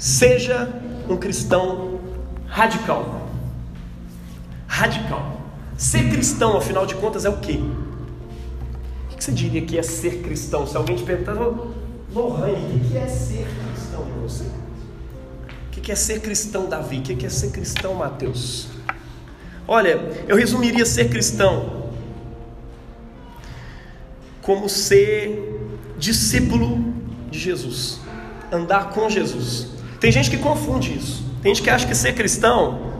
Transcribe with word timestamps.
Seja 0.00 0.66
um 1.10 1.16
cristão 1.18 2.00
radical. 2.46 3.28
Radical. 4.66 5.42
Ser 5.76 6.08
cristão, 6.08 6.56
afinal 6.56 6.86
de 6.86 6.94
contas, 6.94 7.26
é 7.26 7.28
o 7.28 7.36
quê? 7.36 7.60
O 9.12 9.16
que 9.16 9.22
você 9.22 9.30
diria 9.30 9.60
que 9.60 9.76
é 9.78 9.82
ser 9.82 10.22
cristão? 10.22 10.66
Se 10.66 10.74
alguém 10.74 10.96
te 10.96 11.02
perguntar, 11.02 11.34
Lohane, 11.34 12.76
o 12.76 12.88
que 12.88 12.96
é 12.96 13.06
ser 13.06 13.46
cristão 13.46 14.06
para 14.06 14.22
você? 14.22 14.44
O 14.44 15.70
que 15.70 15.92
é 15.92 15.94
ser 15.94 16.20
cristão, 16.20 16.66
Davi? 16.66 17.00
O 17.00 17.02
que 17.02 17.26
é 17.26 17.28
ser 17.28 17.50
cristão, 17.50 17.92
Mateus? 17.92 18.68
Olha, 19.68 20.00
eu 20.26 20.34
resumiria 20.34 20.86
ser 20.86 21.10
cristão 21.10 21.90
como 24.40 24.66
ser 24.66 25.60
discípulo 25.98 26.94
de 27.30 27.38
Jesus, 27.38 28.00
andar 28.50 28.88
com 28.88 29.10
Jesus. 29.10 29.78
Tem 30.00 30.10
gente 30.10 30.30
que 30.30 30.38
confunde 30.38 30.96
isso. 30.96 31.22
Tem 31.42 31.54
gente 31.54 31.62
que 31.62 31.70
acha 31.70 31.86
que 31.86 31.94
ser 31.94 32.14
cristão 32.14 32.90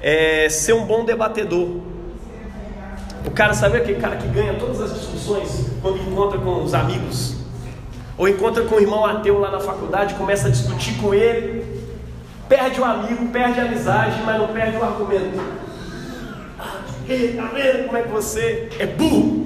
é 0.00 0.48
ser 0.48 0.72
um 0.72 0.86
bom 0.86 1.04
debatedor. 1.04 1.80
O 3.26 3.30
cara 3.32 3.52
sabe 3.52 3.78
aquele 3.78 4.00
cara 4.00 4.16
que 4.16 4.28
ganha 4.28 4.54
todas 4.54 4.80
as 4.80 4.94
discussões 4.94 5.66
quando 5.82 5.98
encontra 5.98 6.38
com 6.38 6.62
os 6.62 6.72
amigos, 6.72 7.34
ou 8.16 8.28
encontra 8.28 8.62
com 8.62 8.76
o 8.76 8.80
irmão 8.80 9.04
ateu 9.04 9.40
lá 9.40 9.50
na 9.50 9.58
faculdade, 9.58 10.14
começa 10.14 10.46
a 10.46 10.50
discutir 10.50 10.94
com 10.98 11.12
ele, 11.12 11.64
perde 12.48 12.80
o 12.80 12.84
amigo, 12.84 13.26
perde 13.30 13.58
a 13.58 13.64
amizade, 13.64 14.22
mas 14.24 14.38
não 14.38 14.48
perde 14.48 14.76
o 14.76 14.84
argumento. 14.84 15.40
Ei, 17.08 17.34
tá 17.34 17.50
vendo 17.52 17.86
como 17.86 17.98
é 17.98 18.02
que 18.02 18.08
você 18.08 18.68
é 18.78 18.86
burro? 18.86 19.45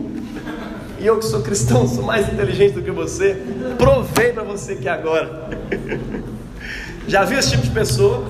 E 1.00 1.06
eu 1.06 1.18
que 1.18 1.24
sou 1.24 1.40
cristão, 1.40 1.88
sou 1.88 2.04
mais 2.04 2.30
inteligente 2.30 2.74
do 2.74 2.82
que 2.82 2.90
você. 2.90 3.42
Provei 3.78 4.32
para 4.32 4.42
você 4.42 4.76
que 4.76 4.86
agora. 4.86 5.48
Já 7.08 7.24
viu 7.24 7.38
esse 7.38 7.52
tipo 7.52 7.62
de 7.62 7.70
pessoa? 7.70 8.28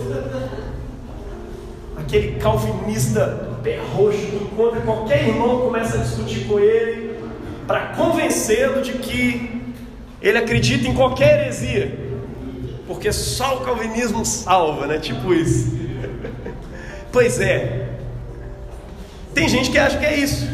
Aquele 1.96 2.38
calvinista 2.38 3.58
pé 3.62 3.80
roxo 3.92 4.18
que 4.18 4.36
encontra 4.36 4.80
qualquer 4.80 5.28
irmão 5.28 5.60
começa 5.60 5.98
a 5.98 6.00
discutir 6.02 6.46
com 6.46 6.58
ele 6.58 7.18
para 7.66 7.88
convencê-lo 7.88 8.82
de 8.82 8.92
que 8.92 9.62
ele 10.22 10.38
acredita 10.38 10.88
em 10.88 10.94
qualquer 10.94 11.40
heresia, 11.40 11.98
porque 12.86 13.12
só 13.12 13.58
o 13.58 13.60
calvinismo 13.60 14.24
salva, 14.24 14.86
né? 14.86 14.98
Tipo 14.98 15.34
isso. 15.34 15.76
pois 17.12 17.40
é. 17.40 17.88
Tem 19.34 19.48
gente 19.48 19.70
que 19.70 19.78
acha 19.78 19.98
que 19.98 20.06
é 20.06 20.16
isso. 20.16 20.46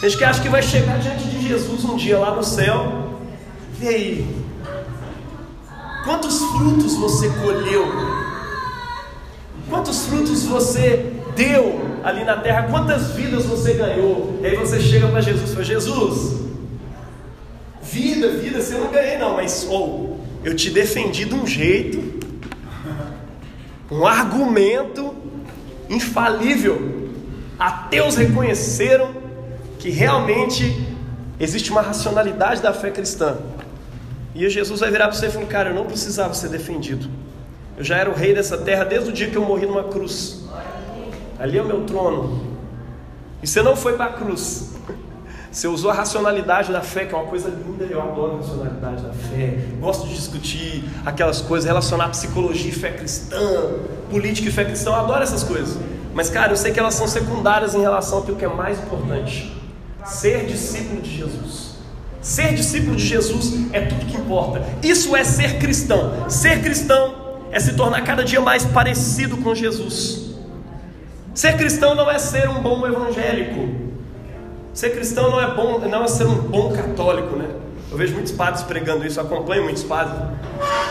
Tem 0.00 0.08
gente 0.08 0.18
que 0.18 0.24
acha 0.24 0.40
que 0.40 0.48
vai 0.48 0.62
chegar 0.62 0.98
diante 0.98 1.24
de 1.24 1.37
Jesus 1.48 1.82
um 1.84 1.96
dia 1.96 2.18
lá 2.18 2.34
no 2.34 2.44
céu. 2.44 3.20
E 3.80 3.88
aí? 3.88 4.36
Quantos 6.04 6.38
frutos 6.38 6.94
você 6.96 7.30
colheu? 7.30 7.86
Quantos 9.68 10.06
frutos 10.06 10.44
você 10.44 11.12
deu 11.34 11.80
ali 12.04 12.24
na 12.24 12.36
terra? 12.36 12.68
Quantas 12.70 13.12
vidas 13.12 13.46
você 13.46 13.72
ganhou? 13.72 14.38
E 14.42 14.46
aí 14.46 14.56
você 14.56 14.78
chega 14.78 15.08
para 15.08 15.22
Jesus 15.22 15.50
e 15.50 15.52
fala: 15.52 15.64
Jesus, 15.64 16.40
vida, 17.82 18.28
vida, 18.32 18.60
você 18.60 18.74
não 18.74 18.90
ganhei 18.90 19.16
não, 19.16 19.36
mas 19.36 19.66
ou 19.68 20.20
oh, 20.20 20.46
eu 20.46 20.54
te 20.54 20.70
defendi 20.70 21.24
de 21.24 21.34
um 21.34 21.46
jeito, 21.46 22.20
um 23.90 24.06
argumento 24.06 25.14
infalível. 25.88 27.08
Ateus 27.58 28.16
reconheceram 28.16 29.10
que 29.78 29.90
realmente 29.90 30.97
existe 31.38 31.70
uma 31.70 31.80
racionalidade 31.80 32.60
da 32.62 32.72
fé 32.72 32.90
cristã. 32.90 33.36
E 34.34 34.48
Jesus 34.48 34.80
vai 34.80 34.90
virar 34.90 35.08
para 35.08 35.16
você 35.16 35.26
e 35.26 35.30
falar: 35.30 35.46
Cara, 35.46 35.70
eu 35.70 35.74
não 35.74 35.84
precisava 35.84 36.34
ser 36.34 36.48
defendido. 36.48 37.08
Eu 37.76 37.84
já 37.84 37.96
era 37.96 38.10
o 38.10 38.14
rei 38.14 38.34
dessa 38.34 38.58
terra 38.58 38.84
desde 38.84 39.10
o 39.10 39.12
dia 39.12 39.30
que 39.30 39.36
eu 39.36 39.44
morri 39.44 39.66
numa 39.66 39.84
cruz. 39.84 40.44
Ali 41.38 41.58
é 41.58 41.62
o 41.62 41.66
meu 41.66 41.84
trono. 41.84 42.58
E 43.42 43.46
você 43.46 43.62
não 43.62 43.76
foi 43.76 43.94
para 43.94 44.06
a 44.06 44.12
cruz. 44.12 44.74
Você 45.50 45.66
usou 45.66 45.90
a 45.90 45.94
racionalidade 45.94 46.70
da 46.70 46.82
fé, 46.82 47.06
que 47.06 47.14
é 47.14 47.16
uma 47.16 47.26
coisa 47.26 47.48
linda, 47.48 47.84
eu 47.84 48.00
adoro 48.02 48.34
a 48.34 48.36
racionalidade 48.36 49.02
da 49.02 49.12
fé. 49.12 49.58
Gosto 49.80 50.06
de 50.06 50.14
discutir 50.14 50.84
aquelas 51.06 51.40
coisas, 51.40 51.66
relacionar 51.66 52.08
psicologia 52.10 52.70
e 52.70 52.74
fé 52.74 52.92
cristã, 52.92 53.38
política 54.10 54.48
e 54.48 54.52
fé 54.52 54.64
cristã, 54.64 54.90
eu 54.90 54.94
adoro 54.96 55.22
essas 55.22 55.42
coisas. 55.42 55.78
Mas, 56.14 56.28
cara, 56.28 56.52
eu 56.52 56.56
sei 56.56 56.72
que 56.72 56.78
elas 56.78 56.94
são 56.94 57.08
secundárias 57.08 57.74
em 57.74 57.80
relação 57.80 58.18
ao 58.18 58.24
que 58.24 58.44
é 58.44 58.48
mais 58.48 58.78
importante: 58.78 59.57
ser 60.08 60.46
discípulo 60.46 61.00
de 61.00 61.16
Jesus. 61.16 61.68
Ser 62.20 62.54
discípulo 62.54 62.96
de 62.96 63.06
Jesus 63.06 63.54
é 63.72 63.80
tudo 63.82 64.06
que 64.06 64.16
importa. 64.16 64.62
Isso 64.82 65.14
é 65.14 65.22
ser 65.22 65.58
cristão. 65.58 66.28
Ser 66.28 66.62
cristão 66.62 67.14
é 67.50 67.60
se 67.60 67.74
tornar 67.74 68.02
cada 68.02 68.24
dia 68.24 68.40
mais 68.40 68.64
parecido 68.64 69.36
com 69.38 69.54
Jesus. 69.54 70.34
Ser 71.34 71.56
cristão 71.56 71.94
não 71.94 72.10
é 72.10 72.18
ser 72.18 72.48
um 72.48 72.60
bom 72.60 72.86
evangélico. 72.86 73.68
Ser 74.74 74.90
cristão 74.90 75.30
não 75.30 75.40
é 75.40 75.54
bom, 75.54 75.78
não 75.78 76.04
é 76.04 76.08
ser 76.08 76.26
um 76.26 76.34
bom 76.34 76.72
católico, 76.72 77.36
né? 77.36 77.48
Eu 77.90 77.96
vejo 77.96 78.14
muitos 78.14 78.32
padres 78.32 78.62
pregando 78.62 79.06
isso, 79.06 79.20
acompanho 79.20 79.64
muitos 79.64 79.82
padres. 79.82 80.20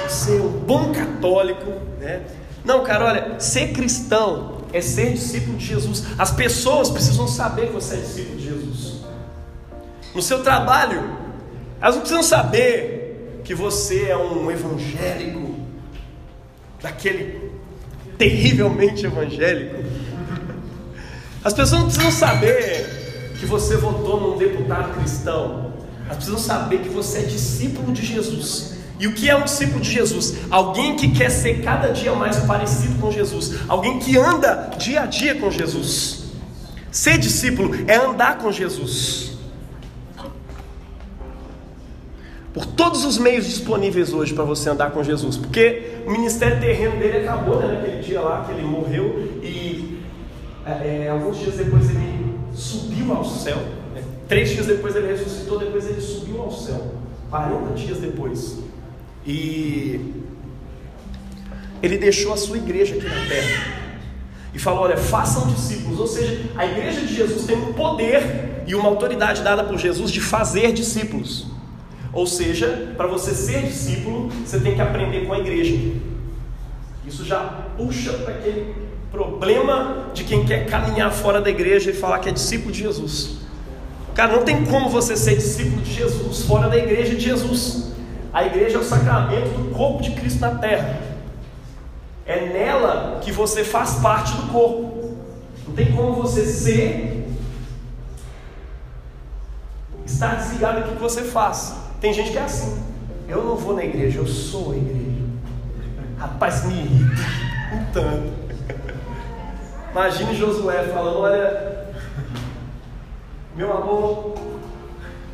Ser 0.10 0.42
um 0.42 0.50
bom 0.50 0.92
católico, 0.92 1.72
né? 2.00 2.24
Não, 2.66 2.84
cara, 2.84 3.06
olha, 3.06 3.40
ser 3.40 3.74
cristão 3.74 4.58
é 4.74 4.82
ser 4.82 5.14
discípulo 5.14 5.58
de 5.58 5.66
Jesus. 5.66 6.04
As 6.18 6.32
pessoas 6.32 6.90
precisam 6.90 7.28
saber 7.28 7.68
que 7.68 7.74
você 7.74 7.96
é 7.96 7.98
discípulo 7.98 8.38
de 8.38 8.44
Jesus. 8.44 9.07
No 10.18 10.24
seu 10.24 10.42
trabalho, 10.42 11.16
elas 11.80 11.94
não 11.94 12.02
precisam 12.02 12.24
saber 12.24 13.40
que 13.44 13.54
você 13.54 14.06
é 14.06 14.18
um 14.18 14.50
evangélico, 14.50 15.56
daquele 16.82 17.52
terrivelmente 18.18 19.06
evangélico. 19.06 19.76
As 21.44 21.54
pessoas 21.54 21.82
não 21.82 21.84
precisam 21.84 22.10
saber 22.10 23.36
que 23.40 23.46
você 23.46 23.78
votou 23.78 24.20
num 24.20 24.38
deputado 24.40 24.96
cristão. 24.96 25.72
Elas 26.06 26.16
precisam 26.16 26.40
saber 26.40 26.80
que 26.80 26.90
você 26.90 27.20
é 27.20 27.22
discípulo 27.22 27.94
de 27.94 28.04
Jesus. 28.04 28.74
E 29.00 29.06
o 29.06 29.14
que 29.14 29.30
é 29.30 29.36
um 29.36 29.44
discípulo 29.44 29.82
de 29.82 29.92
Jesus? 29.92 30.34
Alguém 30.50 30.96
que 30.96 31.12
quer 31.12 31.30
ser 31.30 31.62
cada 31.62 31.90
dia 31.90 32.16
mais 32.16 32.38
parecido 32.38 33.00
com 33.00 33.12
Jesus, 33.12 33.54
alguém 33.68 34.00
que 34.00 34.18
anda 34.18 34.72
dia 34.80 35.02
a 35.02 35.06
dia 35.06 35.36
com 35.36 35.52
Jesus. 35.52 36.24
Ser 36.92 37.20
discípulo 37.20 37.70
é 37.88 37.98
andar 37.98 38.40
com 38.40 38.52
Jesus. 38.52 39.37
Por 42.58 42.66
todos 42.66 43.06
os 43.06 43.20
meios 43.20 43.46
disponíveis 43.46 44.12
hoje 44.12 44.34
para 44.34 44.44
você 44.44 44.68
andar 44.72 44.90
com 44.90 45.04
Jesus, 45.04 45.38
porque 45.38 46.00
o 46.08 46.12
ministério 46.12 46.60
terreno 46.60 46.98
dele 46.98 47.20
acabou 47.20 47.60
né, 47.60 47.68
naquele 47.68 48.02
dia 48.02 48.20
lá 48.20 48.46
que 48.46 48.52
ele 48.52 48.64
morreu 48.64 49.40
e 49.44 50.02
é, 50.66 51.04
é 51.06 51.10
alguns 51.12 51.38
dias 51.38 51.56
depois 51.56 51.88
ele 51.92 52.34
subiu 52.56 53.14
ao 53.14 53.24
céu. 53.24 53.58
Né? 53.94 54.02
Três 54.28 54.50
dias 54.50 54.66
depois 54.66 54.96
ele 54.96 55.06
ressuscitou, 55.06 55.60
depois 55.60 55.88
ele 55.88 56.02
subiu 56.02 56.42
ao 56.42 56.52
céu. 56.52 56.94
40 57.30 57.76
dias 57.76 58.00
depois. 58.00 58.58
E 59.24 60.16
ele 61.84 62.00
deixou 62.00 62.34
a 62.34 62.38
sua 62.38 62.58
igreja 62.58 62.96
aqui 62.96 63.06
na 63.06 63.28
terra. 63.28 63.68
E 64.52 64.58
falou: 64.58 64.80
olha, 64.80 64.98
façam 64.98 65.46
discípulos. 65.46 66.00
Ou 66.00 66.08
seja, 66.08 66.42
a 66.56 66.66
igreja 66.66 67.02
de 67.02 67.14
Jesus 67.14 67.46
tem 67.46 67.56
um 67.56 67.74
poder 67.74 68.64
e 68.66 68.74
uma 68.74 68.90
autoridade 68.90 69.44
dada 69.44 69.64
por 69.64 69.78
Jesus 69.78 70.10
de 70.10 70.22
fazer 70.22 70.74
discípulos. 70.74 71.56
Ou 72.14 72.26
seja, 72.26 72.94
para 72.96 73.08
você 73.08 73.34
ser 73.34 73.64
discípulo, 73.64 74.30
você 74.46 74.60
tem 74.60 74.76
que 74.76 74.82
aprender 74.82 75.26
com 75.26 75.34
a 75.34 75.40
igreja. 75.40 75.76
Isso 77.06 77.24
já 77.24 77.40
puxa 77.78 78.14
para 78.14 78.34
aquele 78.34 78.76
problema 79.12 80.08
de 80.14 80.24
quem 80.24 80.46
quer 80.46 80.66
caminhar 80.68 81.12
fora 81.12 81.42
da 81.42 81.50
igreja 81.50 81.92
e 81.92 81.94
falar 81.94 82.20
que 82.20 82.30
é 82.30 82.32
discípulo 82.32 82.72
de 82.72 82.80
Jesus. 82.80 83.38
Cara, 84.14 84.36
não 84.36 84.44
tem 84.44 84.66
como 84.66 84.90
você 84.90 85.16
ser 85.16 85.36
discípulo 85.36 85.82
de 85.82 85.94
Jesus 85.94 86.44
fora 86.44 86.68
da 86.68 86.78
igreja 86.78 87.16
de 87.16 87.22
Jesus. 87.22 87.94
A 88.34 88.46
igreja 88.46 88.78
é 88.78 88.80
o 88.80 88.84
sacramento 88.84 89.50
do 89.50 89.74
corpo 89.74 90.02
de 90.02 90.12
Cristo 90.12 90.40
na 90.40 90.56
terra. 90.56 91.02
É 92.26 92.50
nela 92.52 93.20
que 93.22 93.32
você 93.32 93.64
faz 93.64 93.96
parte 93.96 94.34
do 94.34 94.52
corpo. 94.52 95.16
Não 95.68 95.74
tem 95.74 95.92
como 95.94 96.14
você 96.14 96.46
ser 96.46 97.26
estar 100.06 100.36
desligado 100.36 100.80
daquilo 100.80 100.96
que 100.96 101.02
você 101.02 101.22
faz. 101.24 101.87
Tem 102.00 102.14
gente 102.14 102.32
que 102.32 102.38
é 102.38 102.44
assim. 102.44 102.82
Eu 103.28 103.44
não 103.44 103.56
vou 103.56 103.76
na 103.76 103.84
igreja, 103.84 104.20
eu 104.20 104.28
sou 104.28 104.72
a 104.72 104.78
igreja. 104.78 105.08
Rapaz, 106.18 106.66
me 106.66 106.76
irrita 106.76 107.22
um 107.74 107.92
tanto. 107.92 108.48
Imagine 109.92 110.36
Josué 110.36 110.84
falando: 110.94 111.20
Olha, 111.20 111.88
meu 113.56 113.76
amor, 113.76 114.36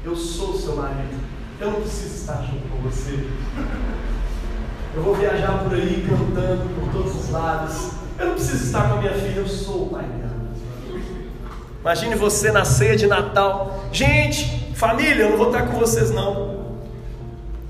eu 0.05 0.15
sou 0.15 0.51
o 0.51 0.57
seu 0.57 0.75
marido. 0.75 1.21
Eu 1.59 1.71
não 1.71 1.81
preciso 1.81 2.15
estar 2.15 2.41
junto 2.43 2.67
com 2.69 2.77
você. 2.89 3.27
Eu 4.95 5.03
vou 5.03 5.15
viajar 5.15 5.63
por 5.63 5.73
aí 5.73 6.05
cantando 6.07 6.69
por 6.75 6.91
todos 6.91 7.15
os 7.15 7.29
lados. 7.29 7.91
Eu 8.17 8.27
não 8.27 8.33
preciso 8.35 8.65
estar 8.65 8.89
com 8.89 8.95
a 8.95 8.97
minha 9.01 9.13
filha, 9.13 9.39
eu 9.39 9.47
sou 9.47 9.87
o 9.87 9.89
pai 9.89 10.03
dela. 10.03 10.33
Imagine 11.81 12.15
você 12.15 12.51
na 12.51 12.63
ceia 12.63 12.95
de 12.95 13.07
Natal. 13.07 13.85
Gente, 13.91 14.62
família, 14.87 15.23
eu 15.23 15.29
não 15.29 15.37
vou 15.37 15.47
estar 15.47 15.67
com 15.67 15.79
vocês 15.79 16.11
não. 16.11 16.57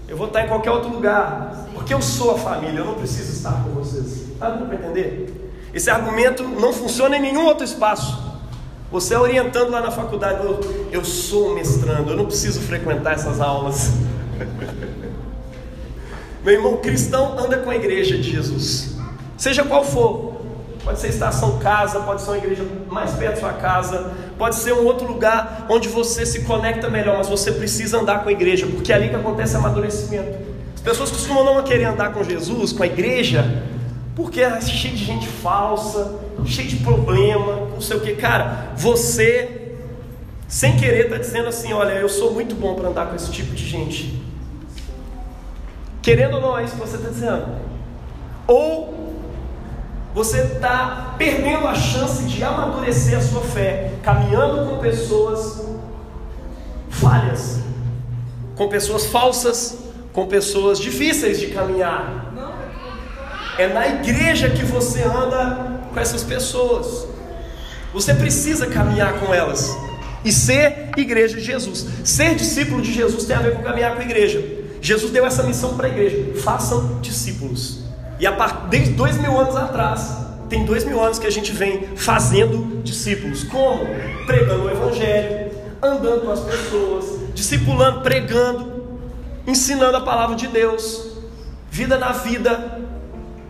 eu 0.07 0.17
vou 0.17 0.25
estar 0.27 0.43
em 0.43 0.47
qualquer 0.47 0.71
outro 0.71 0.89
lugar, 0.89 1.67
porque 1.73 1.93
eu 1.93 2.01
sou 2.01 2.31
a 2.31 2.39
família, 2.39 2.79
eu 2.79 2.85
não 2.85 2.95
preciso 2.95 3.31
estar 3.31 3.63
com 3.63 3.69
vocês. 3.69 4.31
Está 4.31 4.49
dando 4.49 4.65
para 4.65 4.75
entender? 4.75 5.51
Esse 5.73 5.91
argumento 5.91 6.43
não 6.43 6.73
funciona 6.73 7.17
em 7.17 7.21
nenhum 7.21 7.45
outro 7.45 7.63
espaço. 7.63 8.33
Você 8.91 9.13
é 9.13 9.19
orientando 9.19 9.69
lá 9.69 9.81
na 9.81 9.91
faculdade, 9.91 10.43
eu, 10.43 10.59
eu 10.91 11.05
sou 11.05 11.53
mestrando, 11.53 12.11
eu 12.11 12.17
não 12.17 12.25
preciso 12.25 12.59
frequentar 12.61 13.13
essas 13.13 13.39
aulas. 13.39 13.91
Meu 16.43 16.55
irmão, 16.55 16.77
cristão 16.77 17.37
anda 17.37 17.57
com 17.57 17.69
a 17.69 17.75
igreja 17.75 18.17
de 18.17 18.31
Jesus, 18.31 18.95
seja 19.37 19.63
qual 19.63 19.83
for. 19.83 20.32
Pode 20.83 20.99
ser 20.99 21.07
estação 21.07 21.59
casa, 21.59 22.01
pode 22.01 22.21
ser 22.21 22.31
uma 22.31 22.37
igreja 22.37 22.65
mais 22.89 23.11
perto 23.11 23.35
da 23.35 23.39
sua 23.39 23.53
casa, 23.53 24.11
pode 24.37 24.55
ser 24.55 24.73
um 24.73 24.85
outro 24.85 25.07
lugar 25.07 25.65
onde 25.69 25.87
você 25.87 26.25
se 26.25 26.41
conecta 26.43 26.89
melhor, 26.89 27.17
mas 27.17 27.29
você 27.29 27.53
precisa 27.53 27.99
andar 27.99 28.21
com 28.21 28.29
a 28.29 28.31
igreja, 28.31 28.67
porque 28.67 28.91
é 28.91 28.95
ali 28.95 29.09
que 29.09 29.15
acontece 29.15 29.55
amadurecimento. 29.55 30.37
As 30.75 30.81
pessoas 30.81 31.09
costumam 31.09 31.45
não 31.45 31.63
querer 31.63 31.85
andar 31.85 32.11
com 32.11 32.21
Jesus, 32.21 32.73
com 32.73 32.83
a 32.83 32.85
igreja, 32.85 33.63
porque 34.13 34.41
é 34.41 34.59
cheio 34.59 34.93
de 34.93 35.05
gente 35.05 35.25
falsa, 35.25 36.19
cheio 36.45 36.67
de 36.67 36.75
problema, 36.77 37.69
não 37.71 37.79
sei 37.79 37.97
o 37.97 38.01
que. 38.01 38.15
Cara, 38.15 38.73
você, 38.75 39.77
sem 40.49 40.75
querer, 40.75 41.05
está 41.05 41.17
dizendo 41.17 41.47
assim: 41.47 41.71
olha, 41.71 41.93
eu 41.93 42.09
sou 42.09 42.33
muito 42.33 42.55
bom 42.55 42.75
para 42.75 42.89
andar 42.89 43.07
com 43.07 43.15
esse 43.15 43.31
tipo 43.31 43.55
de 43.55 43.65
gente. 43.65 44.21
Querendo 46.01 46.35
ou 46.35 46.41
não, 46.41 46.59
é 46.59 46.65
isso 46.65 46.73
que 46.73 46.81
você 46.81 46.97
está 46.97 47.07
dizendo. 47.07 47.45
Ou 48.45 49.02
você 50.13 50.41
está 50.41 51.15
perdendo 51.17 51.67
a 51.67 51.73
chance 51.73 52.23
de 52.23 52.43
amadurecer 52.43 53.17
a 53.17 53.21
sua 53.21 53.41
fé, 53.41 53.93
caminhando 54.03 54.69
com 54.69 54.77
pessoas 54.77 55.63
falhas, 56.89 57.59
com 58.55 58.69
pessoas 58.69 59.07
falsas, 59.07 59.77
com 60.11 60.27
pessoas 60.27 60.79
difíceis 60.79 61.39
de 61.39 61.47
caminhar. 61.47 62.31
É 63.57 63.67
na 63.67 63.87
igreja 63.87 64.49
que 64.49 64.63
você 64.63 65.03
anda 65.03 65.79
com 65.91 65.99
essas 65.99 66.23
pessoas. 66.23 67.07
Você 67.91 68.13
precisa 68.13 68.67
caminhar 68.67 69.19
com 69.19 69.33
elas 69.33 69.75
e 70.23 70.31
ser 70.31 70.91
igreja 70.95 71.37
de 71.37 71.43
Jesus. 71.43 71.85
Ser 72.03 72.35
discípulo 72.35 72.81
de 72.81 72.93
Jesus 72.93 73.25
tem 73.25 73.35
a 73.35 73.39
ver 73.39 73.55
com 73.55 73.63
caminhar 73.63 73.95
com 73.95 74.01
a 74.01 74.05
igreja. 74.05 74.43
Jesus 74.81 75.11
deu 75.11 75.25
essa 75.25 75.43
missão 75.43 75.75
para 75.75 75.87
a 75.87 75.89
igreja: 75.89 76.39
façam 76.41 76.99
discípulos. 77.01 77.82
E 78.19 78.27
a 78.27 78.31
partir 78.31 78.67
desde 78.69 78.93
dois 78.93 79.17
mil 79.17 79.37
anos 79.39 79.55
atrás, 79.55 80.23
tem 80.49 80.65
dois 80.65 80.85
mil 80.85 81.03
anos 81.03 81.17
que 81.19 81.27
a 81.27 81.31
gente 81.31 81.51
vem 81.51 81.95
fazendo 81.95 82.81
discípulos. 82.83 83.43
Como? 83.43 83.85
Pregando 84.25 84.65
o 84.65 84.69
Evangelho, 84.69 85.51
andando 85.81 86.25
com 86.25 86.31
as 86.31 86.39
pessoas, 86.41 87.05
discipulando, 87.33 88.01
pregando, 88.01 88.71
ensinando 89.47 89.97
a 89.97 90.01
palavra 90.01 90.35
de 90.35 90.47
Deus, 90.47 91.17
vida 91.69 91.97
na 91.97 92.11
vida. 92.11 92.81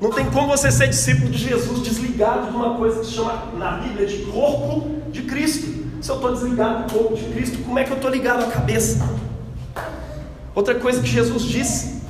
Não 0.02 0.12
tem 0.12 0.26
como 0.26 0.48
você 0.48 0.72
ser 0.72 0.88
discípulo 0.88 1.30
de 1.30 1.38
Jesus 1.38 1.82
desligado 1.82 2.50
de 2.50 2.56
uma 2.56 2.76
coisa 2.76 3.00
que 3.00 3.06
se 3.06 3.14
chama 3.14 3.44
na 3.58 3.78
Bíblia 3.78 4.06
de 4.06 4.18
corpo 4.26 5.02
de 5.12 5.22
Cristo. 5.24 5.84
Se 6.02 6.10
eu 6.10 6.16
estou 6.16 6.34
desligado 6.34 6.86
do 6.86 6.94
corpo 6.94 7.16
de 7.16 7.24
Cristo, 7.34 7.60
como 7.64 7.80
é 7.80 7.84
que 7.86 7.92
eu 7.92 7.96
estou 7.96 8.12
ligado 8.12 8.44
à 8.44 8.48
cabeça? 8.48 9.08
Outra 10.54 10.76
coisa 10.76 11.02
que 11.02 11.08
Jesus 11.08 11.44
disse: 11.44 12.03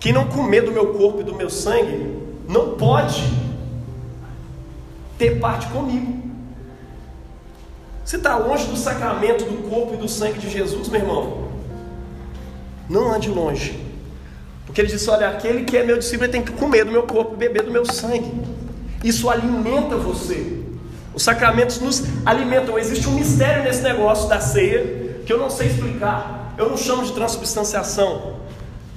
quem 0.00 0.12
não 0.12 0.26
comer 0.26 0.62
do 0.62 0.72
meu 0.72 0.94
corpo 0.94 1.20
e 1.20 1.24
do 1.24 1.34
meu 1.34 1.50
sangue, 1.50 2.16
não 2.48 2.76
pode 2.76 3.22
ter 5.18 5.38
parte 5.40 5.66
comigo. 5.68 6.28
Você 8.04 8.16
está 8.16 8.36
longe 8.36 8.66
do 8.66 8.76
sacramento 8.76 9.44
do 9.44 9.68
corpo 9.68 9.94
e 9.94 9.96
do 9.98 10.08
sangue 10.08 10.38
de 10.38 10.48
Jesus, 10.48 10.88
meu 10.88 11.00
irmão? 11.00 11.48
Não 12.88 13.12
ande 13.12 13.28
longe. 13.28 13.78
Porque 14.64 14.80
ele 14.80 14.88
disse: 14.88 15.10
Olha, 15.10 15.28
aquele 15.28 15.64
que 15.64 15.76
é 15.76 15.84
meu 15.84 15.98
discípulo 15.98 16.30
tem 16.30 16.42
que 16.42 16.52
comer 16.52 16.84
do 16.84 16.90
meu 16.90 17.02
corpo 17.02 17.34
e 17.34 17.36
beber 17.36 17.64
do 17.64 17.70
meu 17.70 17.84
sangue. 17.84 18.32
Isso 19.04 19.28
alimenta 19.28 19.96
você. 19.96 20.62
Os 21.12 21.22
sacramentos 21.22 21.80
nos 21.80 22.02
alimentam. 22.24 22.78
Existe 22.78 23.08
um 23.08 23.12
mistério 23.12 23.64
nesse 23.64 23.82
negócio 23.82 24.28
da 24.28 24.40
ceia 24.40 25.20
que 25.26 25.32
eu 25.32 25.38
não 25.38 25.50
sei 25.50 25.66
explicar. 25.66 26.54
Eu 26.56 26.70
não 26.70 26.76
chamo 26.76 27.04
de 27.04 27.12
transubstanciação. 27.12 28.37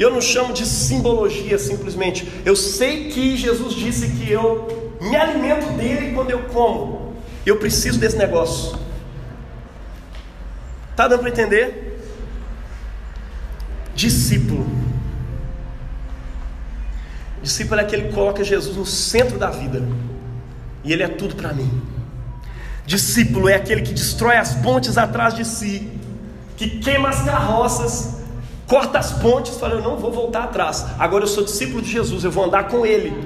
Eu 0.02 0.10
não 0.10 0.20
chamo 0.20 0.52
de 0.52 0.66
simbologia 0.66 1.60
simplesmente. 1.60 2.28
Eu 2.44 2.56
sei 2.56 3.12
que 3.12 3.38
Jesus 3.38 3.76
disse 3.76 4.08
que 4.08 4.32
eu 4.32 4.98
me 5.00 5.16
alimento 5.16 5.72
dele 5.78 6.14
quando 6.16 6.32
eu 6.32 6.46
como. 6.46 7.14
Eu 7.46 7.58
preciso 7.58 8.00
desse 8.00 8.18
negócio. 8.18 8.80
Tá 10.96 11.08
dando 11.08 11.20
para 11.20 11.30
entender? 11.30 12.04
Discípulo. 13.94 14.66
Discípulo 17.44 17.80
é 17.80 17.84
aquele 17.84 18.08
que 18.08 18.14
coloca 18.14 18.44
Jesus 18.44 18.76
no 18.76 18.88
centro 18.88 19.38
da 19.38 19.52
vida. 19.52 19.88
E 20.84 20.92
ele 20.92 21.04
é 21.04 21.08
tudo 21.08 21.36
para 21.36 21.54
mim. 21.54 21.80
Discípulo 22.88 23.48
é 23.48 23.54
aquele 23.54 23.84
que 23.84 23.94
destrói 23.94 24.38
as 24.38 24.56
pontes 24.56 24.98
atrás 24.98 25.36
de 25.36 25.46
si 25.46 25.92
que 26.62 26.78
queima 26.78 27.10
as 27.10 27.24
carroças, 27.24 28.21
corta 28.72 29.00
as 29.00 29.12
pontes, 29.12 29.58
fala: 29.58 29.74
Eu 29.74 29.82
não 29.82 29.98
vou 29.98 30.14
voltar 30.14 30.46
atrás. 30.46 30.86
Agora 30.98 31.26
eu 31.26 31.28
sou 31.28 31.44
discípulo 31.44 31.82
de 31.82 31.92
Jesus, 31.92 32.24
eu 32.24 32.32
vou 32.32 32.46
andar 32.46 32.70
com 32.70 32.86
Ele. 32.86 33.22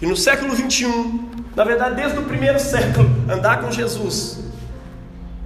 E 0.00 0.06
no 0.06 0.16
século 0.16 0.54
21, 0.54 1.28
na 1.54 1.62
verdade, 1.62 1.96
desde 1.96 2.18
o 2.18 2.22
primeiro 2.22 2.58
século, 2.58 3.06
andar 3.30 3.60
com 3.60 3.70
Jesus 3.70 4.40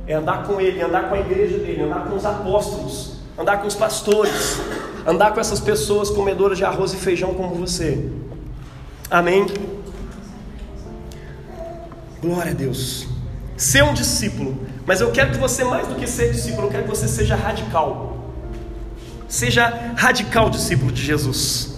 é 0.07 0.15
andar 0.15 0.45
com 0.45 0.61
Ele, 0.61 0.81
andar 0.81 1.09
com 1.09 1.15
a 1.15 1.21
igreja 1.21 1.59
dele, 1.59 1.83
andar 1.83 2.05
com 2.05 2.17
os 2.17 2.25
apóstolos, 2.25 3.17
andar 3.39 3.61
com 3.61 3.67
os 3.69 3.75
pastores, 3.75 4.61
andar 5.07 5.33
com 5.33 5.41
essas 5.41 5.61
pessoas 5.61 6.11
comedoras 6.11 6.59
de 6.59 6.65
arroz 6.65 6.93
e 6.93 6.97
feijão 6.97 7.35
como 7.35 7.55
você. 7.55 8.11
Amém? 9.09 9.47
Glória 12.21 12.51
a 12.51 12.55
Deus. 12.55 13.07
Ser 13.57 13.85
um 13.85 13.95
discípulo 13.95 14.59
mas 14.91 15.01
eu 15.01 15.13
quero 15.13 15.31
que 15.31 15.39
você, 15.39 15.63
mais 15.63 15.87
do 15.87 15.95
que 15.95 16.05
ser 16.05 16.33
discípulo, 16.33 16.67
eu 16.67 16.71
quero 16.73 16.83
que 16.83 16.89
você 16.89 17.07
seja 17.07 17.37
radical. 17.37 18.35
Seja 19.29 19.93
radical 19.97 20.51
discípulo 20.51 20.91
de 20.91 21.01
Jesus. 21.01 21.77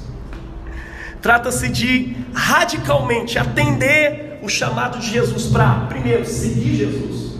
Trata-se 1.20 1.68
de 1.68 2.16
radicalmente 2.32 3.38
atender 3.38 4.38
o 4.42 4.48
chamado 4.48 4.98
de 4.98 5.10
Jesus 5.10 5.44
para, 5.44 5.88
primeiro, 5.90 6.24
seguir 6.24 6.74
Jesus. 6.74 7.34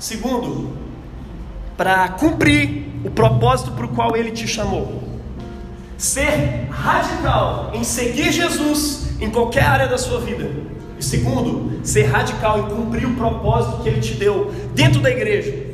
Segundo, 0.00 0.76
para 1.76 2.08
cumprir 2.08 2.90
o 3.04 3.10
propósito 3.12 3.70
para 3.70 3.86
o 3.86 3.90
qual 3.90 4.16
ele 4.16 4.32
te 4.32 4.48
chamou. 4.48 5.20
Ser 5.96 6.66
radical 6.72 7.70
em 7.72 7.84
seguir 7.84 8.32
Jesus 8.32 9.10
em 9.20 9.30
qualquer 9.30 9.62
área 9.62 9.86
da 9.86 9.96
sua 9.96 10.18
vida 10.18 10.59
e 11.00 11.04
segundo, 11.04 11.80
ser 11.82 12.02
radical 12.02 12.58
em 12.58 12.74
cumprir 12.76 13.06
o 13.06 13.14
propósito 13.14 13.82
que 13.82 13.88
Ele 13.88 14.00
te 14.00 14.12
deu 14.14 14.52
dentro 14.74 15.00
da 15.00 15.10
igreja 15.10 15.66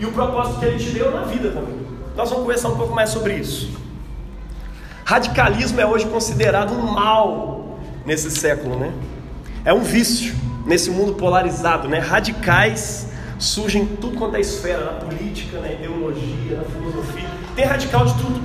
e 0.00 0.04
o 0.04 0.10
propósito 0.10 0.58
que 0.58 0.64
Ele 0.64 0.78
te 0.78 0.90
deu 0.90 1.12
na 1.12 1.22
vida 1.22 1.50
também. 1.50 1.76
Nós 2.16 2.28
vamos 2.28 2.42
conversar 2.42 2.70
um 2.70 2.76
pouco 2.76 2.92
mais 2.92 3.10
sobre 3.10 3.34
isso. 3.34 3.70
Radicalismo 5.04 5.80
é 5.80 5.86
hoje 5.86 6.06
considerado 6.06 6.72
um 6.72 6.90
mal 6.90 7.78
nesse 8.04 8.32
século, 8.32 8.76
né? 8.76 8.92
É 9.64 9.72
um 9.72 9.82
vício 9.82 10.34
nesse 10.66 10.90
mundo 10.90 11.14
polarizado, 11.14 11.86
né? 11.86 12.00
Radicais 12.00 13.10
surgem 13.38 13.86
tudo 13.86 14.18
quanto 14.18 14.36
é 14.36 14.40
esfera, 14.40 14.86
na 14.86 14.92
política, 14.92 15.60
na 15.60 15.70
ideologia, 15.70 16.56
na 16.56 16.64
filosofia. 16.64 17.28
Tem 17.54 17.64
radical 17.64 18.06
de 18.06 18.14
tudo. 18.14 18.42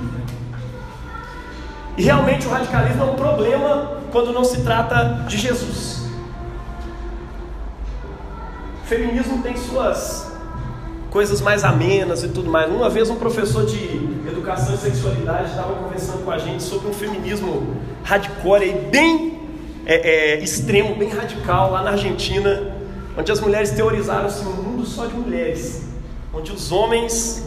E 1.96 2.04
realmente 2.04 2.46
o 2.46 2.50
radicalismo 2.50 3.02
é 3.02 3.06
um 3.06 3.16
problema 3.16 3.98
quando 4.12 4.32
não 4.32 4.44
se 4.44 4.60
trata 4.62 5.24
de 5.26 5.36
Jesus 5.36 5.99
feminismo 8.90 9.40
tem 9.40 9.56
suas 9.56 10.32
coisas 11.10 11.40
mais 11.40 11.62
amenas 11.62 12.24
e 12.24 12.28
tudo 12.28 12.50
mais. 12.50 12.68
Uma 12.68 12.90
vez 12.90 13.08
um 13.08 13.14
professor 13.14 13.64
de 13.64 13.78
educação 14.28 14.74
e 14.74 14.78
sexualidade 14.78 15.50
estava 15.50 15.74
conversando 15.74 16.24
com 16.24 16.30
a 16.32 16.38
gente 16.38 16.60
sobre 16.60 16.88
um 16.88 16.92
feminismo 16.92 17.76
hardcore 18.02 18.64
e 18.64 18.72
bem 18.90 19.38
é, 19.86 19.94
é, 20.34 20.42
extremo, 20.42 20.96
bem 20.96 21.08
radical 21.08 21.70
lá 21.70 21.84
na 21.84 21.90
Argentina, 21.92 22.74
onde 23.16 23.30
as 23.30 23.40
mulheres 23.40 23.70
teorizaram 23.70 24.26
assim, 24.26 24.44
um 24.44 24.60
mundo 24.60 24.84
só 24.84 25.06
de 25.06 25.14
mulheres, 25.14 25.84
onde 26.34 26.50
os 26.50 26.72
homens 26.72 27.46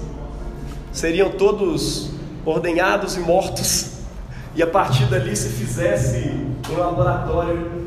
seriam 0.93 1.29
todos 1.29 2.09
ordenhados 2.45 3.17
e 3.17 3.19
mortos, 3.19 3.97
e 4.55 4.63
a 4.63 4.67
partir 4.67 5.07
dali 5.07 5.35
se 5.35 5.49
fizesse 5.49 6.31
um 6.69 6.77
laboratório 6.77 7.82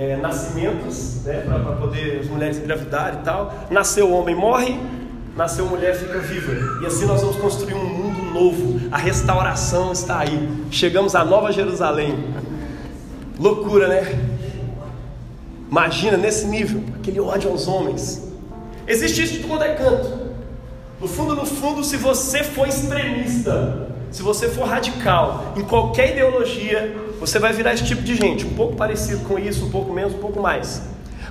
é, 0.00 0.16
nascimentos, 0.16 1.16
né, 1.24 1.42
para 1.44 1.76
poder 1.76 2.20
as 2.20 2.26
mulheres 2.26 2.56
engravidar 2.56 3.18
e 3.20 3.22
tal. 3.22 3.54
Nasceu 3.70 4.10
homem, 4.10 4.34
morre, 4.34 4.80
nasceu 5.36 5.66
mulher, 5.66 5.94
fica 5.94 6.18
viva. 6.20 6.82
E 6.82 6.86
assim 6.86 7.04
nós 7.04 7.20
vamos 7.20 7.36
construir 7.36 7.74
um 7.74 7.84
mundo 7.84 8.32
novo. 8.32 8.80
A 8.90 8.96
restauração 8.96 9.92
está 9.92 10.20
aí. 10.20 10.48
Chegamos 10.70 11.14
à 11.14 11.22
Nova 11.22 11.52
Jerusalém. 11.52 12.18
Loucura, 13.38 13.88
né? 13.88 14.18
Imagina 15.70 16.16
nesse 16.16 16.46
nível, 16.46 16.82
aquele 16.98 17.20
ódio 17.20 17.50
aos 17.50 17.68
homens. 17.68 18.26
Existe 18.86 19.22
isso 19.22 19.32
de 19.34 19.46
todo 19.46 19.62
é 19.62 19.74
canto. 19.74 20.30
No 20.98 21.08
fundo, 21.08 21.36
no 21.36 21.44
fundo, 21.44 21.84
se 21.84 21.98
você 21.98 22.42
for 22.42 22.66
extremista, 22.66 23.88
se 24.10 24.22
você 24.22 24.48
for 24.48 24.66
radical 24.66 25.52
em 25.56 25.62
qualquer 25.62 26.12
ideologia, 26.12 27.09
você 27.20 27.38
vai 27.38 27.52
virar 27.52 27.74
esse 27.74 27.84
tipo 27.84 28.00
de 28.00 28.16
gente, 28.16 28.46
um 28.46 28.54
pouco 28.54 28.74
parecido 28.74 29.22
com 29.26 29.38
isso, 29.38 29.66
um 29.66 29.70
pouco 29.70 29.92
menos, 29.92 30.14
um 30.14 30.18
pouco 30.18 30.40
mais. 30.40 30.82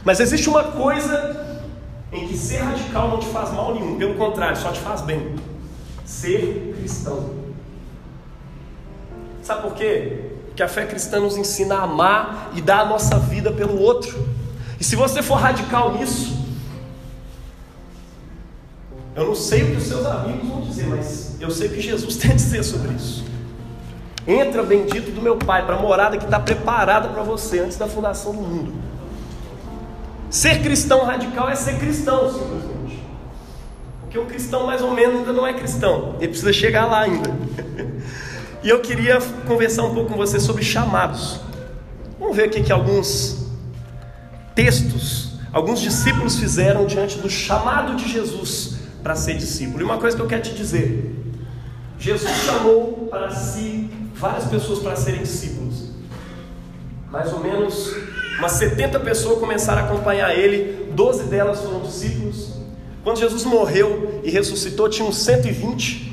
Mas 0.05 0.19
existe 0.19 0.47
uma 0.47 0.63
coisa 0.63 1.59
em 2.13 2.27
que 2.27 2.37
ser 2.37 2.57
radical 2.59 3.09
não 3.09 3.17
te 3.17 3.25
faz 3.25 3.51
mal 3.51 3.73
nenhum, 3.73 3.97
pelo 3.97 4.13
contrário, 4.13 4.55
só 4.55 4.71
te 4.71 4.79
faz 4.79 5.01
bem. 5.01 5.35
Ser 6.05 6.75
cristão. 6.77 7.31
Sabe 9.41 9.63
por 9.63 9.73
quê? 9.73 10.25
Porque 10.45 10.61
a 10.61 10.67
fé 10.67 10.85
cristã 10.85 11.19
nos 11.19 11.35
ensina 11.35 11.77
a 11.77 11.83
amar 11.83 12.51
e 12.53 12.61
dar 12.61 12.81
a 12.81 12.85
nossa 12.85 13.17
vida 13.17 13.51
pelo 13.51 13.81
outro. 13.81 14.29
E 14.79 14.83
se 14.83 14.95
você 14.95 15.23
for 15.23 15.35
radical 15.35 15.97
nisso, 15.97 16.37
eu 19.15 19.25
não 19.25 19.35
sei 19.35 19.63
o 19.63 19.71
que 19.71 19.77
os 19.77 19.83
seus 19.83 20.05
amigos 20.05 20.47
vão 20.47 20.61
dizer, 20.61 20.85
mas 20.85 21.35
eu 21.39 21.49
sei 21.49 21.67
o 21.67 21.71
que 21.71 21.81
Jesus 21.81 22.15
tem 22.17 22.31
a 22.31 22.35
dizer 22.35 22.63
sobre 22.63 22.93
isso. 22.93 23.28
Entra, 24.29 24.61
bendito 24.61 25.09
do 25.09 25.23
meu 25.23 25.37
Pai, 25.37 25.65
para 25.65 25.75
a 25.75 25.79
morada 25.79 26.15
que 26.15 26.23
está 26.23 26.39
preparada 26.39 27.07
para 27.07 27.23
você 27.23 27.61
antes 27.61 27.77
da 27.77 27.87
fundação 27.87 28.31
do 28.31 28.41
mundo. 28.41 28.73
Ser 30.29 30.61
cristão 30.61 31.03
radical 31.03 31.49
é 31.49 31.55
ser 31.55 31.79
cristão, 31.79 32.31
simplesmente. 32.31 33.03
Porque 34.01 34.19
o 34.19 34.25
cristão, 34.27 34.67
mais 34.67 34.83
ou 34.83 34.91
menos, 34.91 35.21
ainda 35.21 35.33
não 35.33 35.47
é 35.47 35.53
cristão. 35.53 36.13
Ele 36.19 36.27
precisa 36.27 36.53
chegar 36.53 36.85
lá 36.85 37.01
ainda. 37.01 37.31
e 38.61 38.69
eu 38.69 38.79
queria 38.81 39.17
conversar 39.47 39.81
um 39.85 39.95
pouco 39.95 40.11
com 40.11 40.17
você 40.17 40.39
sobre 40.39 40.63
chamados. 40.63 41.39
Vamos 42.19 42.37
ver 42.37 42.43
aqui 42.43 42.61
que 42.61 42.71
alguns 42.71 43.47
textos, 44.53 45.39
alguns 45.51 45.81
discípulos 45.81 46.37
fizeram 46.37 46.85
diante 46.85 47.17
do 47.17 47.31
chamado 47.31 47.95
de 47.95 48.07
Jesus 48.07 48.75
para 49.01 49.15
ser 49.15 49.37
discípulo. 49.37 49.81
E 49.81 49.83
uma 49.83 49.97
coisa 49.97 50.15
que 50.15 50.21
eu 50.21 50.27
quero 50.27 50.43
te 50.43 50.53
dizer: 50.53 51.15
Jesus 51.97 52.31
chamou 52.45 53.07
para 53.09 53.31
si 53.31 53.88
várias 54.19 54.45
pessoas 54.45 54.79
para 54.79 54.95
serem 54.95 55.23
discípulos. 55.23 55.89
Mais 57.09 57.31
ou 57.33 57.39
menos 57.39 57.95
umas 58.37 58.51
70 58.53 58.99
pessoas 58.99 59.39
começaram 59.39 59.81
a 59.81 59.85
acompanhar 59.85 60.37
ele, 60.37 60.91
12 60.93 61.23
delas 61.23 61.61
foram 61.61 61.81
discípulos. 61.81 62.53
Quando 63.03 63.17
Jesus 63.17 63.45
morreu 63.45 64.21
e 64.23 64.29
ressuscitou, 64.29 64.89
tinham 64.89 65.11
120, 65.11 66.11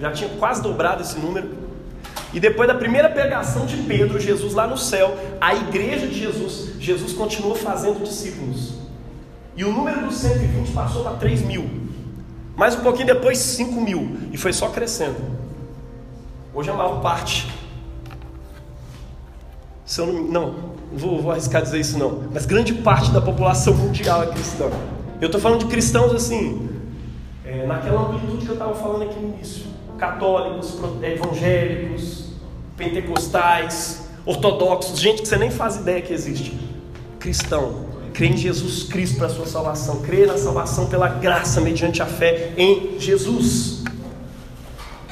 já 0.00 0.12
tinha 0.12 0.30
quase 0.38 0.62
dobrado 0.62 1.02
esse 1.02 1.18
número. 1.18 1.48
E 2.32 2.38
depois 2.38 2.68
da 2.68 2.74
primeira 2.74 3.08
pregação 3.08 3.66
de 3.66 3.76
Pedro, 3.78 4.20
Jesus 4.20 4.54
lá 4.54 4.66
no 4.66 4.78
céu, 4.78 5.16
a 5.40 5.54
igreja 5.54 6.06
de 6.06 6.18
Jesus, 6.18 6.70
Jesus 6.78 7.12
continuou 7.12 7.54
fazendo 7.54 8.02
discípulos. 8.02 8.74
E 9.56 9.64
o 9.64 9.72
número 9.72 10.02
dos 10.02 10.16
120 10.18 10.70
passou 10.72 11.02
para 11.02 11.14
3 11.14 11.42
mil. 11.42 11.68
Mais 12.56 12.76
um 12.76 12.80
pouquinho 12.80 13.06
depois, 13.06 13.38
5 13.38 13.80
mil. 13.80 14.16
E 14.32 14.36
foi 14.36 14.52
só 14.52 14.68
crescendo. 14.68 15.47
Hoje 16.58 16.70
a 16.70 16.74
maior 16.74 17.00
parte. 17.00 17.46
Se 19.86 20.00
eu 20.00 20.08
não, 20.08 20.24
não 20.24 20.54
vou, 20.92 21.22
vou 21.22 21.30
arriscar 21.30 21.62
dizer 21.62 21.78
isso 21.78 21.96
não. 21.96 22.24
Mas 22.34 22.46
grande 22.46 22.74
parte 22.74 23.12
da 23.12 23.20
população 23.20 23.72
mundial 23.74 24.24
é 24.24 24.26
cristã. 24.26 24.68
Eu 25.20 25.26
estou 25.26 25.40
falando 25.40 25.60
de 25.60 25.66
cristãos 25.66 26.12
assim, 26.12 26.68
é, 27.44 27.64
naquela 27.64 28.08
amplitude 28.08 28.44
que 28.44 28.48
eu 28.48 28.54
estava 28.54 28.74
falando 28.74 29.04
aqui 29.04 29.20
no 29.20 29.34
início. 29.34 29.66
Católicos, 29.98 30.76
evangélicos, 31.00 32.32
pentecostais, 32.76 34.08
ortodoxos, 34.26 34.98
gente 34.98 35.22
que 35.22 35.28
você 35.28 35.36
nem 35.36 35.52
faz 35.52 35.76
ideia 35.76 36.02
que 36.02 36.12
existe. 36.12 36.58
Cristão, 37.20 37.86
crê 38.12 38.30
em 38.30 38.36
Jesus 38.36 38.82
Cristo 38.82 39.18
para 39.18 39.28
a 39.28 39.30
sua 39.30 39.46
salvação, 39.46 40.02
crê 40.02 40.26
na 40.26 40.36
salvação 40.36 40.86
pela 40.86 41.06
graça 41.06 41.60
mediante 41.60 42.02
a 42.02 42.06
fé 42.06 42.52
em 42.56 42.98
Jesus. 42.98 43.77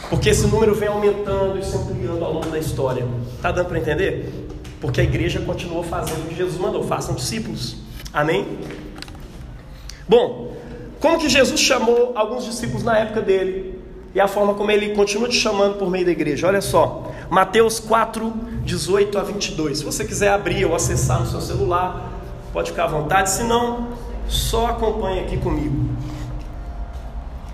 Porque 0.08 0.30
esse 0.30 0.46
número 0.46 0.74
vem 0.74 0.88
aumentando 0.88 1.58
e 1.58 1.64
se 1.64 1.76
ampliando 1.76 2.24
ao 2.24 2.32
longo 2.32 2.48
da 2.48 2.58
história. 2.58 3.06
Está 3.34 3.50
dando 3.50 3.68
para 3.68 3.78
entender? 3.78 4.48
Porque 4.80 5.00
a 5.00 5.04
igreja 5.04 5.40
continuou 5.40 5.82
fazendo 5.82 6.24
o 6.24 6.28
que 6.28 6.34
Jesus 6.34 6.58
mandou: 6.58 6.82
façam 6.84 7.14
discípulos. 7.14 7.76
Amém? 8.12 8.58
Bom, 10.08 10.56
como 11.00 11.18
que 11.18 11.28
Jesus 11.28 11.60
chamou 11.60 12.12
alguns 12.14 12.44
discípulos 12.44 12.82
na 12.82 12.98
época 12.98 13.20
dele 13.20 13.78
e 14.14 14.20
a 14.20 14.28
forma 14.28 14.54
como 14.54 14.70
ele 14.70 14.94
continua 14.94 15.28
te 15.28 15.36
chamando 15.36 15.78
por 15.78 15.90
meio 15.90 16.06
da 16.06 16.12
igreja? 16.12 16.46
Olha 16.46 16.60
só, 16.60 17.12
Mateus 17.28 17.80
4, 17.80 18.32
18 18.64 19.18
a 19.18 19.22
22. 19.22 19.78
Se 19.78 19.84
você 19.84 20.04
quiser 20.04 20.30
abrir 20.30 20.64
ou 20.64 20.74
acessar 20.74 21.20
no 21.20 21.26
seu 21.26 21.40
celular, 21.40 22.16
Pode 22.56 22.70
ficar 22.70 22.84
à 22.84 22.86
vontade, 22.86 23.28
se 23.28 23.42
não, 23.42 23.88
só 24.26 24.68
acompanhe 24.68 25.20
aqui 25.20 25.36
comigo. 25.36 25.90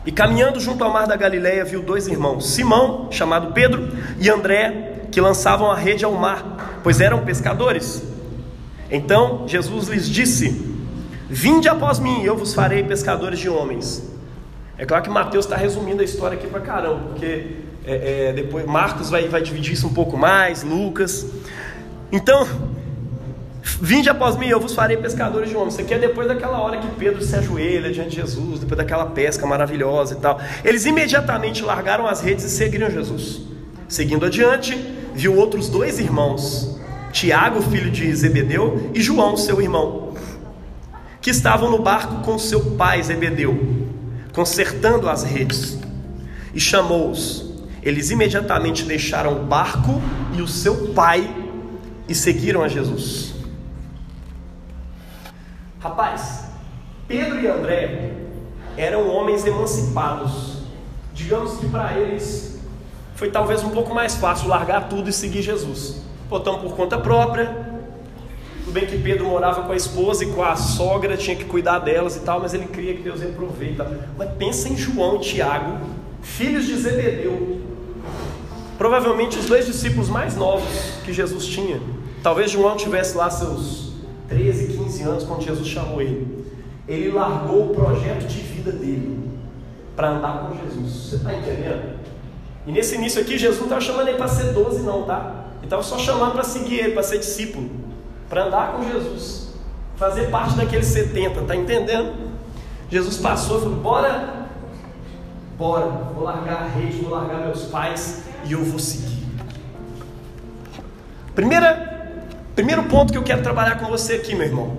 E 0.04 0.10
caminhando 0.10 0.58
junto 0.58 0.82
ao 0.82 0.92
mar 0.92 1.06
da 1.06 1.16
Galileia, 1.16 1.64
viu 1.64 1.82
dois 1.82 2.08
irmãos, 2.08 2.50
Simão, 2.50 3.08
chamado 3.10 3.52
Pedro, 3.52 3.88
e 4.18 4.28
André, 4.28 5.06
que 5.12 5.20
lançavam 5.20 5.70
a 5.70 5.76
rede 5.76 6.04
ao 6.04 6.12
mar, 6.12 6.80
pois 6.82 7.00
eram 7.00 7.24
pescadores. 7.24 8.02
Então 8.90 9.46
Jesus 9.46 9.88
lhes 9.88 10.08
disse: 10.08 10.72
Vinde 11.28 11.68
após 11.68 11.98
mim, 11.98 12.22
eu 12.22 12.36
vos 12.36 12.52
farei 12.52 12.82
pescadores 12.82 13.38
de 13.38 13.48
homens. 13.48 14.10
É 14.76 14.84
claro 14.84 15.04
que 15.04 15.10
Mateus 15.10 15.44
está 15.44 15.56
resumindo 15.56 16.02
a 16.02 16.04
história 16.04 16.36
aqui 16.36 16.46
para 16.46 16.60
caramba, 16.60 17.00
porque 17.08 17.56
é, 17.84 18.28
é, 18.28 18.32
depois 18.32 18.66
Marcos 18.66 19.10
vai, 19.10 19.28
vai 19.28 19.40
dividir 19.40 19.74
isso 19.74 19.86
um 19.86 19.94
pouco 19.94 20.16
mais, 20.16 20.62
Lucas. 20.62 21.26
Então, 22.10 22.46
Vinde 23.62 24.10
após 24.10 24.36
mim, 24.36 24.48
eu 24.48 24.58
vos 24.58 24.74
farei 24.74 24.96
pescadores 24.96 25.48
de 25.48 25.56
homens. 25.56 25.74
Isso 25.74 25.82
aqui 25.82 25.94
é 25.94 25.98
depois 25.98 26.26
daquela 26.26 26.58
hora 26.60 26.78
que 26.78 26.86
Pedro 26.96 27.22
se 27.22 27.34
ajoelha 27.36 27.92
diante 27.92 28.10
de 28.10 28.16
Jesus, 28.16 28.58
depois 28.58 28.76
daquela 28.76 29.06
pesca 29.06 29.46
maravilhosa 29.46 30.14
e 30.14 30.16
tal. 30.16 30.40
Eles 30.64 30.84
imediatamente 30.84 31.62
largaram 31.62 32.06
as 32.06 32.20
redes 32.20 32.44
e 32.44 32.50
seguiram 32.50 32.90
Jesus. 32.90 33.42
Seguindo 33.88 34.26
adiante, 34.26 34.76
viu 35.14 35.36
outros 35.36 35.68
dois 35.68 36.00
irmãos, 36.00 36.76
Tiago, 37.12 37.62
filho 37.62 37.90
de 37.90 38.12
Zebedeu, 38.14 38.90
e 38.94 39.00
João, 39.00 39.36
seu 39.36 39.60
irmão, 39.60 40.14
que 41.20 41.30
estavam 41.30 41.70
no 41.70 41.78
barco 41.80 42.22
com 42.24 42.38
seu 42.38 42.72
pai 42.72 43.00
Zebedeu, 43.02 43.86
consertando 44.32 45.08
as 45.08 45.22
redes. 45.22 45.78
E 46.52 46.58
chamou-os. 46.58 47.52
Eles 47.82 48.10
imediatamente 48.10 48.84
deixaram 48.84 49.42
o 49.42 49.44
barco 49.44 50.00
e 50.36 50.42
o 50.42 50.48
seu 50.48 50.88
pai 50.88 51.28
e 52.08 52.14
seguiram 52.14 52.62
a 52.62 52.68
Jesus. 52.68 53.31
Rapaz, 55.82 56.44
Pedro 57.08 57.40
e 57.40 57.48
André 57.48 58.12
eram 58.76 59.08
homens 59.08 59.44
emancipados. 59.44 60.58
Digamos 61.12 61.58
que 61.58 61.68
para 61.68 61.98
eles 61.98 62.60
foi 63.16 63.32
talvez 63.32 63.64
um 63.64 63.70
pouco 63.70 63.92
mais 63.92 64.14
fácil 64.14 64.46
largar 64.48 64.88
tudo 64.88 65.10
e 65.10 65.12
seguir 65.12 65.42
Jesus. 65.42 66.00
Botão 66.28 66.60
por 66.60 66.76
conta 66.76 66.98
própria. 66.98 67.46
Tudo 68.64 68.72
bem 68.72 68.86
que 68.86 68.96
Pedro 68.96 69.26
morava 69.26 69.62
com 69.62 69.72
a 69.72 69.76
esposa 69.76 70.22
e 70.22 70.28
com 70.28 70.44
a 70.44 70.54
sogra, 70.54 71.16
tinha 71.16 71.34
que 71.34 71.44
cuidar 71.44 71.80
delas 71.80 72.14
e 72.14 72.20
tal, 72.20 72.38
mas 72.38 72.54
ele 72.54 72.66
cria 72.66 72.94
que 72.94 73.02
Deus 73.02 73.20
ia 73.20 73.32
proveita. 73.32 74.08
Mas 74.16 74.30
pensa 74.38 74.68
em 74.68 74.76
João 74.76 75.16
e 75.16 75.18
Tiago, 75.18 75.80
filhos 76.22 76.64
de 76.64 76.76
Zebedeu. 76.76 77.60
Provavelmente 78.78 79.36
os 79.36 79.46
dois 79.46 79.66
discípulos 79.66 80.08
mais 80.08 80.36
novos 80.36 80.92
que 81.04 81.12
Jesus 81.12 81.44
tinha. 81.44 81.80
Talvez 82.22 82.52
João 82.52 82.76
tivesse 82.76 83.16
lá 83.16 83.28
seus 83.28 83.92
13, 84.28 84.71
15 85.02 85.08
anos, 85.08 85.24
quando 85.24 85.42
Jesus 85.42 85.66
chamou 85.66 86.00
ele, 86.00 86.46
ele 86.86 87.10
largou 87.10 87.70
o 87.70 87.74
projeto 87.74 88.26
de 88.26 88.40
vida 88.40 88.70
dele 88.70 89.30
para 89.96 90.10
andar 90.10 90.46
com 90.46 90.56
Jesus. 90.56 90.92
Você 90.92 91.16
está 91.16 91.34
entendendo? 91.34 91.98
E 92.66 92.72
nesse 92.72 92.94
início 92.94 93.20
aqui, 93.20 93.36
Jesus 93.36 93.58
não 93.58 93.66
estava 93.66 93.80
chamando 93.80 94.08
ele 94.08 94.16
para 94.16 94.28
ser 94.28 94.52
12, 94.52 94.82
não, 94.82 95.02
tá? 95.02 95.46
Ele 95.56 95.66
estava 95.66 95.82
só 95.82 95.98
chamando 95.98 96.32
para 96.32 96.44
seguir 96.44 96.78
ele, 96.78 96.92
para 96.92 97.02
ser 97.02 97.18
discípulo, 97.18 97.68
para 98.28 98.44
andar 98.44 98.72
com 98.72 98.84
Jesus, 98.90 99.52
fazer 99.96 100.30
parte 100.30 100.56
daqueles 100.56 100.86
70, 100.86 101.42
tá 101.42 101.56
entendendo? 101.56 102.32
Jesus 102.88 103.16
passou 103.18 103.58
e 103.58 103.60
falou: 103.62 103.76
Bora, 103.76 104.46
bora, 105.58 105.86
vou 106.14 106.24
largar 106.24 106.62
a 106.62 106.66
rede, 106.68 106.98
vou 106.98 107.10
largar 107.10 107.40
meus 107.40 107.64
pais 107.64 108.24
e 108.44 108.52
eu 108.52 108.64
vou 108.64 108.78
seguir. 108.78 109.22
Primeira 111.34 111.92
Primeiro 112.54 112.82
ponto 112.84 113.12
que 113.12 113.18
eu 113.18 113.22
quero 113.22 113.42
trabalhar 113.42 113.78
com 113.78 113.86
você 113.86 114.14
aqui, 114.14 114.34
meu 114.34 114.46
irmão. 114.46 114.76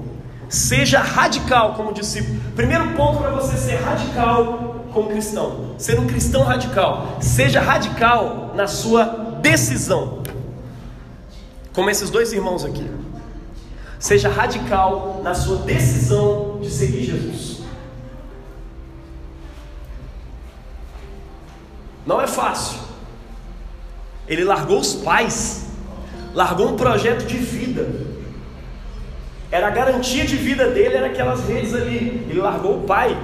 Seja 0.50 1.00
radical 1.00 1.74
como 1.76 1.94
discípulo. 1.94 2.40
Primeiro 2.56 2.94
ponto 2.94 3.20
para 3.20 3.32
você 3.32 3.58
ser 3.58 3.76
radical 3.76 4.86
como 4.94 5.10
cristão. 5.10 5.76
Ser 5.78 6.00
um 6.00 6.08
cristão 6.08 6.44
radical. 6.44 7.18
Seja 7.20 7.60
radical 7.60 8.54
na 8.56 8.68
sua 8.68 9.06
decisão. 9.42 10.22
Como 11.74 11.90
esses 11.90 12.10
dois 12.10 12.32
irmãos 12.32 12.64
aqui. 12.64 12.90
Seja 14.00 14.30
radical 14.30 15.22
na 15.24 15.34
sua 15.34 15.58
decisão 15.60 16.60
de 16.62 16.70
seguir 16.70 17.06
Jesus. 17.06 17.64
Não 22.06 22.22
é 22.22 22.28
fácil. 22.28 22.80
Ele 24.28 24.44
largou 24.44 24.80
os 24.80 24.94
pais 24.94 25.64
largou 26.34 26.70
um 26.70 26.76
projeto 26.76 27.26
de 27.26 27.38
vida. 27.38 27.88
Era 29.54 29.68
a 29.68 29.70
garantia 29.70 30.26
de 30.26 30.36
vida 30.36 30.72
dele, 30.72 30.96
era 30.96 31.06
aquelas 31.06 31.48
redes 31.48 31.76
ali. 31.76 32.26
Ele 32.28 32.42
largou 32.42 32.80
o 32.80 32.82
pai. 32.86 33.16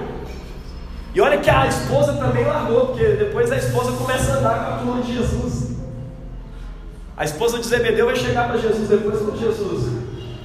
E 1.12 1.20
olha 1.20 1.38
que 1.38 1.50
a 1.50 1.66
esposa 1.66 2.12
também 2.12 2.44
largou, 2.44 2.86
porque 2.86 3.04
depois 3.04 3.50
a 3.50 3.56
esposa 3.56 3.90
começa 3.98 4.34
a 4.34 4.36
andar 4.36 4.64
com 4.64 4.74
a 4.74 4.78
turma 4.78 5.02
de 5.02 5.12
Jesus. 5.12 5.72
A 7.16 7.24
esposa 7.24 7.58
de 7.58 7.66
Zebedeu 7.66 8.06
vai 8.06 8.14
chegar 8.14 8.46
para 8.46 8.58
Jesus 8.58 8.88
depois 8.88 9.20
e 9.20 9.38
Jesus, 9.40 9.92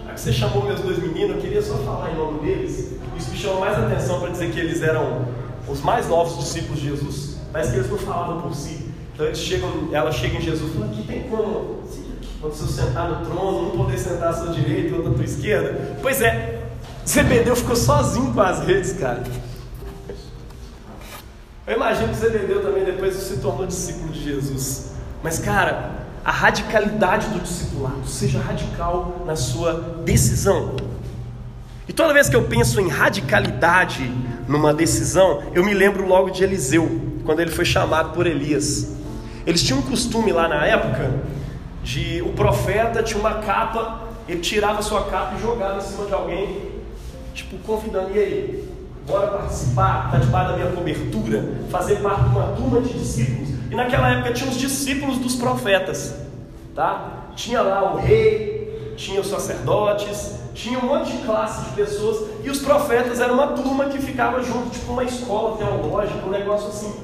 já 0.08 0.14
que 0.14 0.20
você 0.22 0.34
chamou 0.34 0.64
meus 0.64 0.80
dois 0.80 0.98
meninos, 0.98 1.36
eu 1.36 1.42
queria 1.44 1.62
só 1.62 1.76
falar 1.76 2.14
em 2.14 2.16
nome 2.16 2.40
deles. 2.40 2.96
Isso 3.16 3.30
me 3.30 3.38
chamou 3.38 3.60
mais 3.60 3.78
atenção 3.78 4.20
para 4.20 4.32
dizer 4.32 4.52
que 4.52 4.60
eles 4.60 4.82
eram 4.82 5.28
os 5.68 5.82
mais 5.82 6.10
novos 6.10 6.40
discípulos 6.40 6.82
de 6.82 6.90
Jesus. 6.90 7.38
Parece 7.52 7.74
que 7.74 7.78
eles 7.78 7.92
não 7.92 8.00
falavam 8.00 8.42
por 8.42 8.56
si. 8.56 8.90
Então 9.14 9.28
eles 9.28 9.38
chegam, 9.38 9.70
ela 9.92 10.12
chega 10.12 10.38
em 10.38 10.42
Jesus 10.42 10.72
e 10.72 10.74
fala: 10.74 10.92
Aqui 10.92 11.04
tem 11.04 11.24
como, 11.30 11.84
quando 12.46 12.54
você 12.54 12.82
sentar 12.82 13.10
no 13.10 13.26
trono, 13.26 13.74
um 13.74 13.78
poder 13.78 13.98
sentar 13.98 14.30
à 14.30 14.34
sua 14.34 14.54
direita 14.54 14.90
e 14.90 14.94
outro 14.94 15.14
à 15.14 15.16
sua 15.16 15.26
esquerda? 15.26 15.98
Pois 16.02 16.22
é, 16.22 16.62
Zebedeu 17.08 17.56
ficou 17.56 17.76
sozinho 17.76 18.32
com 18.34 18.42
as 18.42 18.60
redes, 18.60 18.94
cara. 18.94 19.24
Eu 21.66 21.76
imagino 21.76 22.10
que 22.10 22.16
Zebedeu 22.16 22.62
também 22.62 22.86
depois 22.86 23.16
se 23.16 23.38
tornou 23.38 23.66
discípulo 23.66 24.10
de 24.10 24.24
Jesus. 24.24 24.92
Mas, 25.24 25.40
cara, 25.40 25.90
a 26.24 26.32
radicalidade 26.32 27.30
do 27.30 27.40
discipulado, 27.40 28.08
seja 28.08 28.40
radical 28.40 29.24
na 29.26 29.36
sua 29.36 30.02
decisão. 30.06 30.76
E 31.88 31.94
toda 31.94 32.14
vez 32.14 32.30
que 32.30 32.36
eu 32.36 32.44
penso 32.44 32.80
em 32.80 32.90
radicalidade 32.90 34.12
numa 34.48 34.72
decisão, 34.72 35.42
eu 35.56 35.66
me 35.66 35.74
lembro 35.74 36.08
logo 36.08 36.30
de 36.30 36.44
Eliseu, 36.44 37.02
quando 37.26 37.40
ele 37.40 37.52
foi 37.52 37.66
chamado 37.66 38.14
por 38.14 38.28
Elias. 38.28 38.94
Eles 39.48 39.64
tinham 39.64 39.80
um 39.80 39.84
costume 39.84 40.32
lá 40.32 40.48
na 40.48 40.64
época 40.66 41.35
de 41.86 42.20
o 42.24 42.30
profeta 42.30 43.04
tinha 43.04 43.20
uma 43.20 43.36
capa, 43.36 44.02
ele 44.28 44.40
tirava 44.40 44.82
sua 44.82 45.04
capa 45.04 45.36
e 45.38 45.42
jogava 45.42 45.78
em 45.78 45.82
cima 45.82 46.08
de 46.08 46.14
alguém, 46.14 46.72
tipo 47.36 47.58
convidando, 47.60 48.10
e 48.12 48.20
aí, 48.20 48.70
bora 49.08 49.28
participar, 49.28 50.08
está 50.08 50.18
debaixo 50.18 50.52
da 50.52 50.58
minha 50.58 50.72
cobertura, 50.72 51.46
fazer 51.70 51.98
parte 51.98 52.24
de 52.24 52.30
uma 52.36 52.48
turma 52.56 52.82
de 52.82 52.92
discípulos. 52.92 53.50
E 53.70 53.76
naquela 53.76 54.10
época 54.10 54.34
tinha 54.34 54.50
os 54.50 54.58
discípulos 54.58 55.20
dos 55.20 55.36
profetas, 55.36 56.16
tá? 56.74 57.28
Tinha 57.36 57.62
lá 57.62 57.94
o 57.94 57.98
rei, 57.98 58.96
tinha 58.98 59.22
os 59.22 59.28
sacerdotes, 59.28 60.40
tinha 60.56 60.80
um 60.80 60.88
monte 60.88 61.12
de 61.12 61.20
classe 61.20 61.70
de 61.70 61.76
pessoas, 61.76 62.30
e 62.44 62.50
os 62.50 62.60
profetas 62.60 63.20
eram 63.20 63.36
uma 63.36 63.48
turma 63.50 63.86
que 63.86 64.00
ficava 64.00 64.42
junto, 64.42 64.72
tipo 64.72 64.92
uma 64.92 65.04
escola 65.04 65.56
teológica, 65.58 66.26
um 66.26 66.32
negócio 66.32 66.70
assim. 66.70 66.96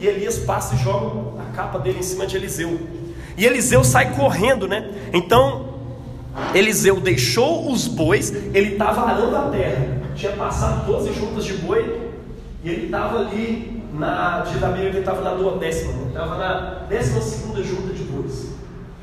E 0.00 0.08
Elias 0.08 0.38
passa 0.40 0.74
e 0.74 0.78
joga 0.78 1.40
a 1.40 1.54
capa 1.54 1.78
dele 1.78 2.00
em 2.00 2.02
cima 2.02 2.26
de 2.26 2.36
Eliseu. 2.36 3.03
E 3.36 3.44
Eliseu 3.44 3.82
sai 3.82 4.14
correndo, 4.14 4.68
né? 4.68 4.90
Então, 5.12 5.74
Eliseu 6.54 7.00
deixou 7.00 7.70
os 7.70 7.86
bois, 7.86 8.30
ele 8.54 8.72
estava 8.72 9.02
arando 9.02 9.36
a 9.36 9.50
terra, 9.50 10.02
tinha 10.14 10.32
passado 10.32 10.86
12 10.86 11.12
juntas 11.12 11.44
de 11.44 11.54
boi, 11.54 12.10
e 12.62 12.70
ele 12.70 12.86
estava 12.86 13.18
ali, 13.18 13.82
na, 13.92 14.40
diz 14.40 14.62
a 14.62 14.68
Bíblia 14.68 14.88
ele 14.88 14.98
estava 15.00 15.20
na 15.20 15.34
duodécima, 15.34 15.92
né? 15.92 16.04
estava 16.08 16.38
na 16.38 16.60
décima 16.88 17.20
segunda 17.20 17.62
junta 17.62 17.92
de 17.92 18.04
bois, 18.04 18.48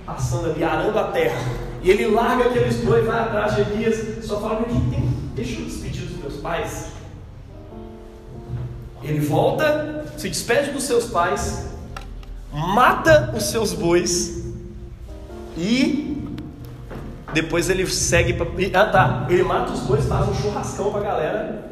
passando 0.06 0.52
ali, 0.52 0.64
arando 0.64 0.98
a 0.98 1.06
terra. 1.06 1.38
E 1.84 1.90
ele 1.90 2.08
larga 2.08 2.46
aqueles 2.46 2.78
bois, 2.78 3.06
vai 3.06 3.20
atrás 3.20 3.56
de 3.56 3.62
Elias, 3.62 4.26
só 4.26 4.40
fala: 4.40 4.64
que 4.64 4.74
tem? 4.90 5.10
Deixa 5.36 5.60
eu 5.60 5.66
despedir 5.66 6.06
dos 6.06 6.18
meus 6.18 6.38
pais. 6.38 6.92
Ele 9.04 9.20
volta, 9.20 10.06
se 10.18 10.30
despede 10.30 10.72
dos 10.72 10.84
seus 10.84 11.06
pais, 11.06 11.71
mata 12.52 13.34
os 13.36 13.44
seus 13.44 13.74
bois 13.74 14.44
e 15.58 16.28
depois 17.34 17.70
ele 17.70 17.86
segue 17.88 18.34
para. 18.34 18.48
Ah 18.74 18.86
tá, 18.88 19.26
ele 19.30 19.44
mata 19.44 19.72
os 19.72 19.82
bois, 19.82 20.06
faz 20.06 20.28
um 20.28 20.34
churrascão 20.36 20.92
para 20.92 21.02
a 21.02 21.04
galera 21.04 21.72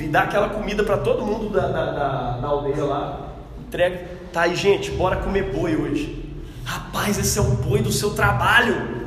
e 0.00 0.08
dá 0.08 0.22
aquela 0.22 0.48
comida 0.48 0.82
para 0.82 0.98
todo 0.98 1.24
mundo 1.24 1.50
da, 1.50 1.66
da, 1.66 1.92
da, 1.92 2.30
da 2.38 2.48
aldeia 2.48 2.84
lá. 2.84 3.28
Entrega, 3.66 4.04
tá 4.32 4.42
aí, 4.42 4.54
gente, 4.54 4.90
bora 4.92 5.16
comer 5.16 5.52
boi 5.52 5.76
hoje. 5.76 6.24
Rapaz, 6.64 7.18
esse 7.18 7.38
é 7.38 7.42
o 7.42 7.44
boi 7.44 7.82
do 7.82 7.92
seu 7.92 8.10
trabalho. 8.10 9.04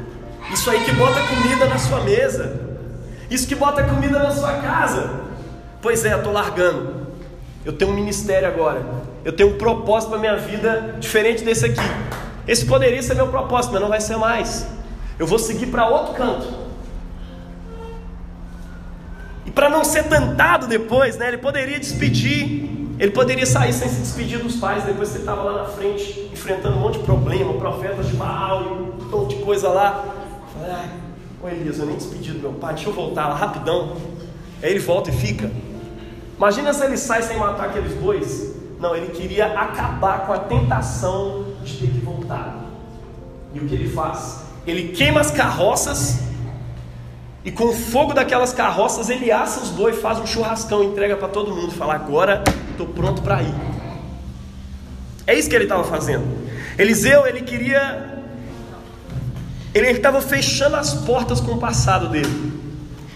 Isso 0.52 0.70
aí 0.70 0.84
que 0.84 0.92
bota 0.94 1.20
comida 1.22 1.66
na 1.66 1.78
sua 1.78 2.02
mesa. 2.02 2.68
Isso 3.30 3.48
que 3.48 3.56
bota 3.56 3.84
comida 3.84 4.20
na 4.20 4.32
sua 4.32 4.54
casa. 4.54 5.22
Pois 5.82 6.06
é, 6.06 6.16
estou 6.16 6.32
largando. 6.32 7.08
Eu 7.66 7.74
tenho 7.74 7.92
um 7.92 7.96
ministério 7.96 8.48
agora. 8.48 8.82
Eu 9.28 9.34
tenho 9.34 9.50
um 9.50 9.58
propósito 9.58 10.12
para 10.12 10.20
minha 10.20 10.38
vida 10.38 10.96
diferente 11.02 11.44
desse 11.44 11.66
aqui. 11.66 11.82
Esse 12.48 12.66
poderia 12.66 13.04
ser 13.04 13.14
meu 13.14 13.28
propósito, 13.28 13.74
mas 13.74 13.82
não 13.82 13.90
vai 13.90 14.00
ser 14.00 14.16
mais. 14.16 14.66
Eu 15.20 15.28
vou 15.28 15.38
seguir 15.38 15.66
para 15.66 15.86
outro 15.86 16.14
canto. 16.14 16.48
E 19.46 19.52
para 19.52 19.70
não 19.70 19.84
ser 19.84 20.04
tentado 20.04 20.66
depois, 20.66 21.18
né? 21.18 21.28
Ele 21.28 21.40
poderia 21.40 21.78
despedir. 21.78 22.70
Ele 22.98 23.12
poderia 23.12 23.46
sair 23.46 23.74
sem 23.74 23.90
se 23.90 24.00
despedir 24.00 24.40
dos 24.40 24.56
pais. 24.56 24.86
Depois 24.86 25.10
você 25.10 25.18
estava 25.18 25.44
lá 25.44 25.64
na 25.64 25.66
frente, 25.72 26.30
enfrentando 26.32 26.78
um 26.78 26.80
monte 26.80 27.00
de 27.00 27.04
problema, 27.04 27.54
profetas 27.56 28.08
de 28.08 28.16
Baal 28.16 28.64
e 28.64 28.68
um 29.04 29.10
monte 29.10 29.36
de 29.36 29.44
coisa 29.44 29.68
lá. 29.68 30.06
Falei, 30.54 30.72
ai, 30.72 30.90
ô 31.44 31.50
Elias, 31.50 31.80
eu 31.80 31.86
nem 31.86 31.98
despedi 31.98 32.32
do 32.32 32.40
meu 32.40 32.54
pai, 32.54 32.76
deixa 32.76 32.90
eu 32.90 32.94
voltar 32.94 33.28
lá 33.28 33.36
rapidão. 33.36 33.98
Aí 34.64 34.70
ele 34.70 34.80
volta 34.80 35.10
e 35.10 35.14
fica. 35.14 35.52
Imagina 36.38 36.72
se 36.72 36.86
ele 36.86 36.96
sai 36.96 37.22
sem 37.24 37.36
matar 37.38 37.66
aqueles 37.66 37.92
bois. 37.96 38.56
Não, 38.80 38.96
ele 38.96 39.08
queria 39.08 39.48
acabar 39.60 40.26
com 40.26 40.34
a 40.34 40.40
tentação 40.40 41.46
de 41.64 41.78
ter 41.78 41.88
que 41.88 42.00
voltar. 42.00 42.56
E 43.54 43.60
o 43.60 43.68
que 43.68 43.74
ele 43.74 43.90
faz? 43.90 44.44
Ele 44.66 44.90
queima 44.90 45.20
as 45.20 45.32
carroças 45.32 46.28
e 47.44 47.52
com 47.52 47.66
o 47.66 47.74
fogo 47.74 48.14
daquelas 48.14 48.54
carroças 48.54 49.10
ele 49.10 49.32
assa 49.32 49.62
os 49.62 49.70
bois, 49.70 50.00
faz 50.02 50.20
um 50.20 50.28
churrascão, 50.28 50.84
entrega 50.84 51.16
para 51.16 51.30
todo 51.30 51.56
mundo, 51.56 51.72
fala 51.72 51.96
agora 51.96 52.44
estou 52.72 52.88
pronto 52.88 53.22
para 53.22 53.42
ir. 53.42 53.56
É 55.26 55.34
isso 55.34 55.50
que 55.50 55.56
ele 55.56 55.64
estava 55.64 55.84
fazendo. 55.84 56.26
Eliseu 56.78 57.26
ele 57.26 57.42
queria 57.42 58.16
ele 59.74 59.88
estava 59.92 60.22
fechando 60.22 60.76
as 60.76 60.94
portas 60.94 61.40
com 61.40 61.54
o 61.54 61.58
passado 61.58 62.10
dele 62.10 62.54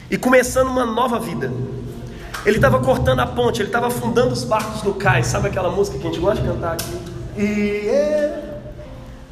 e 0.09 0.17
começando 0.17 0.67
uma 0.67 0.85
nova 0.85 1.19
vida. 1.19 1.51
Ele 2.45 2.55
estava 2.55 2.79
cortando 2.79 3.19
a 3.19 3.27
ponte, 3.27 3.61
ele 3.61 3.69
estava 3.69 3.87
afundando 3.87 4.33
os 4.33 4.43
barcos 4.43 4.81
no 4.83 4.95
cais. 4.95 5.27
Sabe 5.27 5.47
aquela 5.47 5.69
música 5.69 5.97
que 5.97 6.07
a 6.07 6.09
gente 6.09 6.19
gosta 6.19 6.41
de 6.41 6.47
cantar 6.47 6.73
aqui? 6.73 6.99
E 7.37 7.87
é... 7.87 8.59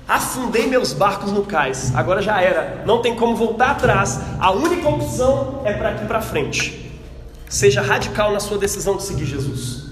afundei 0.07 0.67
meus 0.67 0.93
barcos 0.93 1.31
no 1.31 1.43
cais. 1.43 1.91
Agora 1.95 2.21
já 2.21 2.39
era. 2.39 2.83
Não 2.85 3.01
tem 3.01 3.15
como 3.15 3.35
voltar 3.35 3.71
atrás. 3.71 4.19
A 4.39 4.51
única 4.51 4.87
opção 4.87 5.61
é 5.65 5.73
para 5.73 5.89
aqui 5.89 6.05
para 6.05 6.21
frente. 6.21 6.91
Seja 7.49 7.81
radical 7.81 8.31
na 8.31 8.39
sua 8.39 8.59
decisão 8.59 8.95
de 8.95 9.03
seguir 9.03 9.25
Jesus. 9.25 9.85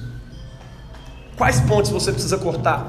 Quais 1.35 1.59
pontes 1.61 1.89
você 1.89 2.11
precisa 2.11 2.37
cortar? 2.37 2.85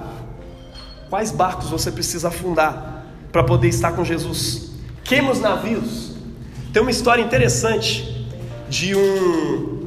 Quais 1.08 1.30
barcos 1.30 1.70
você 1.70 1.90
precisa 1.90 2.28
afundar 2.28 3.06
para 3.32 3.42
poder 3.42 3.68
estar 3.68 3.92
com 3.92 4.04
Jesus? 4.04 4.72
Queima 5.04 5.32
os 5.32 5.40
navios. 5.40 6.12
Tem 6.70 6.82
uma 6.82 6.90
história 6.90 7.22
interessante 7.22 8.26
de 8.68 8.94
um 8.94 9.77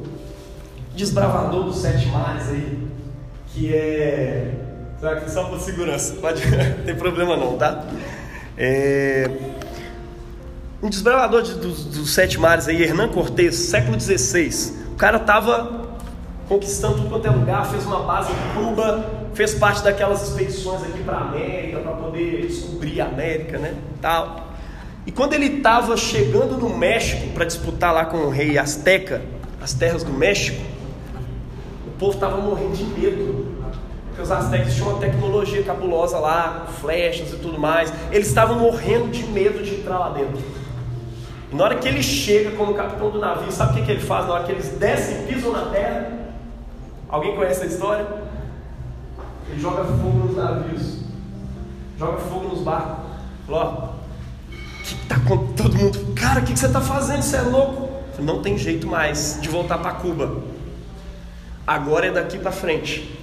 desbravador 0.95 1.63
dos 1.63 1.77
sete 1.77 2.07
mares 2.07 2.49
aí, 2.49 2.87
que 3.47 3.73
é. 3.73 4.53
Só 5.27 5.45
por 5.45 5.59
segurança, 5.59 6.15
pode. 6.21 6.45
não 6.45 6.83
tem 6.85 6.95
problema 6.95 7.35
não, 7.35 7.57
tá? 7.57 7.85
É... 8.57 9.29
Um 10.81 10.89
desbravador 10.89 11.41
de, 11.41 11.55
dos, 11.55 11.85
dos, 11.85 12.11
sete 12.11 12.39
mares 12.39 12.67
aí, 12.67 12.81
Hernan 12.81 13.09
Cortés, 13.09 13.55
século 13.55 13.99
XVI. 13.99 14.73
O 14.91 14.95
cara 14.95 15.19
tava 15.19 15.89
conquistando 16.47 16.97
tudo 16.97 17.09
quanto 17.09 17.27
é 17.27 17.31
lugar, 17.31 17.65
fez 17.69 17.85
uma 17.85 18.03
base 18.03 18.31
em 18.31 18.53
Cuba, 18.53 19.05
fez 19.33 19.53
parte 19.53 19.83
daquelas 19.83 20.27
expedições 20.27 20.83
aqui 20.83 21.03
para 21.03 21.17
América, 21.17 21.79
para 21.79 21.91
poder 21.93 22.47
descobrir 22.47 22.99
a 23.01 23.05
América, 23.05 23.57
né? 23.57 23.75
Tal. 24.01 24.51
E 25.05 25.11
quando 25.11 25.33
ele 25.33 25.57
estava 25.57 25.95
chegando 25.97 26.57
no 26.57 26.69
México 26.75 27.29
para 27.29 27.45
disputar 27.45 27.93
lá 27.93 28.05
com 28.05 28.17
o 28.17 28.29
rei 28.29 28.57
Azteca, 28.57 29.21
as 29.61 29.73
terras 29.73 30.03
do 30.03 30.11
México, 30.11 30.61
povo 32.01 32.15
estava 32.15 32.37
morrendo 32.37 32.75
de 32.75 32.83
medo. 32.83 33.61
Porque 34.07 34.23
os 34.23 34.31
aztecas 34.31 34.73
tinham 34.73 34.89
uma 34.89 34.99
tecnologia 34.99 35.63
cabulosa 35.63 36.17
lá, 36.17 36.65
flechas 36.81 37.31
e 37.31 37.37
tudo 37.37 37.59
mais. 37.59 37.93
Eles 38.11 38.27
estavam 38.27 38.57
morrendo 38.57 39.09
de 39.09 39.23
medo 39.25 39.63
de 39.63 39.75
entrar 39.75 39.99
lá 39.99 40.09
dentro. 40.09 40.41
E 41.51 41.55
na 41.55 41.63
hora 41.63 41.75
que 41.75 41.87
ele 41.87 42.01
chega 42.01 42.51
como 42.51 42.73
capitão 42.73 43.11
do 43.11 43.19
navio, 43.19 43.51
sabe 43.51 43.73
o 43.73 43.75
que, 43.75 43.85
que 43.85 43.91
ele 43.91 44.01
faz 44.01 44.25
na 44.25 44.33
hora 44.33 44.43
que 44.43 44.51
eles 44.51 44.69
descem 44.79 45.23
e 45.23 45.27
pisam 45.27 45.51
na 45.51 45.67
terra? 45.67 46.11
Alguém 47.07 47.35
conhece 47.35 47.63
a 47.63 47.67
história? 47.67 48.07
Ele 49.49 49.61
joga 49.61 49.83
fogo 49.83 50.25
nos 50.25 50.35
navios, 50.35 50.99
joga 51.99 52.17
fogo 52.17 52.47
nos 52.47 52.61
barcos. 52.61 53.05
Falou, 53.45 53.61
ó, 53.61 54.53
que 54.83 54.95
tá 55.07 55.19
com 55.19 55.53
todo 55.53 55.77
mundo? 55.77 56.13
Cara, 56.15 56.39
o 56.39 56.43
que, 56.43 56.53
que 56.53 56.59
você 56.59 56.67
está 56.67 56.81
fazendo? 56.81 57.21
Você 57.21 57.35
é 57.35 57.41
louco? 57.41 57.89
Falei, 58.13 58.25
não 58.25 58.41
tem 58.41 58.57
jeito 58.57 58.87
mais 58.87 59.37
de 59.41 59.49
voltar 59.49 59.77
para 59.77 59.91
Cuba. 59.91 60.50
Agora 61.65 62.07
é 62.07 62.11
daqui 62.11 62.37
para 62.37 62.51
frente. 62.51 63.17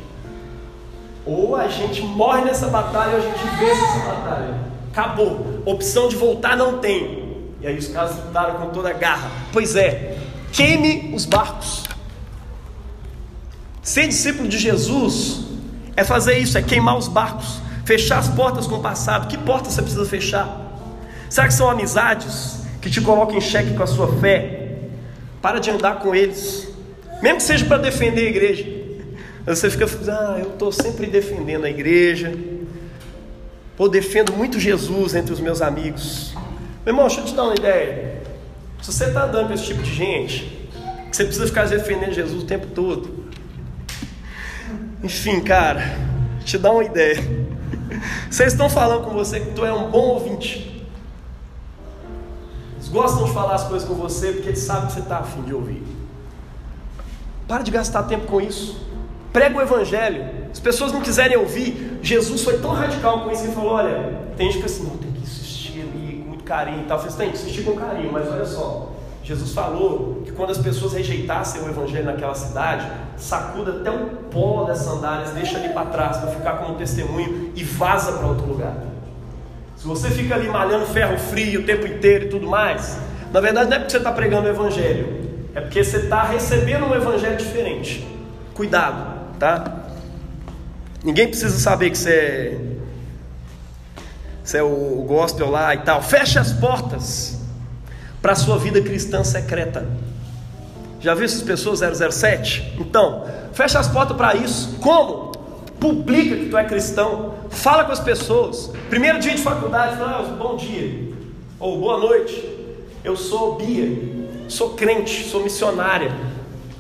Ou 1.27 1.57
a 1.57 1.69
gente 1.69 2.01
morre 2.03 2.43
nessa 2.43 2.69
batalha 2.69 3.13
ou 3.13 3.19
a 3.19 3.21
gente 3.21 3.45
vence 3.59 3.85
essa 3.85 3.99
batalha. 3.99 4.55
Acabou. 4.91 5.63
Opção 5.67 6.09
de 6.09 6.17
voltar 6.17 6.57
não 6.57 6.79
tem. 6.79 7.29
E 7.61 7.67
aí 7.67 7.77
os 7.77 7.89
caras 7.89 8.17
lutaram 8.17 8.55
com 8.55 8.71
toda 8.71 8.91
a 8.91 8.93
garra. 8.93 9.31
Pois 9.53 9.77
é, 9.77 10.17
queime 10.53 11.13
os 11.15 11.25
barcos. 11.25 11.85
Ser 13.83 14.07
discípulo 14.07 14.49
de 14.49 14.59
Jesus 14.59 15.45
é 15.97 16.05
fazer 16.05 16.39
isso, 16.39 16.57
é 16.57 16.63
queimar 16.63 16.97
os 16.97 17.09
barcos, 17.09 17.61
fechar 17.85 18.19
as 18.19 18.29
portas 18.29 18.67
com 18.67 18.77
o 18.77 18.81
passado. 18.81 19.29
Que 19.29 19.37
porta 19.37 19.71
você 19.71 19.83
precisa 19.83 20.05
fechar? 20.05 20.47
Será 21.29 21.47
que 21.47 21.55
são 21.55 21.69
amizades 21.69 22.61
que 22.81 22.91
te 22.91 23.01
colocam 23.01 23.37
em 23.37 23.41
xeque 23.41 23.75
com 23.75 23.83
a 23.83 23.87
sua 23.87 24.09
fé? 24.19 24.77
Para 25.43 25.59
de 25.59 25.71
andar 25.71 25.99
com 26.01 26.15
eles, 26.15 26.68
mesmo 27.23 27.39
que 27.39 27.43
seja 27.43 27.65
para 27.65 27.79
defender 27.79 28.27
a 28.27 28.31
igreja. 28.31 28.79
Você 29.47 29.71
fica, 29.71 29.87
ah, 30.09 30.39
eu 30.39 30.51
estou 30.51 30.71
sempre 30.71 31.07
defendendo 31.07 31.65
a 31.65 31.71
igreja. 31.71 32.33
Pô, 33.77 33.89
defendo 33.89 34.33
muito 34.33 34.61
Jesus 34.61 35.15
entre 35.15 35.33
os 35.33 35.41
meus 35.41 35.63
amigos. 35.63 36.35
Meu 36.85 36.93
irmão, 36.93 37.07
deixa 37.07 37.21
eu 37.21 37.25
te 37.25 37.35
dar 37.35 37.45
uma 37.45 37.55
ideia. 37.55 38.23
Se 38.83 38.93
você 38.93 39.05
está 39.07 39.25
andando 39.25 39.49
com 39.49 39.55
esse 39.55 39.65
tipo 39.65 39.83
de 39.83 39.95
gente, 39.95 40.69
que 41.11 41.17
você 41.17 41.25
precisa 41.25 41.47
ficar 41.47 41.67
defendendo 41.67 42.13
Jesus 42.13 42.43
o 42.43 42.47
tempo 42.47 42.67
todo. 42.69 43.25
Enfim, 45.03 45.41
cara, 45.41 45.97
te 46.45 46.59
dar 46.59 46.73
uma 46.73 46.85
ideia. 46.85 47.17
Vocês 48.31 48.53
estão 48.53 48.69
falando 48.69 49.05
com 49.05 49.11
você 49.11 49.41
que 49.41 49.53
tu 49.53 49.65
é 49.65 49.73
um 49.73 49.91
bom 49.91 50.09
ouvinte. 50.09 50.87
Eles 52.77 52.89
gostam 52.89 53.25
de 53.25 53.33
falar 53.33 53.55
as 53.55 53.65
coisas 53.65 53.89
com 53.89 53.95
você 53.95 54.33
porque 54.33 54.49
eles 54.49 54.61
sabem 54.61 54.87
que 54.87 54.93
você 54.93 55.01
está 55.01 55.19
afim 55.19 55.43
de 55.43 55.55
ouvir. 55.55 55.83
Para 57.49 57.63
de 57.63 57.71
gastar 57.71 58.03
tempo 58.03 58.27
com 58.27 58.41
isso. 58.41 58.79
Prega 59.33 59.57
o 59.57 59.63
evangelho. 59.63 60.25
As 60.53 60.61
pessoas 60.61 60.93
não 60.93 61.01
quiserem 61.01 61.39
ouvir. 61.39 61.99
Jesus 62.03 62.45
foi 62.45 62.59
tão 62.59 62.73
radical 62.73 63.25
com 63.25 63.33
isso 63.33 63.45
que 63.45 63.55
falou: 63.55 63.73
olha, 63.73 64.21
tem 64.37 64.51
gente 64.51 64.61
que 64.61 64.67
assim, 64.67 64.85
não, 64.85 64.97
tem 64.99 65.11
que 65.11 65.23
insistir 65.23 65.81
ali 65.81 66.19
com 66.23 66.29
muito 66.29 66.45
carinho 66.45 66.83
e 66.83 66.85
tal. 66.85 66.99
Eu 66.99 67.11
falei, 67.11 67.17
tem 67.17 67.31
que 67.31 67.39
insistir 67.39 67.65
com 67.65 67.75
carinho, 67.75 68.13
mas 68.13 68.31
olha 68.31 68.45
só. 68.45 68.93
Jesus 69.25 69.53
falou 69.53 70.23
que 70.25 70.33
quando 70.33 70.51
as 70.51 70.59
pessoas 70.59 70.95
rejeitassem 70.95 71.61
o 71.61 71.69
evangelho 71.69 72.07
naquela 72.07 72.35
cidade, 72.35 72.87
sacuda 73.17 73.73
até 73.73 73.91
o 73.91 74.07
pó 74.31 74.65
das 74.65 74.79
sandálias, 74.79 75.33
deixa 75.33 75.59
ali 75.59 75.69
para 75.69 75.87
trás 75.87 76.17
para 76.17 76.31
ficar 76.31 76.53
como 76.53 76.77
testemunho 76.77 77.53
e 77.55 77.63
vaza 77.63 78.13
para 78.13 78.27
outro 78.27 78.47
lugar. 78.47 78.75
Se 79.77 79.87
você 79.87 80.11
fica 80.11 80.35
ali 80.35 80.49
malhando 80.49 80.87
ferro 80.87 81.19
frio 81.19 81.61
o 81.61 81.65
tempo 81.65 81.87
inteiro 81.87 82.25
e 82.25 82.29
tudo 82.29 82.47
mais, 82.47 82.99
na 83.31 83.41
verdade 83.41 83.69
não 83.69 83.77
é 83.77 83.79
porque 83.81 83.93
você 83.93 83.99
está 83.99 84.13
pregando 84.13 84.47
o 84.47 84.51
evangelho, 84.51 85.28
é 85.55 85.61
porque 85.61 85.83
você 85.83 85.99
está 85.99 86.23
recebendo 86.25 86.87
um 86.87 86.95
evangelho 86.95 87.37
diferente. 87.37 88.07
Cuidado, 88.55 89.37
tá? 89.39 89.85
Ninguém 91.03 91.29
precisa 91.29 91.59
saber 91.59 91.91
que 91.91 91.99
você 91.99 92.11
é, 92.11 92.59
você 94.43 94.59
é 94.59 94.63
o 94.63 95.05
gospel 95.07 95.51
lá 95.51 95.75
e 95.75 95.79
tal. 95.79 96.03
Feche 96.03 96.39
as 96.39 96.53
portas 96.53 97.39
para 98.21 98.33
a 98.33 98.37
sua 98.37 98.59
vida 98.59 98.81
cristã 98.81 99.23
secreta. 99.23 99.87
Já 101.01 101.15
viu 101.15 101.25
essas 101.25 101.43
pessoas 101.43 101.81
007? 101.81 102.75
Então, 102.79 103.25
fecha 103.53 103.79
as 103.79 103.87
portas 103.89 104.17
para 104.17 104.35
isso. 104.35 104.77
Como? 104.81 105.33
Publica 105.79 106.37
que 106.37 106.47
tu 106.47 106.59
é 106.59 106.65
cristão. 106.65 107.35
Fala 107.51 107.85
com 107.85 107.93
as 107.93 108.01
pessoas. 108.01 108.73
Primeiro 108.91 109.21
dia 109.21 109.35
de 109.35 109.43
faculdade, 109.43 109.97
fala, 109.97 110.19
ah, 110.19 110.37
bom 110.37 110.57
dia. 110.57 111.13
Ou 111.61 111.79
boa 111.79 111.99
noite. 111.99 112.43
Eu 113.05 113.17
sou 113.17 113.55
Bia. 113.57 114.18
Sou 114.49 114.71
crente, 114.71 115.29
sou 115.29 115.43
missionária. 115.43 116.11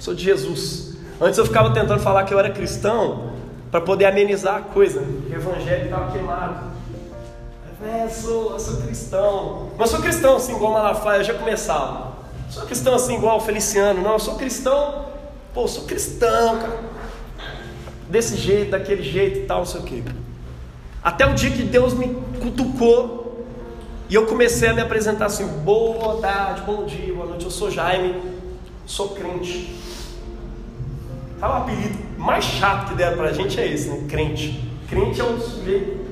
Sou 0.00 0.14
de 0.14 0.24
Jesus. 0.24 0.96
Antes 1.20 1.38
eu 1.38 1.44
ficava 1.44 1.72
tentando 1.72 2.00
falar 2.00 2.24
que 2.24 2.32
eu 2.32 2.38
era 2.38 2.50
cristão 2.50 3.32
para 3.70 3.80
poder 3.80 4.06
amenizar 4.06 4.56
a 4.56 4.60
coisa. 4.60 5.00
O 5.00 5.32
evangelho 5.32 5.84
estava 5.84 6.10
queimado. 6.10 6.68
É, 7.84 8.08
sou, 8.08 8.52
eu 8.52 8.58
sou 8.58 8.76
cristão. 8.82 9.70
Mas 9.76 9.90
sou 9.90 10.00
cristão 10.00 10.36
assim, 10.36 10.54
igual 10.54 10.72
Malafaia, 10.72 11.18
eu 11.18 11.24
já 11.24 11.34
começava. 11.34 12.12
Sou 12.50 12.64
cristão 12.64 12.94
assim, 12.94 13.16
igual 13.16 13.36
o 13.36 13.40
Feliciano. 13.40 14.00
Não, 14.02 14.12
eu 14.12 14.18
sou 14.18 14.36
cristão. 14.36 15.06
Pô, 15.52 15.62
eu 15.62 15.68
sou 15.68 15.84
cristão, 15.84 16.58
cara. 16.58 16.80
Desse 18.08 18.36
jeito, 18.36 18.70
daquele 18.70 19.02
jeito 19.02 19.40
e 19.40 19.42
tal, 19.42 19.58
não 19.58 19.66
sei 19.66 19.80
o 19.80 19.84
quê. 19.84 20.02
Até 21.02 21.26
o 21.26 21.34
dia 21.34 21.50
que 21.50 21.62
Deus 21.62 21.92
me 21.94 22.08
cutucou 22.40 23.17
e 24.08 24.14
eu 24.14 24.26
comecei 24.26 24.68
a 24.68 24.74
me 24.74 24.80
apresentar 24.80 25.26
assim: 25.26 25.46
boa 25.46 26.20
tarde, 26.20 26.62
bom 26.62 26.84
dia, 26.84 27.12
boa 27.14 27.26
noite. 27.26 27.44
Eu 27.44 27.50
sou 27.50 27.70
Jaime, 27.70 28.14
sou 28.86 29.10
crente. 29.10 29.74
Tá, 31.38 31.48
o 31.48 31.62
apelido 31.62 31.98
mais 32.16 32.44
chato 32.44 32.88
que 32.88 32.94
deram 32.96 33.16
pra 33.16 33.32
gente 33.32 33.60
é 33.60 33.66
esse, 33.66 33.88
né? 33.88 34.06
Crente. 34.08 34.68
Crente 34.88 35.20
é 35.20 35.24
um 35.24 35.40
sujeito 35.40 36.08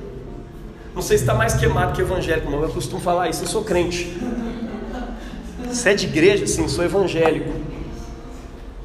não 0.97 1.03
sei 1.03 1.15
se 1.15 1.25
está 1.25 1.35
mais 1.35 1.53
queimado 1.53 1.93
que 1.93 2.01
evangélico, 2.01 2.49
não. 2.49 2.63
Eu 2.63 2.69
costumo 2.69 2.99
falar 2.99 3.29
isso, 3.29 3.43
eu 3.43 3.47
sou 3.47 3.63
crente. 3.63 4.17
Se 5.69 5.89
é 5.89 5.93
de 5.93 6.07
igreja, 6.07 6.47
sim, 6.47 6.67
sou 6.67 6.83
evangélico. 6.83 7.53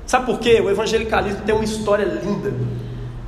Sabe 0.05 0.27
por 0.27 0.39
quê? 0.39 0.61
O 0.61 0.69
evangelicalismo 0.69 1.41
tem 1.41 1.55
uma 1.55 1.65
história 1.65 2.05
linda 2.05 2.53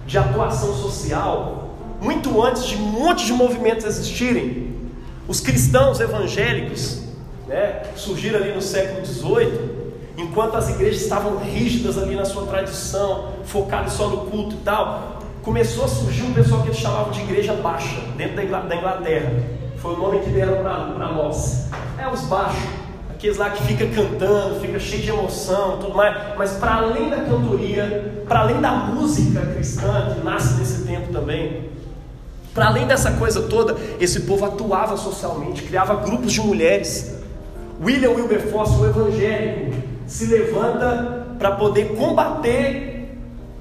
de 0.06 0.18
atuação 0.18 0.74
social, 0.74 1.78
muito 1.98 2.42
antes 2.42 2.66
de 2.66 2.76
um 2.76 2.80
monte 2.80 3.24
de 3.24 3.32
movimentos 3.32 3.86
existirem. 3.86 4.73
Os 5.26 5.40
cristãos 5.40 6.00
evangélicos 6.00 7.02
né, 7.46 7.82
surgiram 7.96 8.40
ali 8.40 8.52
no 8.52 8.60
século 8.60 9.04
XVIII, 9.04 9.84
enquanto 10.16 10.56
as 10.56 10.68
igrejas 10.68 11.02
estavam 11.02 11.38
rígidas 11.38 11.98
ali 11.98 12.14
na 12.14 12.24
sua 12.24 12.46
tradição, 12.46 13.32
focadas 13.44 13.92
só 13.92 14.08
no 14.08 14.30
culto 14.30 14.54
e 14.54 14.58
tal 14.58 15.14
começou 15.44 15.84
a 15.84 15.88
surgir 15.88 16.22
um 16.22 16.32
pessoal 16.32 16.62
que 16.62 16.68
eles 16.68 16.78
chamavam 16.78 17.12
de 17.12 17.20
igreja 17.20 17.52
baixa, 17.52 18.00
dentro 18.16 18.36
da 18.36 18.44
Inglaterra. 18.74 19.30
Foi 19.76 19.92
o 19.92 19.98
nome 19.98 20.20
que 20.20 20.30
deram 20.30 20.62
para 20.62 21.12
nós. 21.12 21.68
É 21.98 22.08
os 22.08 22.22
baixos, 22.22 22.64
aqueles 23.10 23.36
lá 23.36 23.50
que 23.50 23.62
fica 23.64 23.86
cantando, 23.86 24.58
fica 24.60 24.80
cheio 24.80 25.02
de 25.02 25.10
emoção 25.10 25.78
tudo 25.78 25.94
mais. 25.94 26.16
Mas 26.38 26.52
para 26.52 26.76
além 26.76 27.10
da 27.10 27.18
cantoria, 27.18 28.24
para 28.26 28.40
além 28.40 28.58
da 28.60 28.72
música 28.72 29.42
cristã, 29.54 30.14
que 30.14 30.24
nasce 30.24 30.58
nesse 30.58 30.86
tempo 30.86 31.12
também, 31.12 31.68
para 32.54 32.66
além 32.66 32.86
dessa 32.86 33.10
coisa 33.10 33.42
toda, 33.42 33.76
esse 34.00 34.20
povo 34.20 34.44
atuava 34.44 34.96
socialmente, 34.96 35.62
criava 35.62 35.96
grupos 35.96 36.32
de 36.32 36.40
mulheres. 36.40 37.12
William 37.82 38.10
Wilberforce, 38.10 38.80
o 38.80 38.86
evangélico, 38.86 39.82
se 40.06 40.26
levanta 40.26 41.26
para 41.36 41.50
poder 41.52 41.96
combater 41.96 43.18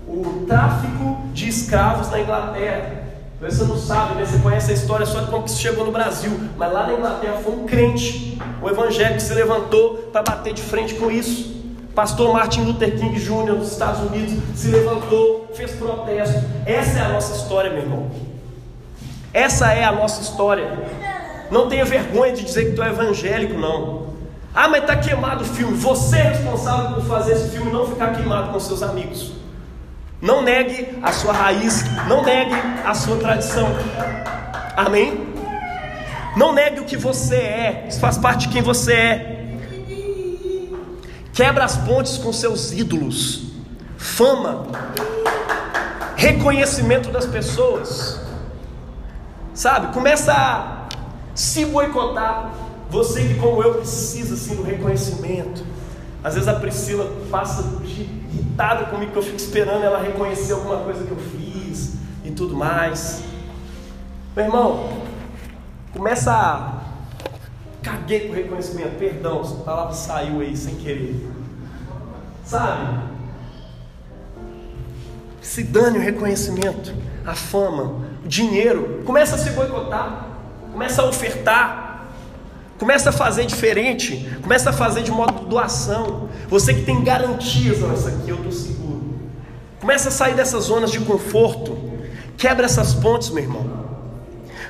o 0.08 0.45
tráfico 0.47 1.17
de 1.34 1.49
escravos 1.49 2.12
na 2.12 2.19
Inglaterra. 2.19 3.03
Você 3.41 3.63
não 3.63 3.77
sabe, 3.77 4.15
né? 4.15 4.25
você 4.25 4.38
conhece 4.38 4.71
a 4.71 4.73
história 4.73 5.06
só 5.06 5.21
de 5.21 5.32
como 5.32 5.45
isso 5.45 5.60
chegou 5.60 5.86
no 5.86 5.91
Brasil, 5.91 6.32
mas 6.56 6.71
lá 6.71 6.86
na 6.86 6.93
Inglaterra 6.93 7.39
foi 7.43 7.53
um 7.53 7.65
crente, 7.65 8.39
um 8.62 8.69
evangélico 8.69 9.15
que 9.15 9.23
se 9.23 9.34
levantou 9.34 10.10
para 10.13 10.21
bater 10.21 10.53
de 10.53 10.62
frente 10.62 10.93
com 10.93 11.10
isso. 11.10 11.51
Pastor 11.95 12.32
Martin 12.32 12.62
Luther 12.62 12.97
King 12.97 13.19
Jr. 13.19 13.56
dos 13.56 13.71
Estados 13.71 14.01
Unidos 14.10 14.36
se 14.56 14.67
levantou, 14.67 15.51
fez 15.53 15.71
protesto. 15.71 16.39
Essa 16.65 16.99
é 16.99 17.01
a 17.01 17.10
nossa 17.10 17.36
história, 17.36 17.71
meu 17.71 17.82
irmão. 17.82 18.33
Essa 19.34 19.74
é 19.74 19.84
a 19.84 19.91
nossa 19.91 20.22
história. 20.22 20.72
Não 21.50 21.67
tenha 21.67 21.84
vergonha 21.84 22.34
de 22.34 22.43
dizer 22.43 22.65
que 22.65 22.76
tu 22.76 22.84
é 22.84 22.89
evangélico, 22.89 23.56
não. 23.60 24.13
Ah, 24.54 24.67
mas 24.67 24.82
está 24.82 24.96
queimado 24.96 25.43
o 25.43 25.48
filme. 25.48 25.76
Você 25.78 26.17
é 26.17 26.30
responsável 26.30 26.96
por 26.96 27.06
fazer 27.06 27.34
esse 27.34 27.50
filme 27.50 27.72
não 27.72 27.88
ficar 27.88 28.13
queimado 28.13 28.52
com 28.52 28.60
seus 28.60 28.84
amigos. 28.84 29.32
Não 30.22 30.41
negue 30.41 31.00
a 31.02 31.12
sua 31.12 31.34
raiz, 31.34 31.84
não 32.08 32.24
negue 32.24 32.54
a 32.86 32.93
sua 32.93 33.17
tradição. 33.17 33.67
Amém? 34.78 35.34
Não 36.38 36.54
negue 36.54 36.80
o 36.80 36.86
que 36.86 36.96
você 36.96 37.36
é, 37.36 37.86
isso 37.89 38.00
faz 38.00 38.17
parte 38.17 38.48
de 38.48 38.54
quem 38.54 38.62
você 38.62 38.93
é. 38.93 39.43
Quebra 41.34 41.65
as 41.65 41.76
pontes 41.78 42.17
com 42.17 42.32
seus 42.32 42.72
ídolos, 42.72 43.43
fama, 43.98 44.65
reconhecimento 46.15 47.10
das 47.10 47.26
pessoas. 47.26 48.23
Sabe? 49.54 49.94
Começa 49.94 50.34
a 50.34 50.88
se 51.36 51.66
boicotar. 51.66 52.54
Você 52.89 53.28
que 53.28 53.36
como 53.36 53.62
eu 53.63 53.76
precisa 53.76 54.36
assim 54.36 54.56
do 54.56 54.63
reconhecimento. 54.63 55.63
Às 56.24 56.36
vezes 56.36 56.48
a 56.48 56.54
Priscila 56.54 57.12
passa 57.30 57.63
irritada 57.84 58.86
comigo 58.86 59.12
que 59.12 59.18
eu 59.18 59.24
fico 59.24 59.38
esperando 59.38 59.84
ela 59.84 60.02
reconhecer 60.02 60.54
alguma 60.54 60.78
coisa 60.78 61.04
que 61.04 61.12
eu 61.12 61.18
fiz 61.18 61.96
e 62.24 62.32
tudo 62.32 62.56
mais. 62.56 63.22
Meu 64.36 64.46
irmão, 64.46 65.02
começa 65.92 66.32
a 66.32 66.84
caguei 67.84 68.30
com 68.30 68.34
reconhecimento, 68.34 68.98
perdão, 68.98 69.42
essa 69.42 69.56
palavra 69.56 69.94
saiu 69.94 70.39
aí 70.39 70.56
sem 70.56 70.76
querer. 70.76 71.30
Sabe? 72.46 73.04
Se 75.42 75.63
dane 75.63 75.98
o 75.98 76.02
reconhecimento, 76.02 76.96
a 77.26 77.36
fama, 77.36 78.02
o 78.24 78.28
dinheiro, 78.28 79.02
começa 79.06 79.36
a 79.36 79.38
se 79.38 79.50
boicotar, 79.52 80.28
começa 80.72 81.02
a 81.02 81.06
ofertar, 81.06 81.84
Começa 82.84 83.12
a 83.12 83.14
fazer 83.14 83.46
diferente, 83.46 84.30
começa 84.42 84.72
a 84.72 84.74
fazer 84.74 85.04
de 85.04 85.12
modo 85.12 85.46
doação. 85.46 86.28
Você 86.50 86.74
que 86.74 86.82
tem 86.82 87.02
garantias, 87.02 87.80
não, 87.80 87.92
aqui 87.92 88.30
eu 88.30 88.36
estou 88.36 88.52
seguro. 88.52 89.14
Começa 89.80 90.10
a 90.10 90.12
sair 90.12 90.36
dessas 90.36 90.66
zonas 90.66 90.92
de 90.92 91.00
conforto. 91.00 91.78
Quebra 92.36 92.66
essas 92.66 92.94
pontes, 92.94 93.30
meu 93.30 93.44
irmão. 93.44 93.86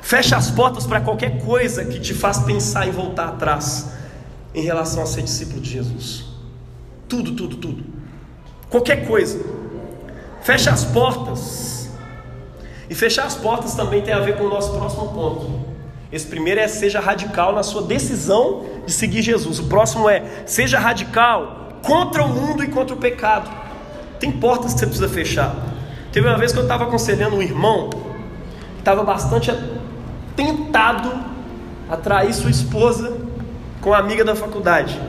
Fecha 0.04 0.36
as 0.36 0.52
portas 0.52 0.86
para 0.86 1.02
qualquer 1.02 1.44
coisa 1.44 1.86
que 1.86 2.00
te 2.00 2.13
faz 2.13 2.38
pensar 2.38 2.88
em 2.88 2.92
voltar 2.92 3.30
atrás 3.30 3.88
em 4.54 4.62
relação 4.62 5.02
a 5.02 5.06
ser 5.08 5.24
discípulo 5.24 5.60
de 5.60 5.72
Jesus. 5.72 6.26
Tudo, 7.08 7.32
tudo, 7.32 7.56
tudo. 7.56 7.84
Qualquer 8.70 9.08
coisa. 9.08 9.44
Feche 10.44 10.70
as 10.70 10.84
portas. 10.84 11.83
E 12.93 12.95
fechar 12.95 13.25
as 13.25 13.34
portas 13.34 13.73
também 13.73 14.03
tem 14.03 14.13
a 14.13 14.19
ver 14.19 14.38
com 14.38 14.43
o 14.43 14.49
nosso 14.49 14.71
próximo 14.77 15.08
ponto. 15.08 15.49
Esse 16.12 16.27
primeiro 16.27 16.60
é 16.60 16.67
seja 16.67 16.99
radical 16.99 17.51
na 17.51 17.63
sua 17.63 17.82
decisão 17.82 18.63
de 18.86 18.93
seguir 18.93 19.23
Jesus. 19.23 19.58
O 19.58 19.63
próximo 19.63 20.08
é 20.08 20.23
seja 20.45 20.77
radical 20.77 21.79
contra 21.82 22.23
o 22.23 22.29
mundo 22.29 22.63
e 22.63 22.67
contra 22.67 22.93
o 22.93 22.99
pecado. 22.99 23.49
Tem 24.19 24.32
portas 24.32 24.73
que 24.73 24.79
você 24.79 24.86
precisa 24.86 25.10
fechar. 25.10 25.56
Teve 26.12 26.27
uma 26.27 26.38
vez 26.38 26.51
que 26.51 26.60
eu 26.60 26.62
estava 26.62 26.84
aconselhando 26.84 27.36
um 27.36 27.41
irmão 27.41 27.89
que 27.89 28.82
estava 28.82 29.03
bastante 29.03 29.51
tentado 30.36 31.12
a 31.89 31.97
trair 31.97 32.32
sua 32.32 32.51
esposa 32.51 33.17
com 33.82 33.91
a 33.91 33.97
amiga 33.97 34.23
da 34.23 34.36
faculdade, 34.36 35.01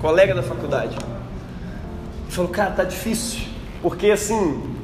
colega 0.00 0.34
da 0.34 0.42
faculdade. 0.42 0.96
Ele 0.96 2.32
falou, 2.32 2.50
cara, 2.50 2.72
tá 2.72 2.82
difícil, 2.82 3.42
porque 3.80 4.10
assim, 4.10 4.75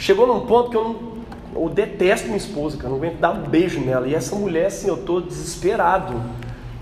chegou 0.00 0.26
num 0.26 0.40
ponto 0.46 0.70
que 0.70 0.76
eu 0.76 0.82
não, 0.82 1.62
eu 1.62 1.68
detesto 1.68 2.26
minha 2.26 2.38
esposa, 2.38 2.76
cara, 2.76 2.88
eu 2.88 2.90
não 2.92 2.96
aguento 2.96 3.20
dar 3.20 3.32
um 3.32 3.42
beijo 3.42 3.78
nela. 3.80 4.08
E 4.08 4.14
essa 4.14 4.34
mulher, 4.34 4.66
assim, 4.66 4.88
eu 4.88 4.96
tô 4.96 5.20
desesperado. 5.20 6.20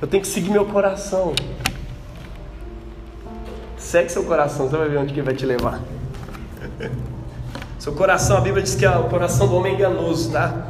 Eu 0.00 0.06
tenho 0.06 0.22
que 0.22 0.28
seguir 0.28 0.50
meu 0.50 0.64
coração. 0.64 1.34
Segue 3.76 4.10
seu 4.10 4.24
coração, 4.24 4.68
você 4.68 4.76
vai 4.76 4.88
ver 4.88 4.98
onde 4.98 5.12
que 5.12 5.20
vai 5.20 5.34
te 5.34 5.44
levar. 5.44 5.80
Seu 7.78 7.92
coração, 7.92 8.36
a 8.36 8.40
Bíblia 8.40 8.62
diz 8.62 8.74
que 8.74 8.84
é 8.84 8.90
o 8.90 9.08
coração 9.08 9.48
do 9.48 9.56
homem 9.56 9.72
é 9.72 9.74
enganoso, 9.74 10.30
tá? 10.30 10.66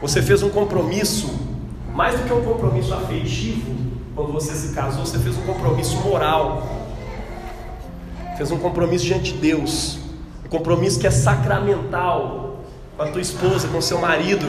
Você 0.00 0.22
fez 0.22 0.42
um 0.42 0.50
compromisso, 0.50 1.30
mais 1.92 2.18
do 2.18 2.26
que 2.26 2.32
um 2.32 2.44
compromisso 2.44 2.94
afetivo, 2.94 3.74
quando 4.14 4.32
você 4.32 4.52
se 4.54 4.74
casou, 4.74 5.04
você 5.04 5.18
fez 5.18 5.36
um 5.36 5.42
compromisso 5.42 5.96
moral. 5.98 6.66
Fez 8.36 8.50
um 8.50 8.58
compromisso 8.58 9.04
diante 9.04 9.32
de 9.32 9.38
Deus. 9.38 9.97
Compromisso 10.50 10.98
que 10.98 11.06
é 11.06 11.10
sacramental 11.10 12.60
com 12.96 13.02
a 13.02 13.06
tua 13.06 13.20
esposa, 13.20 13.68
com 13.68 13.78
o 13.78 13.82
seu 13.82 13.98
marido. 14.00 14.46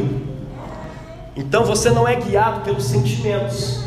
Então 1.35 1.63
você 1.63 1.89
não 1.89 2.07
é 2.07 2.15
guiado 2.15 2.61
pelos 2.61 2.85
sentimentos. 2.85 3.83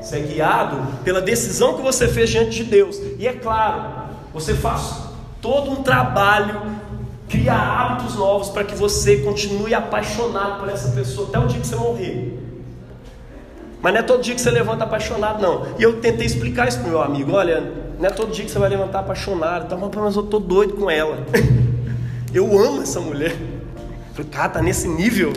Você 0.00 0.16
é 0.16 0.20
guiado 0.20 1.02
pela 1.02 1.20
decisão 1.20 1.74
que 1.74 1.82
você 1.82 2.08
fez 2.08 2.30
diante 2.30 2.50
de 2.50 2.64
Deus. 2.64 2.96
E 3.18 3.26
é 3.26 3.32
claro, 3.32 4.10
você 4.32 4.54
faz 4.54 5.02
todo 5.40 5.70
um 5.70 5.82
trabalho 5.82 6.76
Cria 7.28 7.54
hábitos 7.54 8.14
novos 8.14 8.48
para 8.50 8.62
que 8.62 8.74
você 8.76 9.18
continue 9.18 9.74
apaixonado 9.74 10.60
por 10.60 10.68
essa 10.68 10.92
pessoa 10.92 11.28
até 11.28 11.38
o 11.38 11.46
dia 11.46 11.60
que 11.60 11.66
você 11.66 11.74
morrer. 11.74 12.38
Mas 13.82 13.92
não 13.92 14.00
é 14.00 14.02
todo 14.02 14.22
dia 14.22 14.34
que 14.34 14.40
você 14.40 14.50
levanta 14.50 14.84
apaixonado, 14.84 15.42
não. 15.42 15.66
E 15.76 15.82
eu 15.82 16.00
tentei 16.00 16.24
explicar 16.24 16.68
isso 16.68 16.78
para 16.78 16.88
meu 16.88 17.02
amigo: 17.02 17.32
olha, 17.32 17.72
não 17.98 18.06
é 18.06 18.10
todo 18.10 18.30
dia 18.30 18.44
que 18.44 18.50
você 18.50 18.58
vai 18.58 18.68
levantar 18.68 19.00
apaixonado, 19.00 19.68
tá, 19.68 19.76
mas 19.76 20.16
eu 20.16 20.22
tô 20.24 20.38
doido 20.38 20.74
com 20.74 20.90
ela. 20.90 21.18
eu 22.32 22.58
amo 22.58 22.82
essa 22.82 23.00
mulher. 23.00 23.32
Eu 23.32 24.14
falei, 24.14 24.30
cara, 24.30 24.48
tá 24.50 24.62
nesse 24.62 24.86
nível. 24.86 25.32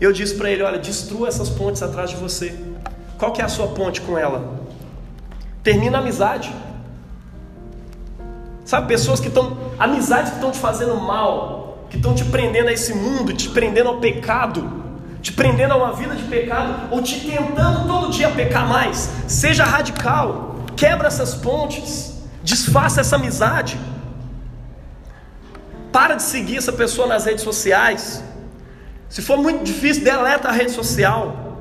Eu 0.00 0.12
disse 0.12 0.34
para 0.34 0.50
ele: 0.50 0.62
olha, 0.62 0.78
destrua 0.78 1.28
essas 1.28 1.50
pontes 1.50 1.82
atrás 1.82 2.10
de 2.10 2.16
você. 2.16 2.58
Qual 3.18 3.32
que 3.32 3.42
é 3.42 3.44
a 3.44 3.48
sua 3.48 3.68
ponte 3.68 4.00
com 4.00 4.16
ela? 4.16 4.60
Termina 5.62 5.98
a 5.98 6.00
amizade. 6.00 6.50
Sabe, 8.64 8.86
pessoas 8.88 9.20
que 9.20 9.28
estão, 9.28 9.58
amizades 9.78 10.30
que 10.30 10.36
estão 10.36 10.50
te 10.50 10.58
fazendo 10.58 10.96
mal, 10.96 11.86
que 11.90 11.96
estão 11.96 12.14
te 12.14 12.24
prendendo 12.24 12.68
a 12.68 12.72
esse 12.72 12.94
mundo, 12.94 13.34
te 13.34 13.50
prendendo 13.50 13.88
ao 13.88 13.98
pecado, 13.98 14.84
te 15.20 15.32
prendendo 15.32 15.74
a 15.74 15.76
uma 15.76 15.92
vida 15.92 16.14
de 16.14 16.22
pecado, 16.22 16.88
ou 16.90 17.02
te 17.02 17.20
tentando 17.20 17.86
todo 17.86 18.10
dia 18.10 18.30
pecar 18.30 18.66
mais. 18.66 19.10
Seja 19.26 19.64
radical, 19.64 20.49
quebra 20.76 21.08
essas 21.08 21.34
pontes, 21.34 22.22
desfaça 22.42 23.00
essa 23.00 23.16
amizade. 23.16 23.78
Para 25.92 26.14
de 26.14 26.22
seguir 26.22 26.56
essa 26.58 26.72
pessoa 26.72 27.06
nas 27.06 27.24
redes 27.24 27.42
sociais. 27.42 28.22
Se 29.08 29.20
for 29.22 29.36
muito 29.36 29.64
difícil, 29.64 30.04
deleta 30.04 30.48
a 30.48 30.52
rede 30.52 30.70
social. 30.70 31.56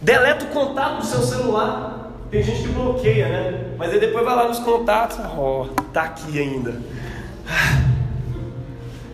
Deleta 0.00 0.44
o 0.44 0.48
contato 0.48 1.00
do 1.00 1.06
seu 1.06 1.22
celular. 1.22 2.12
Tem 2.30 2.42
gente 2.42 2.62
que 2.62 2.68
bloqueia, 2.68 3.28
né? 3.28 3.74
Mas 3.76 3.92
aí 3.92 3.98
depois 3.98 4.24
vai 4.24 4.36
lá 4.36 4.46
nos 4.46 4.60
contatos, 4.60 5.18
ó, 5.36 5.62
oh, 5.62 5.82
tá 5.92 6.02
aqui 6.04 6.38
ainda. 6.38 6.80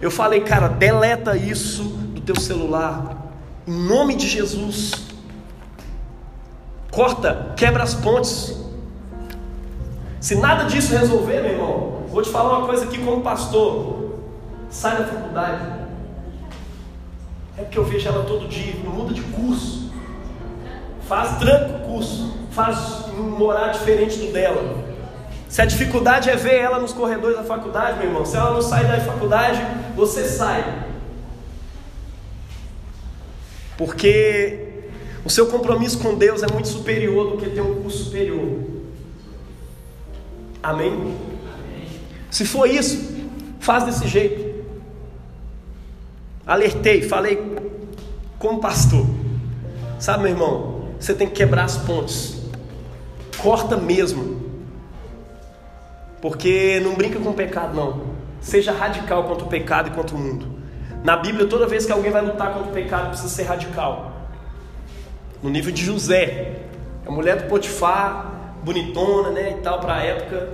Eu 0.02 0.10
falei, 0.10 0.40
cara, 0.40 0.68
deleta 0.68 1.34
isso 1.34 1.84
do 1.84 2.20
teu 2.20 2.38
celular. 2.38 3.32
Em 3.66 3.72
nome 3.72 4.14
de 4.14 4.28
Jesus. 4.28 4.92
Corta, 6.90 7.54
quebra 7.56 7.82
as 7.82 7.94
pontes. 7.94 8.65
Se 10.20 10.34
nada 10.36 10.64
disso 10.64 10.96
resolver, 10.96 11.42
meu 11.42 11.52
irmão, 11.52 12.02
vou 12.08 12.22
te 12.22 12.30
falar 12.30 12.58
uma 12.58 12.66
coisa 12.66 12.84
aqui 12.84 12.98
como 12.98 13.22
pastor. 13.22 14.16
Sai 14.70 14.98
da 14.98 15.04
faculdade. 15.04 15.64
É 17.56 17.62
porque 17.62 17.78
eu 17.78 17.84
vejo 17.84 18.08
ela 18.08 18.24
todo 18.24 18.48
dia, 18.48 18.74
muda 18.84 19.14
de 19.14 19.22
curso. 19.22 19.90
Faz 21.06 21.38
tranco 21.38 21.76
o 21.76 21.92
curso 21.92 22.36
faz 22.56 23.04
morar 23.12 23.68
diferente 23.68 24.16
do 24.16 24.32
dela. 24.32 24.82
Se 25.46 25.60
a 25.60 25.66
dificuldade 25.66 26.30
é 26.30 26.36
ver 26.36 26.54
ela 26.54 26.78
nos 26.80 26.92
corredores 26.92 27.36
da 27.36 27.44
faculdade, 27.44 27.98
meu 27.98 28.08
irmão, 28.08 28.24
se 28.24 28.34
ela 28.34 28.50
não 28.52 28.62
sai 28.62 28.86
da 28.86 28.98
faculdade, 28.98 29.60
você 29.94 30.24
sai. 30.24 30.64
Porque 33.76 34.86
o 35.22 35.28
seu 35.28 35.48
compromisso 35.48 35.98
com 35.98 36.14
Deus 36.14 36.42
é 36.42 36.50
muito 36.50 36.66
superior 36.66 37.30
do 37.30 37.36
que 37.36 37.50
ter 37.50 37.60
um 37.60 37.82
curso 37.82 38.04
superior. 38.04 38.75
Amém? 40.62 41.16
Se 42.30 42.44
for 42.44 42.68
isso, 42.68 43.16
faz 43.60 43.84
desse 43.84 44.06
jeito. 44.06 44.64
Alertei, 46.46 47.02
falei 47.02 47.56
como 48.38 48.60
pastor. 48.60 49.06
Sabe, 49.98 50.24
meu 50.24 50.32
irmão, 50.32 50.88
você 51.00 51.14
tem 51.14 51.26
que 51.26 51.34
quebrar 51.34 51.64
as 51.64 51.76
pontes. 51.78 52.40
Corta 53.38 53.76
mesmo. 53.76 54.44
Porque 56.20 56.80
não 56.80 56.94
brinca 56.94 57.18
com 57.18 57.30
o 57.30 57.34
pecado, 57.34 57.74
não. 57.74 58.16
Seja 58.40 58.72
radical 58.72 59.24
contra 59.24 59.44
o 59.44 59.48
pecado 59.48 59.88
e 59.88 59.92
contra 59.92 60.14
o 60.14 60.18
mundo. 60.18 60.46
Na 61.02 61.16
Bíblia, 61.16 61.46
toda 61.46 61.66
vez 61.66 61.86
que 61.86 61.92
alguém 61.92 62.10
vai 62.10 62.22
lutar 62.22 62.52
contra 62.52 62.70
o 62.70 62.72
pecado, 62.72 63.08
precisa 63.08 63.28
ser 63.28 63.44
radical. 63.44 64.12
No 65.42 65.50
nível 65.50 65.72
de 65.72 65.84
José, 65.84 66.62
a 67.06 67.10
mulher 67.10 67.42
do 67.42 67.48
Potifar, 67.48 68.35
bonitona, 68.66 69.30
né, 69.30 69.54
e 69.56 69.62
tal, 69.62 69.78
para 69.78 69.94
a 69.94 70.02
época, 70.02 70.48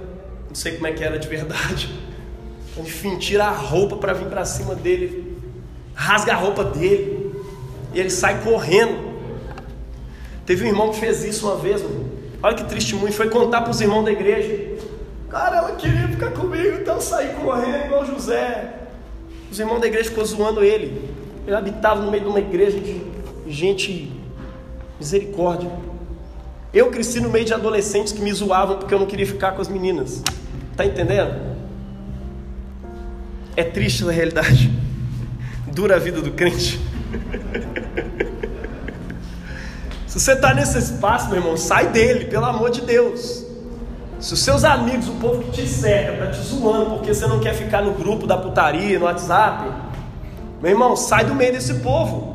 não 0.47 0.55
sei 0.55 0.73
como 0.73 0.87
é 0.87 0.93
que 0.93 1.03
era 1.03 1.19
de 1.19 1.27
verdade. 1.27 1.91
Enfim, 2.77 3.17
tira 3.17 3.47
a 3.47 3.51
roupa 3.51 3.97
para 3.97 4.13
vir 4.13 4.27
para 4.27 4.45
cima 4.45 4.75
dele, 4.75 5.39
rasga 5.95 6.35
a 6.35 6.37
roupa 6.37 6.63
dele, 6.63 7.35
e 7.95 7.99
ele 7.99 8.11
sai 8.11 8.43
correndo. 8.43 9.13
Teve 10.45 10.65
um 10.65 10.69
irmão 10.69 10.91
que 10.91 11.01
fez 11.01 11.25
isso 11.25 11.47
uma 11.47 11.57
vez, 11.57 11.83
mano. 11.83 12.11
Olha 12.43 12.55
que 12.55 12.65
triste 12.65 12.95
muito. 12.95 13.15
Foi 13.15 13.31
contar 13.31 13.63
para 13.63 13.71
os 13.71 13.81
irmãos 13.81 14.05
da 14.05 14.13
igreja. 14.13 14.77
Cara, 15.31 15.59
ela 15.59 15.73
queria 15.77 16.09
ficar 16.09 16.33
comigo, 16.33 16.79
então 16.81 16.97
eu 16.97 17.01
saí 17.01 17.33
correndo 17.35 17.87
igual 17.87 18.05
José. 18.05 18.75
Os 19.51 19.59
irmãos 19.59 19.81
da 19.81 19.87
igreja 19.87 20.11
ficou 20.11 20.25
zoando 20.25 20.63
ele. 20.63 21.09
Ele 21.47 21.57
habitava 21.57 22.03
no 22.03 22.11
meio 22.11 22.25
de 22.25 22.29
uma 22.29 22.41
igreja 22.41 22.79
de 22.79 23.01
gente 23.47 24.13
misericórdia. 24.99 25.71
Eu 26.73 26.91
cresci 26.91 27.21
no 27.21 27.29
meio 27.29 27.45
de 27.45 27.53
adolescentes 27.53 28.13
que 28.13 28.23
me 28.23 28.33
zoavam 28.33 28.79
porque 28.79 28.95
eu 28.95 28.99
não 28.99 29.07
queria 29.07 29.27
ficar 29.27 29.53
com 29.53 29.61
as 29.61 29.69
meninas. 29.69 30.23
Tá 30.77 30.87
entendendo? 30.87 31.53
É 33.55 33.63
triste 33.63 34.09
a 34.09 34.11
realidade. 34.11 34.71
Dura 35.67 35.97
a 35.97 35.99
vida 35.99 36.23
do 36.23 36.31
crente. 36.31 36.81
Se 40.07 40.21
você 40.21 40.33
está 40.33 40.55
nesse 40.55 40.79
espaço, 40.79 41.29
meu 41.29 41.39
irmão, 41.39 41.57
sai 41.57 41.89
dele, 41.89 42.27
pelo 42.27 42.45
amor 42.45 42.71
de 42.71 42.83
Deus. 42.83 43.47
Se 44.19 44.35
os 44.35 44.41
seus 44.41 44.63
amigos, 44.63 45.09
o 45.09 45.15
povo 45.15 45.43
que 45.45 45.51
te 45.51 45.67
cerca, 45.67 46.13
está 46.13 46.27
te 46.27 46.47
zoando 46.47 46.91
porque 46.91 47.13
você 47.13 47.27
não 47.27 47.41
quer 47.41 47.55
ficar 47.55 47.83
no 47.83 47.93
grupo 47.93 48.27
da 48.27 48.37
putaria, 48.37 48.99
no 48.99 49.07
WhatsApp, 49.07 49.73
meu 50.61 50.71
irmão, 50.71 50.95
sai 50.95 51.25
do 51.25 51.35
meio 51.35 51.53
desse 51.53 51.75
povo. 51.75 52.32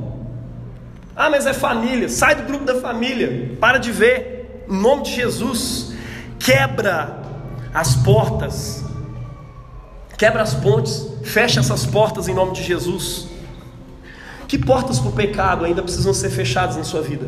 Ah, 1.18 1.32
mas 1.32 1.48
é 1.48 1.54
família. 1.54 2.08
Sai 2.08 2.36
do 2.36 2.44
grupo 2.44 2.64
da 2.64 2.80
família. 2.80 3.58
Para 3.60 3.80
de 3.80 3.92
ver. 3.92 4.66
Em 4.70 4.78
nome 4.78 5.04
de 5.04 5.16
Jesus, 5.16 5.94
quebra 6.38 7.24
as 7.74 7.96
portas. 7.96 8.86
Quebra 10.16 10.44
as 10.44 10.54
pontes. 10.54 11.08
Fecha 11.24 11.60
essas 11.60 11.88
portas 11.88 12.28
em 12.28 12.36
nome 12.36 12.52
de 12.54 12.62
Jesus. 12.62 13.28
Que 14.48 14.60
portas 14.60 15.00
para 15.00 15.10
o 15.10 15.12
pecado 15.12 15.66
ainda 15.66 15.82
precisam 15.82 16.14
ser 16.14 16.30
fechadas 16.30 16.78
na 16.78 16.84
sua 16.84 17.02
vida? 17.02 17.28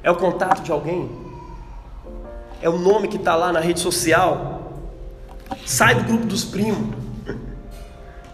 É 0.00 0.10
o 0.10 0.14
contato 0.14 0.62
de 0.62 0.70
alguém? 0.70 1.10
É 2.60 2.68
o 2.68 2.78
nome 2.78 3.08
que 3.08 3.16
está 3.16 3.34
lá 3.34 3.52
na 3.52 3.58
rede 3.58 3.80
social? 3.80 4.78
Sai 5.66 5.96
do 5.96 6.04
grupo 6.04 6.26
dos 6.26 6.44
primos. 6.44 7.01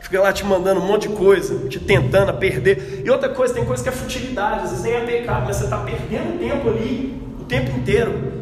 Fica 0.09 0.23
lá 0.23 0.33
te 0.33 0.43
mandando 0.43 0.81
um 0.81 0.87
monte 0.87 1.07
de 1.07 1.15
coisa, 1.15 1.69
te 1.69 1.79
tentando 1.79 2.31
a 2.31 2.33
perder. 2.33 3.03
E 3.05 3.11
outra 3.11 3.29
coisa, 3.29 3.53
tem 3.53 3.63
coisa 3.67 3.83
que 3.83 3.91
é 3.91 3.93
futilidade, 3.93 4.63
às 4.63 4.71
vezes 4.71 4.83
nem 4.83 4.95
é 4.95 5.01
pecado, 5.05 5.45
mas 5.45 5.57
você 5.57 5.65
está 5.65 5.77
perdendo 5.77 6.39
tempo 6.39 6.67
ali 6.67 7.23
o 7.39 7.45
tempo 7.45 7.79
inteiro. 7.79 8.33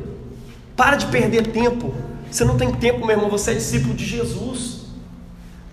Para 0.76 0.94
de 0.94 1.06
perder 1.06 1.48
tempo 1.48 1.92
Você 2.30 2.44
não 2.44 2.56
tem 2.56 2.70
tempo, 2.70 3.04
meu 3.04 3.16
irmão, 3.16 3.28
você 3.28 3.50
é 3.50 3.54
discípulo 3.54 3.94
de 3.94 4.04
Jesus. 4.04 4.86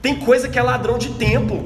Tem 0.02 0.16
coisa 0.16 0.50
que 0.50 0.58
é 0.58 0.64
ladrão 0.64 0.98
de 0.98 1.10
tempo. 1.10 1.64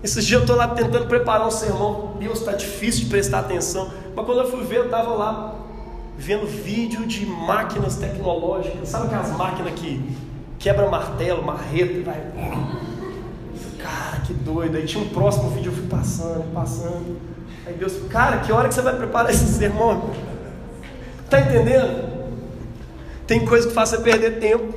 Esses 0.00 0.24
dias 0.24 0.38
eu 0.38 0.44
estou 0.44 0.54
lá 0.54 0.68
tentando 0.68 1.08
preparar 1.08 1.48
um 1.48 1.50
sermão. 1.50 2.16
Deus, 2.20 2.38
está 2.38 2.52
difícil 2.52 3.04
de 3.04 3.10
prestar 3.10 3.40
atenção. 3.40 3.90
Mas 4.14 4.24
quando 4.24 4.38
eu 4.38 4.50
fui 4.50 4.62
ver, 4.64 4.76
eu 4.76 4.84
estava 4.84 5.10
lá 5.14 5.56
vendo 6.16 6.46
vídeo 6.46 7.06
de 7.06 7.26
máquinas 7.26 7.96
tecnológicas. 7.96 8.88
Sabe 8.88 9.06
aquelas 9.06 9.36
máquinas 9.36 9.72
que 9.74 10.00
quebra 10.58 10.88
martelo, 10.88 11.42
marreta 11.42 11.92
e 11.92 12.02
vai. 12.02 12.20
Cara, 13.78 14.20
que 14.26 14.32
doido. 14.32 14.76
Aí 14.76 14.84
tinha 14.84 15.02
um 15.02 15.08
próximo 15.08 15.50
vídeo, 15.50 15.70
eu 15.70 15.76
fui 15.76 15.86
passando, 15.86 16.52
passando. 16.52 17.16
Aí 17.66 17.74
Deus, 17.74 17.94
cara, 18.10 18.38
que 18.38 18.52
hora 18.52 18.68
que 18.68 18.74
você 18.74 18.82
vai 18.82 18.96
preparar 18.96 19.30
esse 19.30 19.46
sermão? 19.46 20.10
Tá 21.30 21.40
entendendo? 21.40 22.18
Tem 23.26 23.44
coisa 23.44 23.68
que 23.68 23.74
faz 23.74 23.90
você 23.90 23.98
perder 23.98 24.40
tempo. 24.40 24.74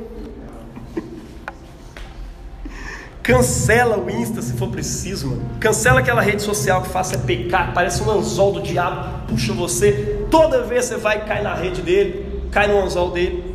Cancela 3.24 3.98
o 3.98 4.10
Insta 4.10 4.42
se 4.42 4.54
for 4.54 4.70
preciso, 4.70 5.28
mano. 5.30 5.50
Cancela 5.60 6.00
aquela 6.00 6.22
rede 6.22 6.42
social 6.42 6.82
que 6.82 6.90
faça 6.90 7.18
pecar, 7.20 7.74
parece 7.74 8.02
um 8.04 8.10
anzol 8.10 8.52
do 8.52 8.62
diabo, 8.62 9.28
puxa 9.28 9.54
você. 9.54 10.26
Toda 10.30 10.64
vez 10.64 10.86
você 10.86 10.98
vai 10.98 11.24
cair 11.26 11.44
na 11.44 11.54
rede 11.54 11.82
dele, 11.82 12.44
cai 12.52 12.68
no 12.68 12.82
anzol 12.82 13.12
dele. 13.12 13.51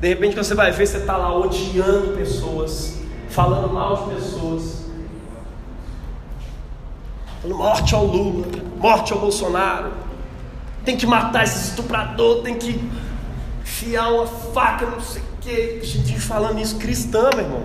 De 0.00 0.08
repente 0.08 0.34
você 0.34 0.54
vai 0.54 0.72
ver, 0.72 0.86
você 0.86 0.96
está 0.96 1.14
lá 1.16 1.36
odiando 1.36 2.16
pessoas, 2.16 2.98
falando 3.28 3.72
mal 3.72 3.96
de 3.96 4.14
pessoas. 4.14 4.80
Morte 7.44 7.94
ao 7.94 8.06
Lula, 8.06 8.46
morte 8.78 9.12
ao 9.12 9.18
Bolsonaro. 9.18 9.92
Tem 10.86 10.96
que 10.96 11.06
matar 11.06 11.44
esse 11.44 11.68
estuprador, 11.68 12.42
tem 12.42 12.54
que 12.54 12.80
enfiar 13.62 14.08
uma 14.08 14.26
faca, 14.26 14.86
não 14.86 15.00
sei 15.00 15.20
o 15.20 15.40
que. 15.40 15.80
Gente 15.82 16.18
falando 16.18 16.58
isso 16.58 16.76
cristã, 16.76 17.28
meu 17.34 17.44
irmão. 17.44 17.62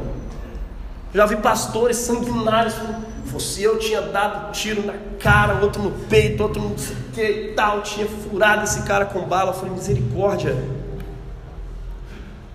Já 1.13 1.25
vi 1.25 1.37
pastores 1.37 1.95
sanguinários 1.97 2.73
falando, 2.73 3.05
se 3.39 3.63
eu 3.63 3.79
tinha 3.79 4.01
dado 4.01 4.51
tiro 4.51 4.85
na 4.85 4.93
cara, 5.19 5.61
outro 5.61 5.81
no 5.81 5.91
peito, 5.91 6.43
outro 6.43 6.61
não 6.61 6.77
sei 6.77 6.95
o 6.95 7.11
que 7.13 7.21
e 7.21 7.53
tal, 7.53 7.81
tinha 7.81 8.07
furado 8.07 8.63
esse 8.65 8.83
cara 8.83 9.05
com 9.05 9.21
bala. 9.21 9.51
Eu 9.51 9.53
falei, 9.53 9.73
misericórdia. 9.73 10.53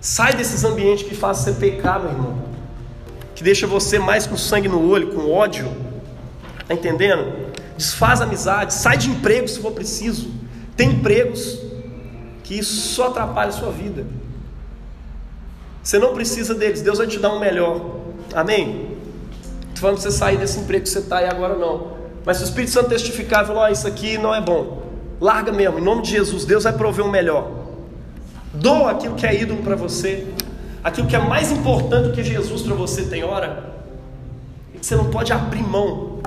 Sai 0.01 0.33
desses 0.33 0.63
ambientes 0.63 1.07
que 1.07 1.13
fazem 1.13 1.53
você 1.53 1.59
pecar, 1.59 1.99
meu 1.99 2.09
irmão. 2.09 2.43
Que 3.35 3.43
deixa 3.43 3.67
você 3.67 3.99
mais 3.99 4.25
com 4.25 4.35
sangue 4.35 4.67
no 4.67 4.89
olho, 4.89 5.13
com 5.13 5.31
ódio. 5.31 5.71
Está 6.59 6.73
entendendo? 6.73 7.51
Desfaz 7.77 8.19
amizade, 8.19 8.73
sai 8.73 8.97
de 8.97 9.11
emprego 9.11 9.47
se 9.47 9.59
for 9.59 9.71
preciso. 9.71 10.31
Tem 10.75 10.89
empregos 10.89 11.59
que 12.43 12.57
isso 12.57 12.75
só 12.95 13.07
atrapalha 13.07 13.49
a 13.49 13.53
sua 13.53 13.71
vida. 13.71 14.03
Você 15.83 15.99
não 15.99 16.13
precisa 16.15 16.55
deles, 16.55 16.81
Deus 16.81 16.97
vai 16.97 17.05
te 17.05 17.19
dar 17.19 17.33
um 17.33 17.39
melhor. 17.39 17.97
Amém? 18.33 18.97
Estou 19.61 19.81
falando 19.81 20.01
para 20.01 20.09
você 20.09 20.11
sair 20.11 20.37
desse 20.37 20.59
emprego 20.59 20.83
que 20.83 20.89
você 20.89 20.99
está 20.99 21.19
aí 21.19 21.27
agora, 21.27 21.55
não. 21.55 21.91
Mas 22.25 22.37
se 22.37 22.43
o 22.43 22.45
Espírito 22.45 22.71
Santo 22.71 22.89
testificar 22.89 23.43
e 23.43 23.47
falar, 23.47 23.69
oh, 23.69 23.71
isso 23.71 23.87
aqui 23.87 24.17
não 24.17 24.33
é 24.33 24.41
bom, 24.41 24.83
larga 25.19 25.51
mesmo, 25.51 25.77
em 25.77 25.83
nome 25.83 26.01
de 26.01 26.11
Jesus, 26.11 26.45
Deus 26.45 26.63
vai 26.63 26.73
prover 26.73 27.05
um 27.05 27.09
melhor. 27.09 27.60
Doa 28.53 28.91
aquilo 28.91 29.15
que 29.15 29.25
é 29.25 29.41
ídolo 29.41 29.63
para 29.63 29.75
você, 29.75 30.27
aquilo 30.83 31.07
que 31.07 31.15
é 31.15 31.19
mais 31.19 31.51
importante 31.51 32.09
do 32.09 32.13
que 32.13 32.23
Jesus 32.23 32.61
para 32.61 32.75
você, 32.75 33.03
tem 33.03 33.23
hora, 33.23 33.71
e 34.73 34.79
que 34.79 34.85
você 34.85 34.95
não 34.95 35.09
pode 35.09 35.31
abrir 35.31 35.63
mão. 35.63 36.19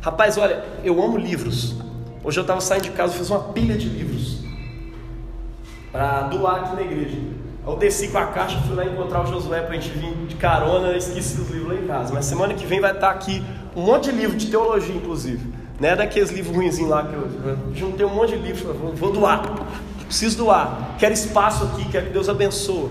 Rapaz, 0.00 0.38
olha, 0.38 0.64
eu 0.84 1.02
amo 1.02 1.16
livros. 1.16 1.74
Hoje 2.22 2.38
eu 2.38 2.42
estava 2.42 2.60
saindo 2.60 2.84
de 2.84 2.90
casa, 2.90 3.14
fiz 3.14 3.30
uma 3.30 3.40
pilha 3.52 3.76
de 3.76 3.88
livros 3.88 4.46
para 5.96 6.22
doar 6.22 6.56
aqui 6.56 6.76
na 6.76 6.82
igreja. 6.82 7.16
Eu 7.66 7.76
desci 7.76 8.08
com 8.08 8.18
a 8.18 8.26
caixa, 8.26 8.58
fui 8.60 8.76
lá 8.76 8.84
encontrar 8.84 9.24
o 9.24 9.26
Josué 9.26 9.60
para 9.62 9.76
a 9.76 9.80
gente 9.80 9.96
vir 9.98 10.14
de 10.28 10.36
carona, 10.36 10.96
esqueci 10.96 11.40
os 11.40 11.50
livros 11.50 11.68
lá 11.68 11.74
em 11.74 11.86
casa. 11.86 12.14
Mas 12.14 12.26
semana 12.26 12.54
que 12.54 12.66
vem 12.66 12.80
vai 12.80 12.92
estar 12.92 13.10
aqui 13.10 13.42
um 13.74 13.82
monte 13.82 14.10
de 14.10 14.16
livro 14.16 14.36
de 14.36 14.46
teologia, 14.46 14.94
inclusive. 14.94 15.52
Não 15.80 15.88
é 15.88 15.96
daqueles 15.96 16.30
livros 16.30 16.54
ruinzinhos 16.54 16.90
lá 16.90 17.02
que 17.04 17.14
eu, 17.14 17.28
juntei 17.74 18.06
um 18.06 18.14
monte 18.14 18.36
de 18.36 18.42
livros, 18.42 18.76
vou 18.94 19.10
doar. 19.10 19.42
Preciso 20.06 20.38
doar. 20.38 20.96
Quero 20.98 21.12
espaço 21.12 21.64
aqui, 21.64 21.88
quero 21.88 22.06
que 22.06 22.12
Deus 22.12 22.28
abençoe. 22.28 22.90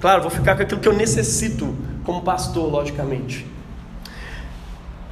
Claro, 0.00 0.22
vou 0.22 0.30
ficar 0.30 0.56
com 0.56 0.62
aquilo 0.62 0.80
que 0.80 0.88
eu 0.88 0.92
necessito 0.92 1.74
como 2.04 2.22
pastor, 2.22 2.70
logicamente. 2.70 3.46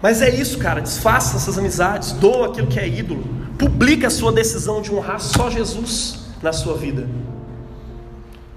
Mas 0.03 0.23
é 0.23 0.31
isso, 0.31 0.59
cara. 0.59 0.81
Desfaça 0.81 1.37
essas 1.37 1.59
amizades, 1.59 2.13
doa 2.13 2.49
aquilo 2.49 2.67
que 2.67 2.79
é 2.79 2.89
ídolo. 2.89 3.25
Publica 3.59 4.07
a 4.07 4.11
sua 4.11 4.33
decisão 4.33 4.81
de 4.81 4.93
honrar 4.93 5.21
só 5.21 5.51
Jesus 5.51 6.27
na 6.43 6.53
sua 6.53 6.77
vida. 6.77 7.09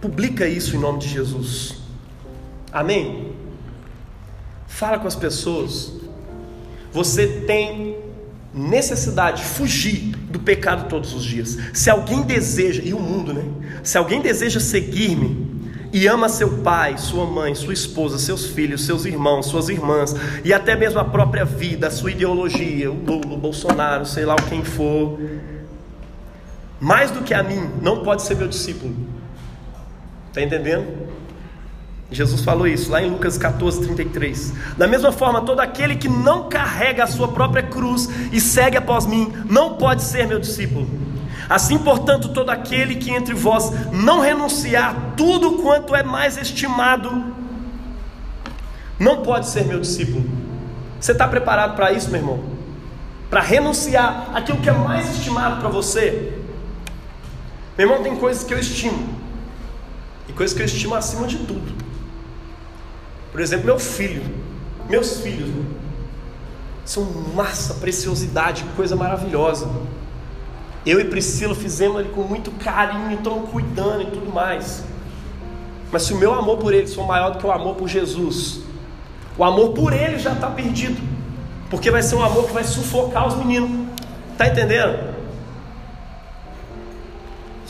Publica 0.01 0.47
isso 0.47 0.75
em 0.75 0.79
nome 0.79 0.99
de 0.99 1.09
Jesus. 1.09 1.75
Amém? 2.71 3.33
Fala 4.67 4.97
com 4.97 5.07
as 5.07 5.15
pessoas. 5.15 5.93
Você 6.91 7.27
tem 7.27 7.97
necessidade 8.53 9.41
de 9.41 9.47
fugir 9.47 10.15
do 10.29 10.39
pecado 10.39 10.87
todos 10.87 11.13
os 11.13 11.23
dias. 11.23 11.57
Se 11.73 11.89
alguém 11.89 12.21
deseja, 12.21 12.81
e 12.83 12.93
o 12.93 12.99
mundo, 12.99 13.33
né? 13.33 13.43
Se 13.83 13.97
alguém 13.97 14.21
deseja 14.21 14.59
seguir-me 14.59 15.51
e 15.91 16.07
ama 16.07 16.27
seu 16.27 16.57
pai, 16.59 16.97
sua 16.97 17.25
mãe, 17.25 17.53
sua 17.53 17.73
esposa, 17.73 18.17
seus 18.17 18.47
filhos, 18.47 18.85
seus 18.85 19.05
irmãos, 19.05 19.45
suas 19.45 19.69
irmãs, 19.69 20.15
e 20.43 20.53
até 20.53 20.75
mesmo 20.75 20.99
a 20.99 21.05
própria 21.05 21.45
vida, 21.45 21.87
a 21.87 21.91
sua 21.91 22.11
ideologia, 22.11 22.91
o 22.91 22.95
Lula, 22.95 23.35
o 23.35 23.37
Bolsonaro, 23.37 24.05
sei 24.05 24.25
lá 24.25 24.35
quem 24.35 24.63
for, 24.63 25.19
mais 26.79 27.11
do 27.11 27.21
que 27.21 27.33
a 27.33 27.43
mim, 27.43 27.69
não 27.81 28.03
pode 28.03 28.23
ser 28.23 28.35
meu 28.35 28.47
discípulo. 28.47 28.95
Está 30.29 30.41
entendendo? 30.41 31.02
Jesus 32.13 32.41
falou 32.41 32.67
isso 32.67 32.91
lá 32.91 33.01
em 33.01 33.09
Lucas 33.09 33.37
14, 33.37 33.81
33. 33.81 34.53
Da 34.77 34.87
mesma 34.87 35.11
forma, 35.11 35.41
todo 35.41 35.59
aquele 35.59 35.95
que 35.95 36.07
não 36.07 36.47
carrega 36.47 37.03
a 37.03 37.07
sua 37.07 37.27
própria 37.29 37.63
cruz 37.63 38.07
e 38.31 38.39
segue 38.39 38.77
após 38.77 39.07
mim, 39.07 39.33
não 39.49 39.77
pode 39.77 40.03
ser 40.03 40.27
meu 40.27 40.39
discípulo. 40.39 40.87
Assim, 41.49 41.77
portanto, 41.77 42.29
todo 42.29 42.51
aquele 42.51 42.95
que 42.95 43.11
entre 43.11 43.33
vós 43.33 43.71
não 43.91 44.19
renunciar 44.19 45.13
tudo 45.17 45.53
quanto 45.53 45.95
é 45.95 46.03
mais 46.03 46.37
estimado, 46.37 47.33
não 48.99 49.23
pode 49.23 49.47
ser 49.47 49.65
meu 49.65 49.79
discípulo. 49.79 50.23
Você 50.99 51.11
está 51.11 51.27
preparado 51.27 51.75
para 51.75 51.91
isso, 51.91 52.09
meu 52.11 52.21
irmão? 52.21 52.43
Para 53.29 53.41
renunciar 53.41 54.29
aquilo 54.33 54.59
que 54.59 54.69
é 54.69 54.73
mais 54.73 55.17
estimado 55.17 55.59
para 55.59 55.67
você? 55.67 56.33
Meu 57.77 57.87
irmão, 57.87 58.03
tem 58.03 58.15
coisas 58.15 58.43
que 58.43 58.53
eu 58.53 58.59
estimo, 58.59 59.09
e 60.29 60.33
coisas 60.33 60.55
que 60.55 60.61
eu 60.61 60.65
estimo 60.65 60.93
acima 60.93 61.25
de 61.25 61.39
tudo. 61.39 61.82
Por 63.33 63.41
exemplo, 63.41 63.65
meu 63.65 63.77
filho, 63.77 64.23
meus 64.89 65.19
filhos, 65.19 65.49
né? 65.49 65.65
são 66.85 67.03
massa, 67.35 67.73
preciosidade, 67.73 68.63
coisa 68.75 68.95
maravilhosa. 68.95 69.69
Eu 70.85 71.01
e 71.01 71.05
Priscila 71.05 71.53
fizemos 71.53 71.99
ele 71.99 72.09
com 72.09 72.21
muito 72.21 72.51
carinho, 72.51 73.11
estamos 73.11 73.49
cuidando 73.49 74.03
e 74.03 74.05
tudo 74.05 74.31
mais. 74.31 74.85
Mas 75.91 76.03
se 76.03 76.13
o 76.13 76.17
meu 76.17 76.33
amor 76.33 76.59
por 76.59 76.73
eles 76.73 76.93
for 76.95 77.05
maior 77.05 77.31
do 77.31 77.39
que 77.39 77.45
o 77.45 77.51
amor 77.51 77.75
por 77.75 77.89
Jesus, 77.89 78.61
o 79.37 79.43
amor 79.43 79.73
por 79.73 79.91
ele 79.91 80.17
já 80.17 80.31
está 80.31 80.49
perdido, 80.49 81.01
porque 81.69 81.91
vai 81.91 82.01
ser 82.01 82.15
um 82.15 82.23
amor 82.23 82.45
que 82.45 82.53
vai 82.53 82.63
sufocar 82.63 83.27
os 83.27 83.35
meninos. 83.35 83.89
Está 84.31 84.47
entendendo? 84.47 85.13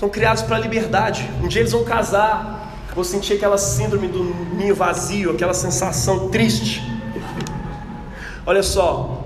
são 0.04 0.10
criados 0.10 0.44
para 0.44 0.58
a 0.58 0.60
liberdade. 0.60 1.30
Um 1.42 1.48
dia 1.48 1.62
eles 1.62 1.72
vão 1.72 1.86
casar, 1.86 2.63
vou 2.96 3.04
sentir 3.04 3.34
aquela 3.34 3.58
síndrome 3.58 4.08
do 4.08 4.24
ninho 4.56 4.76
vazio, 4.76 5.32
aquela 5.32 5.54
sensação 5.54 6.30
triste. 6.30 6.84
Olha 8.46 8.62
só, 8.62 9.26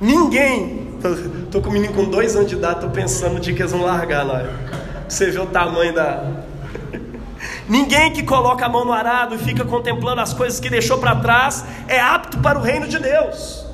ninguém, 0.00 0.98
tô, 1.50 1.60
com 1.60 1.70
o 1.70 1.72
menino 1.72 1.94
com 1.94 2.04
dois 2.04 2.34
anos 2.36 2.48
de 2.48 2.56
idade, 2.56 2.80
tô 2.80 2.90
pensando 2.90 3.34
no 3.34 3.40
dia 3.40 3.54
que 3.54 3.62
eles 3.62 3.72
vão 3.72 3.82
largar 3.82 4.24
lá. 4.24 4.42
Você 5.08 5.30
vê 5.30 5.38
o 5.38 5.46
tamanho 5.46 5.94
da. 5.94 6.44
Ninguém 7.68 8.12
que 8.12 8.22
coloca 8.22 8.66
a 8.66 8.68
mão 8.68 8.84
no 8.84 8.92
arado 8.92 9.34
e 9.34 9.38
fica 9.38 9.64
contemplando 9.64 10.20
as 10.20 10.34
coisas 10.34 10.60
que 10.60 10.68
deixou 10.68 10.98
para 10.98 11.16
trás 11.16 11.64
é 11.88 11.98
apto 12.00 12.38
para 12.38 12.58
o 12.58 12.62
reino 12.62 12.86
de 12.86 12.98
Deus. 12.98 13.64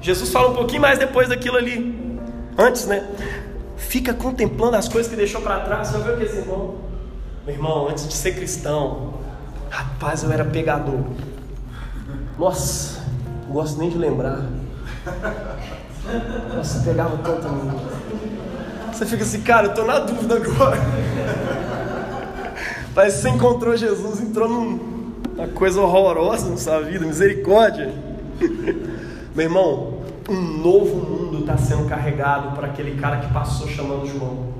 Jesus 0.00 0.30
fala 0.30 0.50
um 0.50 0.54
pouquinho 0.54 0.82
mais 0.82 0.98
depois 0.98 1.28
daquilo 1.28 1.56
ali. 1.56 1.96
Antes, 2.56 2.86
né? 2.86 3.06
Fica 3.78 4.12
contemplando 4.12 4.76
as 4.76 4.88
coisas 4.88 5.10
que 5.10 5.16
deixou 5.16 5.40
para 5.40 5.60
trás. 5.60 5.88
Você 5.88 5.98
viu 5.98 6.16
que 6.16 6.24
esse 6.24 6.38
irmão? 6.38 6.74
Meu 7.46 7.54
irmão, 7.54 7.88
antes 7.88 8.06
de 8.06 8.12
ser 8.12 8.34
cristão, 8.34 9.14
rapaz, 9.70 10.22
eu 10.22 10.30
era 10.30 10.44
pegador. 10.44 11.00
Nossa, 12.38 13.02
não 13.46 13.54
gosto 13.54 13.78
nem 13.78 13.88
de 13.88 13.96
lembrar. 13.96 14.42
Nossa, 16.54 16.82
pegava 16.84 17.16
tanto. 17.18 17.48
Você 18.92 19.06
fica 19.06 19.22
assim, 19.22 19.40
cara, 19.42 19.68
eu 19.68 19.74
tô 19.74 19.84
na 19.84 20.00
dúvida 20.00 20.36
agora. 20.36 20.76
Parece 22.94 23.16
que 23.16 23.22
você 23.22 23.28
encontrou 23.28 23.76
Jesus, 23.76 24.20
entrou 24.20 24.48
numa 24.48 25.46
coisa 25.54 25.80
horrorosa 25.80 26.50
na 26.50 26.56
sua 26.56 26.80
vida, 26.80 27.06
misericórdia. 27.06 27.92
Meu 29.34 29.46
irmão, 29.46 29.97
um 30.28 30.58
novo 30.58 30.96
mundo 30.96 31.40
está 31.40 31.56
sendo 31.56 31.88
carregado 31.88 32.54
para 32.54 32.66
aquele 32.66 33.00
cara 33.00 33.16
que 33.16 33.32
passou 33.32 33.66
chamando 33.66 34.06
João. 34.06 34.58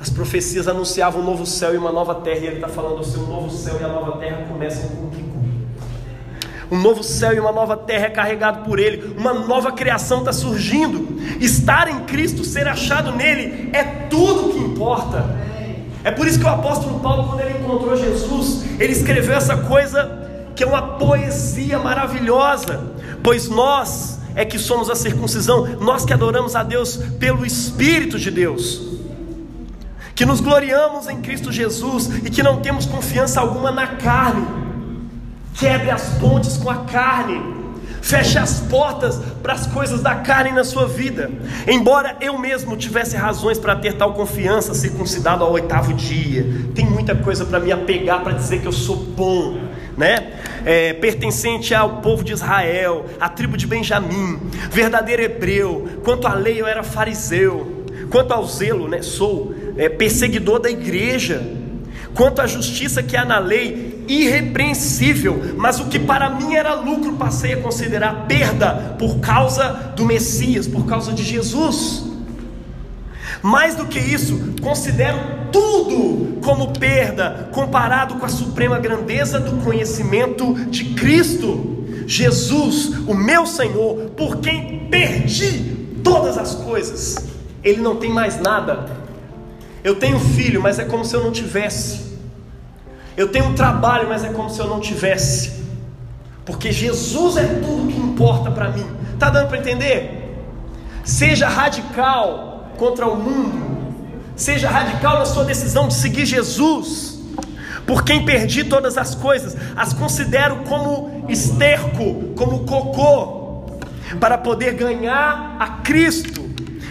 As 0.00 0.08
profecias 0.08 0.68
anunciavam 0.68 1.22
um 1.22 1.24
novo 1.24 1.44
céu 1.44 1.74
e 1.74 1.78
uma 1.78 1.90
nova 1.90 2.16
terra, 2.16 2.40
e 2.40 2.46
ele 2.46 2.56
está 2.56 2.68
falando 2.68 3.00
assim: 3.00 3.18
o 3.22 3.26
novo 3.26 3.50
céu 3.50 3.78
e 3.80 3.84
a 3.84 3.88
nova 3.88 4.18
terra 4.18 4.44
começam 4.48 4.90
com 4.90 5.06
o 5.06 5.10
rico. 5.10 5.34
Um 6.70 6.80
novo 6.80 7.02
céu 7.02 7.32
e 7.32 7.40
uma 7.40 7.52
nova 7.52 7.76
terra 7.76 8.06
é 8.06 8.10
carregado 8.10 8.64
por 8.64 8.78
Ele, 8.78 9.14
uma 9.16 9.32
nova 9.32 9.72
criação 9.72 10.20
está 10.20 10.32
surgindo. 10.32 11.20
Estar 11.40 11.88
em 11.88 12.00
Cristo, 12.00 12.44
ser 12.44 12.66
achado 12.66 13.12
nele, 13.12 13.70
é 13.72 13.84
tudo 14.08 14.52
que 14.52 14.58
importa. 14.58 15.24
É 16.02 16.10
por 16.10 16.26
isso 16.26 16.38
que 16.38 16.44
o 16.44 16.48
apóstolo 16.48 17.00
Paulo, 17.00 17.28
quando 17.28 17.40
ele 17.40 17.58
encontrou 17.58 17.96
Jesus, 17.96 18.64
ele 18.78 18.92
escreveu 18.92 19.34
essa 19.34 19.56
coisa 19.56 20.22
que 20.54 20.62
é 20.62 20.66
uma 20.66 20.82
poesia 20.98 21.78
maravilhosa, 21.78 22.92
pois 23.22 23.48
nós 23.48 24.18
é 24.34 24.44
que 24.44 24.58
somos 24.58 24.90
a 24.90 24.94
circuncisão, 24.94 25.66
nós 25.80 26.04
que 26.04 26.12
adoramos 26.12 26.56
a 26.56 26.62
Deus 26.62 26.96
pelo 27.18 27.46
Espírito 27.46 28.18
de 28.18 28.30
Deus, 28.30 28.80
que 30.14 30.24
nos 30.24 30.40
gloriamos 30.40 31.08
em 31.08 31.20
Cristo 31.20 31.52
Jesus 31.52 32.06
e 32.24 32.30
que 32.30 32.42
não 32.42 32.60
temos 32.60 32.86
confiança 32.86 33.40
alguma 33.40 33.70
na 33.70 33.86
carne. 33.86 34.46
Quebre 35.54 35.90
as 35.90 36.08
pontes 36.18 36.56
com 36.56 36.68
a 36.68 36.84
carne, 36.84 37.40
feche 38.02 38.38
as 38.38 38.60
portas 38.60 39.20
para 39.42 39.52
as 39.52 39.66
coisas 39.66 40.02
da 40.02 40.16
carne 40.16 40.50
na 40.50 40.64
sua 40.64 40.86
vida. 40.86 41.30
Embora 41.66 42.16
eu 42.20 42.38
mesmo 42.38 42.76
tivesse 42.76 43.16
razões 43.16 43.58
para 43.58 43.76
ter 43.76 43.94
tal 43.94 44.14
confiança, 44.14 44.74
circuncidado 44.74 45.44
ao 45.44 45.52
oitavo 45.52 45.94
dia, 45.94 46.44
tem 46.74 46.84
muita 46.84 47.14
coisa 47.14 47.44
para 47.44 47.60
me 47.60 47.70
apegar 47.70 48.22
para 48.22 48.32
dizer 48.32 48.60
que 48.60 48.66
eu 48.66 48.72
sou 48.72 48.96
bom, 48.96 49.58
né? 49.96 50.33
É, 50.64 50.94
pertencente 50.94 51.74
ao 51.74 52.00
povo 52.00 52.24
de 52.24 52.32
Israel, 52.32 53.06
à 53.20 53.28
tribo 53.28 53.56
de 53.56 53.66
Benjamim, 53.66 54.40
verdadeiro 54.70 55.22
hebreu. 55.22 56.00
Quanto 56.02 56.26
à 56.26 56.34
lei 56.34 56.60
eu 56.60 56.66
era 56.66 56.82
fariseu. 56.82 57.84
Quanto 58.10 58.32
ao 58.32 58.46
zelo, 58.46 58.88
né? 58.88 59.02
Sou 59.02 59.54
é, 59.76 59.88
perseguidor 59.88 60.60
da 60.60 60.70
igreja. 60.70 61.42
Quanto 62.14 62.40
à 62.40 62.46
justiça 62.46 63.02
que 63.02 63.16
há 63.16 63.24
na 63.24 63.38
lei, 63.38 64.04
irrepreensível, 64.08 65.54
mas 65.56 65.80
o 65.80 65.86
que 65.86 65.98
para 65.98 66.30
mim 66.30 66.54
era 66.54 66.74
lucro, 66.74 67.14
passei 67.14 67.54
a 67.54 67.56
considerar 67.56 68.26
perda 68.26 68.96
por 68.98 69.18
causa 69.18 69.92
do 69.96 70.04
Messias, 70.04 70.68
por 70.68 70.86
causa 70.86 71.12
de 71.12 71.24
Jesus. 71.24 72.13
Mais 73.44 73.74
do 73.74 73.84
que 73.84 73.98
isso, 73.98 74.54
considero 74.62 75.18
tudo 75.52 76.40
como 76.42 76.72
perda 76.72 77.50
comparado 77.52 78.14
com 78.14 78.24
a 78.24 78.28
suprema 78.30 78.78
grandeza 78.78 79.38
do 79.38 79.62
conhecimento 79.62 80.54
de 80.70 80.94
Cristo, 80.94 81.84
Jesus, 82.06 83.06
o 83.06 83.12
meu 83.12 83.44
Senhor, 83.46 84.12
por 84.16 84.38
quem 84.38 84.88
perdi 84.88 85.76
todas 86.02 86.38
as 86.38 86.54
coisas. 86.54 87.16
Ele 87.62 87.82
não 87.82 87.96
tem 87.96 88.08
mais 88.08 88.40
nada. 88.40 88.86
Eu 89.84 89.96
tenho 89.96 90.18
filho, 90.18 90.62
mas 90.62 90.78
é 90.78 90.86
como 90.86 91.04
se 91.04 91.14
eu 91.14 91.22
não 91.22 91.30
tivesse. 91.30 92.16
Eu 93.14 93.28
tenho 93.28 93.44
um 93.44 93.54
trabalho, 93.54 94.08
mas 94.08 94.24
é 94.24 94.28
como 94.30 94.48
se 94.48 94.58
eu 94.58 94.66
não 94.66 94.80
tivesse. 94.80 95.62
Porque 96.46 96.72
Jesus 96.72 97.36
é 97.36 97.44
tudo 97.44 97.92
que 97.92 98.00
importa 98.00 98.50
para 98.50 98.70
mim. 98.70 98.86
Tá 99.18 99.28
dando 99.28 99.48
para 99.48 99.58
entender? 99.58 100.34
Seja 101.04 101.46
radical 101.46 102.53
contra 102.76 103.06
o 103.06 103.16
mundo. 103.16 103.74
Seja 104.36 104.68
radical 104.68 105.18
na 105.18 105.24
sua 105.24 105.44
decisão 105.44 105.88
de 105.88 105.94
seguir 105.94 106.26
Jesus. 106.26 107.20
Por 107.86 108.04
quem 108.04 108.24
perdi 108.24 108.64
todas 108.64 108.96
as 108.96 109.14
coisas, 109.14 109.56
as 109.76 109.92
considero 109.92 110.56
como 110.64 111.24
esterco, 111.28 112.32
como 112.34 112.64
cocô, 112.64 113.78
para 114.18 114.38
poder 114.38 114.74
ganhar 114.74 115.56
a 115.58 115.68
Cristo 115.82 116.44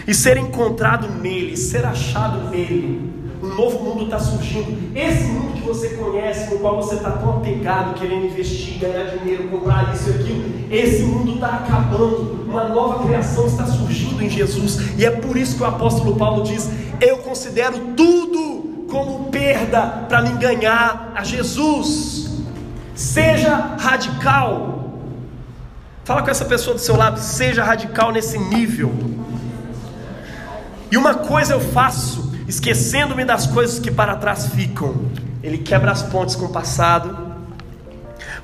e 0.06 0.14
ser 0.14 0.36
encontrado 0.36 1.08
nele, 1.08 1.56
ser 1.56 1.84
achado 1.84 2.50
nele. 2.50 3.13
Novo 3.56 3.84
mundo 3.84 4.04
está 4.04 4.18
surgindo. 4.18 4.96
Esse 4.96 5.24
mundo 5.24 5.54
que 5.54 5.62
você 5.62 5.90
conhece, 5.90 6.52
no 6.52 6.60
qual 6.60 6.76
você 6.76 6.96
está 6.96 7.10
tão 7.12 7.38
apegado, 7.38 7.94
querendo 7.98 8.26
investir, 8.26 8.78
ganhar 8.78 9.16
dinheiro, 9.16 9.48
comprar 9.48 9.94
isso 9.94 10.10
e 10.10 10.14
aquilo, 10.14 10.44
esse 10.70 11.02
mundo 11.02 11.34
está 11.34 11.48
acabando. 11.48 12.44
Uma 12.48 12.64
nova 12.68 13.04
criação 13.04 13.46
está 13.46 13.66
surgindo 13.66 14.22
em 14.22 14.28
Jesus. 14.28 14.98
E 14.98 15.04
é 15.04 15.10
por 15.10 15.36
isso 15.36 15.56
que 15.56 15.62
o 15.62 15.66
apóstolo 15.66 16.16
Paulo 16.16 16.42
diz: 16.42 16.68
Eu 17.00 17.18
considero 17.18 17.78
tudo 17.96 18.86
como 18.90 19.30
perda 19.30 20.04
para 20.08 20.22
me 20.22 20.30
ganhar 20.38 21.12
a 21.14 21.24
Jesus. 21.24 22.30
Seja 22.94 23.76
radical. 23.78 24.74
Fala 26.04 26.22
com 26.22 26.30
essa 26.30 26.44
pessoa 26.44 26.74
do 26.74 26.80
seu 26.80 26.96
lado, 26.96 27.18
seja 27.18 27.64
radical 27.64 28.12
nesse 28.12 28.38
nível. 28.38 28.92
E 30.90 30.96
uma 30.96 31.14
coisa 31.14 31.54
eu 31.54 31.60
faço, 31.60 32.23
esquecendo-me 32.46 33.24
das 33.24 33.46
coisas 33.46 33.78
que 33.78 33.90
para 33.90 34.16
trás 34.16 34.46
ficam. 34.46 34.94
Ele 35.42 35.58
quebra 35.58 35.90
as 35.90 36.02
pontes 36.02 36.34
com 36.34 36.46
o 36.46 36.50
passado. 36.50 37.16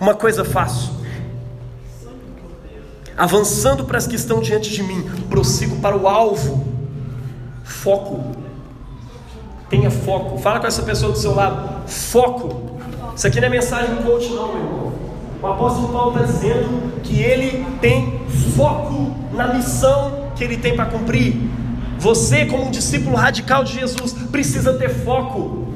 Uma 0.00 0.14
coisa 0.14 0.44
faço, 0.44 0.98
avançando 3.16 3.84
para 3.84 3.98
as 3.98 4.06
que 4.06 4.16
estão 4.16 4.40
diante 4.40 4.70
de 4.70 4.82
mim, 4.82 5.02
prossigo 5.28 5.76
para 5.76 5.96
o 5.96 6.08
alvo. 6.08 6.66
Foco. 7.62 8.34
Tenha 9.68 9.90
foco. 9.90 10.38
Fala 10.38 10.58
com 10.58 10.66
essa 10.66 10.82
pessoa 10.82 11.12
do 11.12 11.18
seu 11.18 11.34
lado. 11.34 11.86
Foco. 11.86 12.78
Isso 13.14 13.26
aqui 13.26 13.40
não 13.40 13.48
é 13.48 13.50
mensagem 13.50 13.96
coach, 13.96 14.28
não, 14.30 14.54
meu 14.54 14.64
irmão. 14.64 14.92
O 15.42 15.46
apóstolo 15.46 15.88
Paulo 15.88 16.12
está 16.12 16.32
dizendo 16.32 17.00
que 17.02 17.20
ele 17.20 17.66
tem 17.80 18.20
foco 18.56 19.14
na 19.32 19.54
missão 19.54 20.30
que 20.34 20.44
ele 20.44 20.56
tem 20.56 20.74
para 20.74 20.86
cumprir. 20.86 21.36
Você, 22.00 22.46
como 22.46 22.64
um 22.64 22.70
discípulo 22.70 23.14
radical 23.14 23.62
de 23.62 23.74
Jesus, 23.74 24.14
precisa 24.32 24.72
ter 24.72 24.88
foco, 24.88 25.68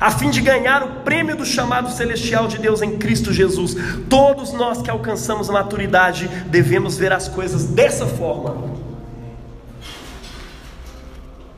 a 0.00 0.10
fim 0.10 0.30
de 0.30 0.40
ganhar 0.40 0.82
o 0.82 0.88
prêmio 1.02 1.36
do 1.36 1.44
chamado 1.44 1.90
celestial 1.90 2.48
de 2.48 2.56
Deus 2.56 2.80
em 2.80 2.96
Cristo 2.96 3.34
Jesus. 3.34 3.76
Todos 4.08 4.54
nós 4.54 4.80
que 4.80 4.90
alcançamos 4.90 5.50
a 5.50 5.52
maturidade 5.52 6.26
devemos 6.46 6.96
ver 6.96 7.12
as 7.12 7.28
coisas 7.28 7.66
dessa 7.66 8.06
forma. 8.06 8.70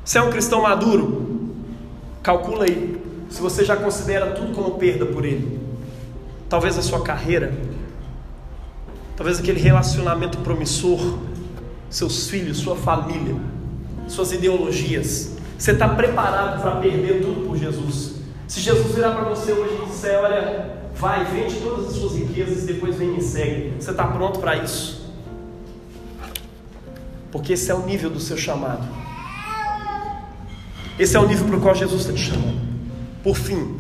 Você 0.05 0.19
é 0.19 0.23
um 0.23 0.31
cristão 0.31 0.63
maduro? 0.63 1.53
Calcula 2.21 2.65
aí, 2.65 3.01
se 3.31 3.41
você 3.41 3.65
já 3.65 3.77
considera 3.77 4.33
tudo 4.33 4.53
como 4.53 4.73
perda 4.73 5.07
por 5.07 5.25
ele. 5.25 5.61
Talvez 6.49 6.77
a 6.77 6.83
sua 6.83 7.01
carreira, 7.05 7.57
talvez 9.17 9.39
aquele 9.39 9.61
relacionamento 9.61 10.39
promissor, 10.39 11.31
seus 11.93 12.29
filhos, 12.29 12.59
sua 12.59 12.75
família, 12.75 13.37
suas 14.09 14.33
ideologias. 14.33 15.37
Você 15.59 15.73
está 15.73 15.89
preparado 15.91 16.61
para 16.61 16.77
perder 16.77 17.23
tudo 17.23 17.47
por 17.47 17.57
Jesus? 17.57 18.15
Se 18.49 18.61
Jesus 18.61 18.95
virar 18.95 19.13
para 19.13 19.29
você 19.29 19.53
hoje 19.53 19.83
e 19.83 19.87
disser: 19.87 20.19
Olha, 20.19 20.79
vai, 20.97 21.25
vende 21.27 21.57
todas 21.61 21.89
as 21.89 21.93
suas 21.93 22.17
riquezas 22.17 22.65
e 22.65 22.67
depois 22.67 22.97
vem 22.97 23.09
e 23.09 23.13
me 23.13 23.23
segue, 23.23 23.75
você 23.79 23.91
está 23.91 24.07
pronto 24.07 24.41
para 24.41 24.57
isso? 24.57 25.03
Porque 27.31 27.53
esse 27.53 27.71
é 27.71 27.75
o 27.75 27.85
nível 27.87 28.11
do 28.11 28.21
seu 28.21 28.37
chamado. 28.37 28.87
Esse 30.99 31.17
é 31.17 31.21
o 31.21 31.27
nível 31.27 31.47
para 31.47 31.57
o 31.57 31.61
qual 31.61 31.75
Jesus 31.75 32.03
está 32.03 32.13
te 32.13 32.21
chamando. 32.21 32.61
Por 33.23 33.37
fim, 33.37 33.75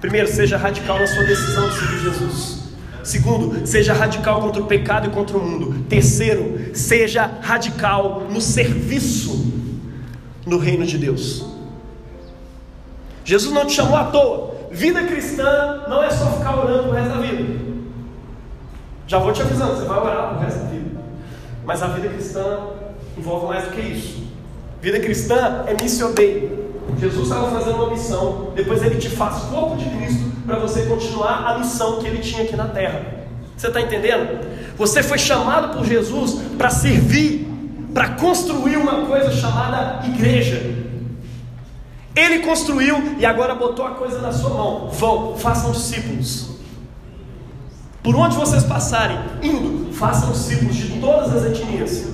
primeiro, 0.00 0.28
seja 0.28 0.56
radical 0.56 0.98
na 0.98 1.06
sua 1.06 1.24
decisão 1.24 1.68
de 1.68 1.78
seguir 1.78 1.98
Jesus. 1.98 2.59
Segundo, 3.02 3.66
seja 3.66 3.92
radical 3.92 4.40
contra 4.40 4.62
o 4.62 4.66
pecado 4.66 5.08
e 5.08 5.10
contra 5.10 5.36
o 5.36 5.44
mundo. 5.44 5.84
Terceiro, 5.88 6.74
seja 6.74 7.30
radical 7.40 8.26
no 8.30 8.40
serviço 8.40 9.52
no 10.46 10.58
reino 10.58 10.84
de 10.84 10.98
Deus. 10.98 11.44
Jesus 13.24 13.52
não 13.52 13.66
te 13.66 13.72
chamou 13.72 13.96
à 13.96 14.04
toa. 14.04 14.50
Vida 14.70 15.04
cristã 15.04 15.84
não 15.88 16.02
é 16.02 16.10
só 16.10 16.26
ficar 16.32 16.58
orando 16.58 16.88
o 16.88 16.92
resto 16.92 17.10
da 17.10 17.20
vida. 17.20 17.60
Já 19.06 19.18
vou 19.18 19.32
te 19.32 19.42
avisando, 19.42 19.76
você 19.76 19.86
vai 19.86 19.98
orar 19.98 20.36
o 20.36 20.40
resto 20.40 20.60
da 20.60 20.66
vida. 20.66 21.00
Mas 21.64 21.82
a 21.82 21.88
vida 21.88 22.08
cristã 22.08 22.58
envolve 23.16 23.46
mais 23.46 23.64
do 23.64 23.70
que 23.70 23.80
isso. 23.80 24.24
Vida 24.80 25.00
cristã 25.00 25.64
é 25.66 25.80
missioneiro. 25.80 26.70
Jesus 26.98 27.28
estava 27.28 27.50
fazendo 27.50 27.76
uma 27.76 27.90
missão, 27.90 28.52
depois 28.54 28.82
ele 28.82 28.96
te 28.96 29.08
faz 29.08 29.42
corpo 29.44 29.76
de 29.76 29.88
Cristo 29.90 30.29
para 30.46 30.58
você 30.58 30.82
continuar 30.82 31.46
a 31.46 31.58
missão 31.58 31.98
que 31.98 32.06
ele 32.06 32.18
tinha 32.18 32.42
aqui 32.42 32.56
na 32.56 32.66
terra. 32.66 33.20
Você 33.56 33.68
está 33.68 33.80
entendendo? 33.80 34.46
Você 34.76 35.02
foi 35.02 35.18
chamado 35.18 35.76
por 35.76 35.84
Jesus 35.84 36.40
para 36.56 36.70
servir, 36.70 37.46
para 37.92 38.10
construir 38.10 38.76
uma 38.76 39.06
coisa 39.06 39.30
chamada 39.30 40.06
igreja. 40.06 40.78
Ele 42.16 42.40
construiu 42.40 43.16
e 43.18 43.26
agora 43.26 43.54
botou 43.54 43.86
a 43.86 43.90
coisa 43.90 44.20
na 44.20 44.32
sua 44.32 44.50
mão. 44.50 44.88
Vão, 44.90 45.36
façam 45.36 45.72
discípulos. 45.72 46.50
Por 48.02 48.16
onde 48.16 48.34
vocês 48.34 48.64
passarem, 48.64 49.18
indo, 49.42 49.92
façam 49.92 50.32
discípulos 50.32 50.74
de 50.74 51.00
todas 51.00 51.36
as 51.36 51.44
etnias. 51.44 52.08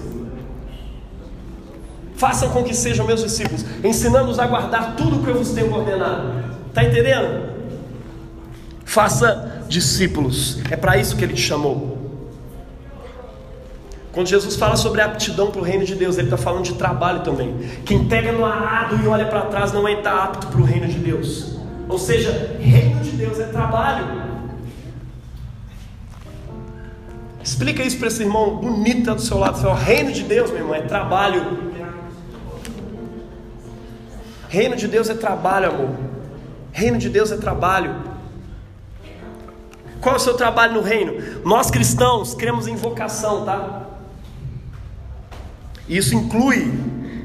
Façam 2.16 2.48
com 2.48 2.64
que 2.64 2.74
sejam 2.74 3.06
meus 3.06 3.22
discípulos, 3.22 3.64
ensinando-os 3.84 4.38
a 4.38 4.46
guardar 4.46 4.96
tudo 4.96 5.20
o 5.20 5.22
que 5.22 5.28
eu 5.28 5.36
vos 5.36 5.52
tenho 5.52 5.72
ordenado. 5.72 6.32
Está 6.68 6.82
entendendo? 6.82 7.55
Faça 8.86 9.64
discípulos. 9.68 10.58
É 10.70 10.76
para 10.76 10.96
isso 10.96 11.16
que 11.16 11.24
ele 11.24 11.34
te 11.34 11.42
chamou. 11.42 11.98
Quando 14.12 14.28
Jesus 14.28 14.56
fala 14.56 14.76
sobre 14.76 15.02
aptidão 15.02 15.50
para 15.50 15.60
o 15.60 15.64
reino 15.64 15.84
de 15.84 15.94
Deus, 15.94 16.16
ele 16.16 16.28
está 16.28 16.38
falando 16.38 16.64
de 16.64 16.72
trabalho 16.74 17.20
também. 17.20 17.54
Quem 17.84 18.08
pega 18.08 18.32
no 18.32 18.46
arado 18.46 18.98
e 19.04 19.06
olha 19.06 19.26
para 19.26 19.42
trás 19.42 19.72
não 19.72 19.86
está 19.86 20.10
é 20.10 20.14
apto 20.14 20.46
para 20.46 20.60
o 20.60 20.64
reino 20.64 20.88
de 20.88 20.98
Deus. 20.98 21.58
Ou 21.86 21.98
seja, 21.98 22.56
reino 22.58 23.00
de 23.00 23.10
Deus 23.10 23.38
é 23.38 23.44
trabalho. 23.48 24.06
Explica 27.44 27.82
isso 27.82 27.98
para 27.98 28.08
esse 28.08 28.22
irmão 28.22 28.56
bonito 28.56 29.04
tá 29.04 29.14
do 29.14 29.20
seu 29.20 29.36
lado. 29.38 29.58
Fala, 29.58 29.74
reino 29.74 30.12
de 30.12 30.22
Deus, 30.22 30.50
meu 30.50 30.60
irmão, 30.60 30.74
é 30.74 30.80
trabalho. 30.80 31.74
Reino 34.48 34.76
de 34.76 34.88
Deus 34.88 35.10
é 35.10 35.14
trabalho, 35.14 35.70
amor. 35.70 35.90
Reino 36.72 36.96
de 36.96 37.10
Deus 37.10 37.30
é 37.32 37.36
trabalho. 37.36 38.15
Qual 40.00 40.14
é 40.14 40.18
o 40.18 40.20
seu 40.20 40.34
trabalho 40.34 40.74
no 40.74 40.82
reino? 40.82 41.14
Nós 41.44 41.70
cristãos 41.70 42.34
cremos 42.34 42.66
em 42.66 42.76
vocação, 42.76 43.44
tá? 43.44 43.86
Isso 45.88 46.14
inclui, 46.14 46.72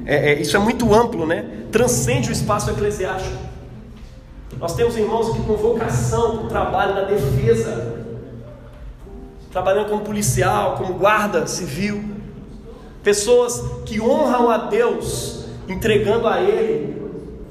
é, 0.06 0.34
é, 0.34 0.42
isso 0.42 0.56
é 0.56 0.60
muito 0.60 0.94
amplo, 0.94 1.26
né? 1.26 1.66
Transcende 1.72 2.30
o 2.30 2.32
espaço 2.32 2.70
eclesiástico. 2.70 3.38
Nós 4.60 4.76
temos 4.76 4.96
irmãos 4.96 5.36
que 5.36 5.42
com 5.44 5.56
vocação 5.56 6.46
o 6.46 6.48
trabalho 6.48 6.94
na 6.94 7.02
defesa, 7.02 8.06
trabalhando 9.52 9.90
como 9.90 10.02
policial, 10.02 10.76
como 10.78 10.94
guarda 10.94 11.48
civil, 11.48 12.04
pessoas 13.04 13.62
que 13.86 14.00
honram 14.00 14.50
a 14.50 14.58
Deus, 14.58 15.46
entregando 15.68 16.28
a 16.28 16.40
Ele 16.42 17.02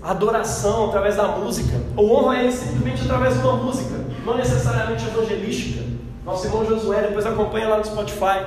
adoração 0.02 0.86
através 0.86 1.16
da 1.16 1.28
música, 1.28 1.76
ou 1.96 2.12
honram 2.12 2.30
a 2.30 2.42
Ele 2.42 2.52
simplesmente 2.52 3.02
através 3.02 3.34
de 3.34 3.40
uma 3.40 3.56
música, 3.56 3.99
não 4.24 4.36
necessariamente 4.36 5.04
evangelística. 5.06 5.84
Nosso 6.24 6.46
irmão 6.46 6.64
Josué, 6.64 7.02
depois 7.02 7.26
acompanha 7.26 7.68
lá 7.68 7.78
no 7.78 7.84
Spotify. 7.84 8.44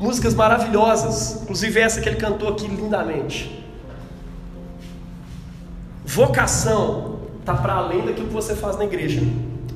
Músicas 0.00 0.34
maravilhosas, 0.34 1.42
inclusive 1.42 1.80
essa 1.80 2.00
que 2.00 2.08
ele 2.08 2.16
cantou 2.16 2.48
aqui 2.48 2.66
lindamente. 2.66 3.64
Vocação 6.04 7.20
está 7.40 7.54
para 7.54 7.74
além 7.74 8.04
daquilo 8.04 8.28
que 8.28 8.32
você 8.32 8.54
faz 8.54 8.76
na 8.76 8.84
igreja. 8.84 9.22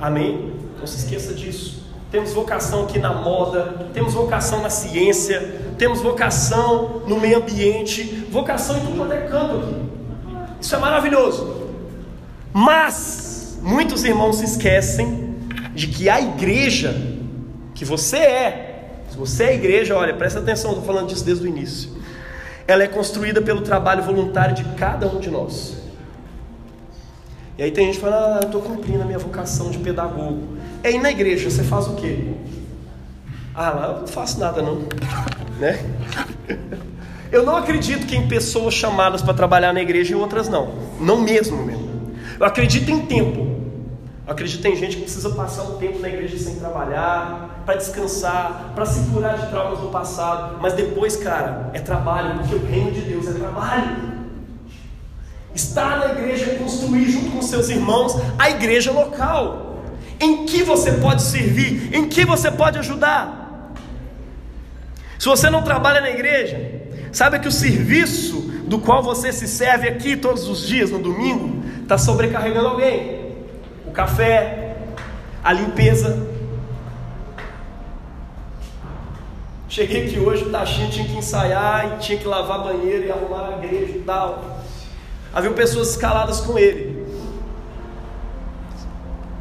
Amém? 0.00 0.52
Não 0.78 0.86
se 0.86 0.98
esqueça 0.98 1.34
disso. 1.34 1.82
Temos 2.10 2.32
vocação 2.32 2.84
aqui 2.84 2.98
na 2.98 3.14
moda, 3.14 3.86
temos 3.94 4.12
vocação 4.12 4.60
na 4.60 4.68
ciência, 4.68 5.72
temos 5.78 6.00
vocação 6.00 7.02
no 7.06 7.18
meio 7.18 7.38
ambiente, 7.38 8.26
vocação 8.30 8.76
em 8.76 8.80
tudo 8.80 8.98
quanto 8.98 9.12
é 9.12 9.22
canto 9.22 9.56
aqui. 9.56 9.74
Isso 10.60 10.74
é 10.74 10.78
maravilhoso. 10.78 11.70
Mas 12.52 13.41
muitos 13.62 14.04
irmãos 14.04 14.36
se 14.36 14.44
esquecem 14.44 15.34
de 15.74 15.86
que 15.86 16.08
a 16.08 16.20
igreja 16.20 16.94
que 17.74 17.84
você 17.84 18.18
é 18.18 18.72
se 19.12 19.18
você 19.18 19.44
é 19.44 19.54
igreja, 19.54 19.94
olha, 19.94 20.14
presta 20.14 20.38
atenção, 20.38 20.70
estou 20.70 20.86
falando 20.86 21.08
disso 21.08 21.22
desde 21.22 21.44
o 21.44 21.46
início. 21.46 21.90
Ela 22.66 22.84
é 22.84 22.88
construída 22.88 23.42
pelo 23.42 23.60
trabalho 23.60 24.02
voluntário 24.02 24.54
de 24.54 24.64
cada 24.74 25.06
um 25.06 25.20
de 25.20 25.30
nós. 25.30 25.76
E 27.58 27.62
aí 27.62 27.70
tem 27.70 27.84
gente 27.84 27.96
que 27.96 28.00
fala, 28.00 28.36
ah, 28.36 28.38
eu 28.40 28.46
estou 28.46 28.62
cumprindo 28.62 29.02
a 29.02 29.04
minha 29.04 29.18
vocação 29.18 29.70
de 29.70 29.76
pedagogo. 29.76 30.56
É 30.82 30.88
aí 30.88 30.98
na 30.98 31.10
igreja, 31.10 31.50
você 31.50 31.62
faz 31.62 31.88
o 31.88 31.96
quê? 31.96 32.32
Ah, 33.54 33.68
lá 33.68 33.86
eu 33.88 34.00
não 34.00 34.06
faço 34.06 34.40
nada 34.40 34.62
não. 34.62 34.80
Né? 35.60 35.78
Eu 37.30 37.44
não 37.44 37.54
acredito 37.54 38.06
que 38.06 38.16
em 38.16 38.26
pessoas 38.26 38.72
chamadas 38.72 39.20
para 39.20 39.34
trabalhar 39.34 39.74
na 39.74 39.82
igreja 39.82 40.12
e 40.12 40.14
outras 40.16 40.48
não. 40.48 40.72
Não 40.98 41.20
mesmo 41.20 41.62
mesmo. 41.62 42.14
Eu 42.40 42.46
acredito 42.46 42.90
em 42.90 43.04
tempo. 43.04 43.51
Acredito 44.26 44.58
que 44.58 44.62
tem 44.62 44.76
gente 44.76 44.96
que 44.96 45.02
precisa 45.02 45.30
passar 45.30 45.64
um 45.64 45.78
tempo 45.78 45.98
na 45.98 46.08
igreja 46.08 46.38
sem 46.38 46.54
trabalhar, 46.54 47.62
para 47.66 47.74
descansar, 47.74 48.72
para 48.72 48.86
se 48.86 49.10
curar 49.10 49.36
de 49.36 49.48
traumas 49.48 49.80
do 49.80 49.88
passado. 49.88 50.58
Mas 50.60 50.74
depois, 50.74 51.16
cara, 51.16 51.70
é 51.72 51.80
trabalho, 51.80 52.38
porque 52.38 52.54
o 52.54 52.64
reino 52.64 52.92
de 52.92 53.00
Deus 53.00 53.26
é 53.26 53.32
trabalho. 53.32 54.12
Estar 55.52 55.98
na 55.98 56.12
igreja 56.12 56.52
é 56.52 56.54
construir 56.54 57.10
junto 57.10 57.30
com 57.32 57.42
seus 57.42 57.68
irmãos 57.68 58.14
a 58.38 58.48
igreja 58.48 58.92
local. 58.92 59.82
Em 60.20 60.46
que 60.46 60.62
você 60.62 60.92
pode 60.92 61.22
servir, 61.22 61.92
em 61.92 62.08
que 62.08 62.24
você 62.24 62.48
pode 62.48 62.78
ajudar. 62.78 63.72
Se 65.18 65.28
você 65.28 65.50
não 65.50 65.62
trabalha 65.62 66.00
na 66.00 66.10
igreja, 66.10 66.82
sabe 67.10 67.40
que 67.40 67.48
o 67.48 67.52
serviço 67.52 68.40
do 68.66 68.78
qual 68.78 69.02
você 69.02 69.32
se 69.32 69.48
serve 69.48 69.88
aqui 69.88 70.16
todos 70.16 70.48
os 70.48 70.66
dias, 70.66 70.92
no 70.92 71.00
domingo, 71.00 71.64
está 71.82 71.98
sobrecarregando 71.98 72.68
alguém 72.68 73.21
o 73.93 73.95
café, 73.95 74.74
a 75.45 75.53
limpeza. 75.53 76.26
Cheguei 79.68 80.07
aqui 80.07 80.18
hoje, 80.18 80.45
o 80.45 80.51
Tachinho 80.51 80.90
tinha 80.90 81.07
que 81.07 81.14
ensaiar 81.14 81.95
e 81.95 81.99
tinha 81.99 82.18
que 82.18 82.26
lavar 82.26 82.64
banheiro 82.64 83.07
e 83.07 83.12
arrumar 83.12 83.49
a 83.49 83.64
igreja 83.64 83.99
e 83.99 84.03
tal. 84.03 84.62
Havia 85.32 85.51
pessoas 85.51 85.90
escaladas 85.90 86.40
com 86.40 86.59
ele. 86.59 87.07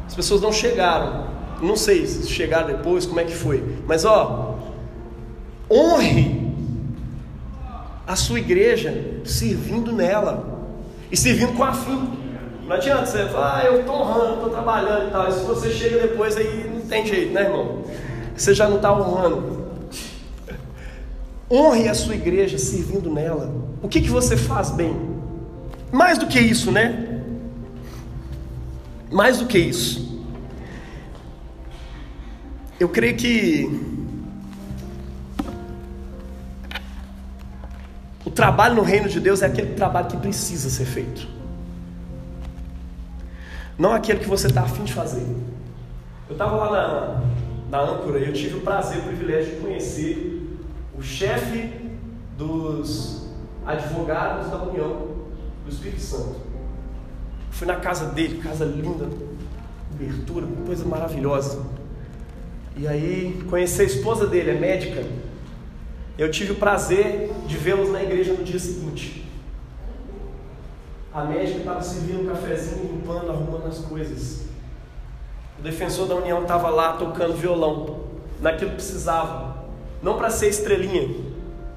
As 0.06 0.14
pessoas 0.14 0.42
não 0.42 0.52
chegaram. 0.52 1.28
Não 1.62 1.76
sei 1.76 2.06
se 2.06 2.28
chegaram 2.28 2.66
depois, 2.66 3.06
como 3.06 3.20
é 3.20 3.24
que 3.24 3.34
foi. 3.34 3.64
Mas 3.86 4.04
ó, 4.04 4.58
honre 5.70 6.52
a 8.06 8.16
sua 8.16 8.38
igreja 8.38 9.22
servindo 9.24 9.92
nela 9.92 10.44
e 11.10 11.16
servindo 11.16 11.56
com 11.56 11.64
afinco. 11.64 12.21
Não 12.66 12.76
adianta 12.76 13.06
você 13.06 13.26
falar, 13.26 13.58
ah, 13.58 13.64
eu 13.64 13.80
estou 13.80 13.96
honrando, 13.96 14.34
estou 14.34 14.50
trabalhando 14.50 15.08
e 15.08 15.10
tal. 15.10 15.28
E 15.28 15.32
se 15.32 15.44
você 15.44 15.70
chega 15.70 15.98
depois, 15.98 16.36
aí 16.36 16.70
não 16.72 16.80
tem 16.82 17.04
jeito, 17.04 17.32
né, 17.32 17.42
irmão? 17.42 17.82
Você 18.36 18.54
já 18.54 18.68
não 18.68 18.76
está 18.76 18.92
honrando. 18.92 19.62
Honre 21.50 21.88
a 21.88 21.94
sua 21.94 22.14
igreja 22.14 22.56
servindo 22.58 23.10
nela. 23.10 23.52
O 23.82 23.88
que, 23.88 24.00
que 24.00 24.08
você 24.08 24.36
faz 24.36 24.70
bem? 24.70 24.96
Mais 25.90 26.18
do 26.18 26.26
que 26.26 26.38
isso, 26.38 26.70
né? 26.70 27.20
Mais 29.10 29.38
do 29.38 29.46
que 29.46 29.58
isso. 29.58 30.24
Eu 32.78 32.88
creio 32.88 33.16
que 33.16 33.68
o 38.24 38.30
trabalho 38.30 38.76
no 38.76 38.82
reino 38.82 39.08
de 39.08 39.20
Deus 39.20 39.42
é 39.42 39.46
aquele 39.46 39.74
trabalho 39.74 40.06
que 40.06 40.16
precisa 40.16 40.70
ser 40.70 40.86
feito 40.86 41.41
não 43.78 43.92
aquele 43.92 44.20
que 44.20 44.28
você 44.28 44.46
está 44.46 44.62
afim 44.62 44.84
de 44.84 44.92
fazer. 44.92 45.26
Eu 46.28 46.32
estava 46.32 46.56
lá 46.56 47.22
na, 47.70 47.78
na 47.78 47.90
âncora 47.92 48.18
e 48.18 48.26
eu 48.26 48.32
tive 48.32 48.56
o 48.56 48.60
prazer, 48.60 48.98
o 48.98 49.02
privilégio 49.02 49.54
de 49.54 49.60
conhecer 49.60 50.58
o 50.96 51.02
chefe 51.02 51.70
dos 52.36 53.28
advogados 53.66 54.50
da 54.50 54.62
União 54.62 55.08
do 55.64 55.70
Espírito 55.70 56.00
Santo. 56.00 56.40
Fui 57.50 57.66
na 57.66 57.76
casa 57.76 58.06
dele, 58.06 58.40
casa 58.42 58.64
linda, 58.64 59.08
cobertura, 59.90 60.46
coisa 60.66 60.84
maravilhosa. 60.84 61.64
E 62.76 62.88
aí 62.88 63.44
conheci 63.48 63.82
a 63.82 63.84
esposa 63.84 64.26
dele, 64.26 64.50
é 64.50 64.54
médica. 64.54 65.04
Eu 66.18 66.30
tive 66.30 66.52
o 66.52 66.56
prazer 66.56 67.30
de 67.46 67.56
vê-los 67.56 67.90
na 67.90 68.02
igreja 68.02 68.32
no 68.32 68.42
dia 68.44 68.58
seguinte. 68.58 69.21
A 71.14 71.24
médica 71.24 71.58
estava 71.58 71.82
servindo 71.82 72.22
um 72.22 72.26
cafezinho, 72.26 72.94
limpando, 72.94 73.30
arrumando 73.30 73.66
as 73.66 73.78
coisas. 73.78 74.46
O 75.58 75.62
defensor 75.62 76.08
da 76.08 76.14
União 76.14 76.40
estava 76.42 76.70
lá 76.70 76.94
tocando 76.94 77.34
violão, 77.34 78.00
naquilo 78.40 78.70
que 78.70 78.76
precisava, 78.76 79.56
não 80.02 80.16
para 80.16 80.30
ser 80.30 80.48
estrelinha. 80.48 81.14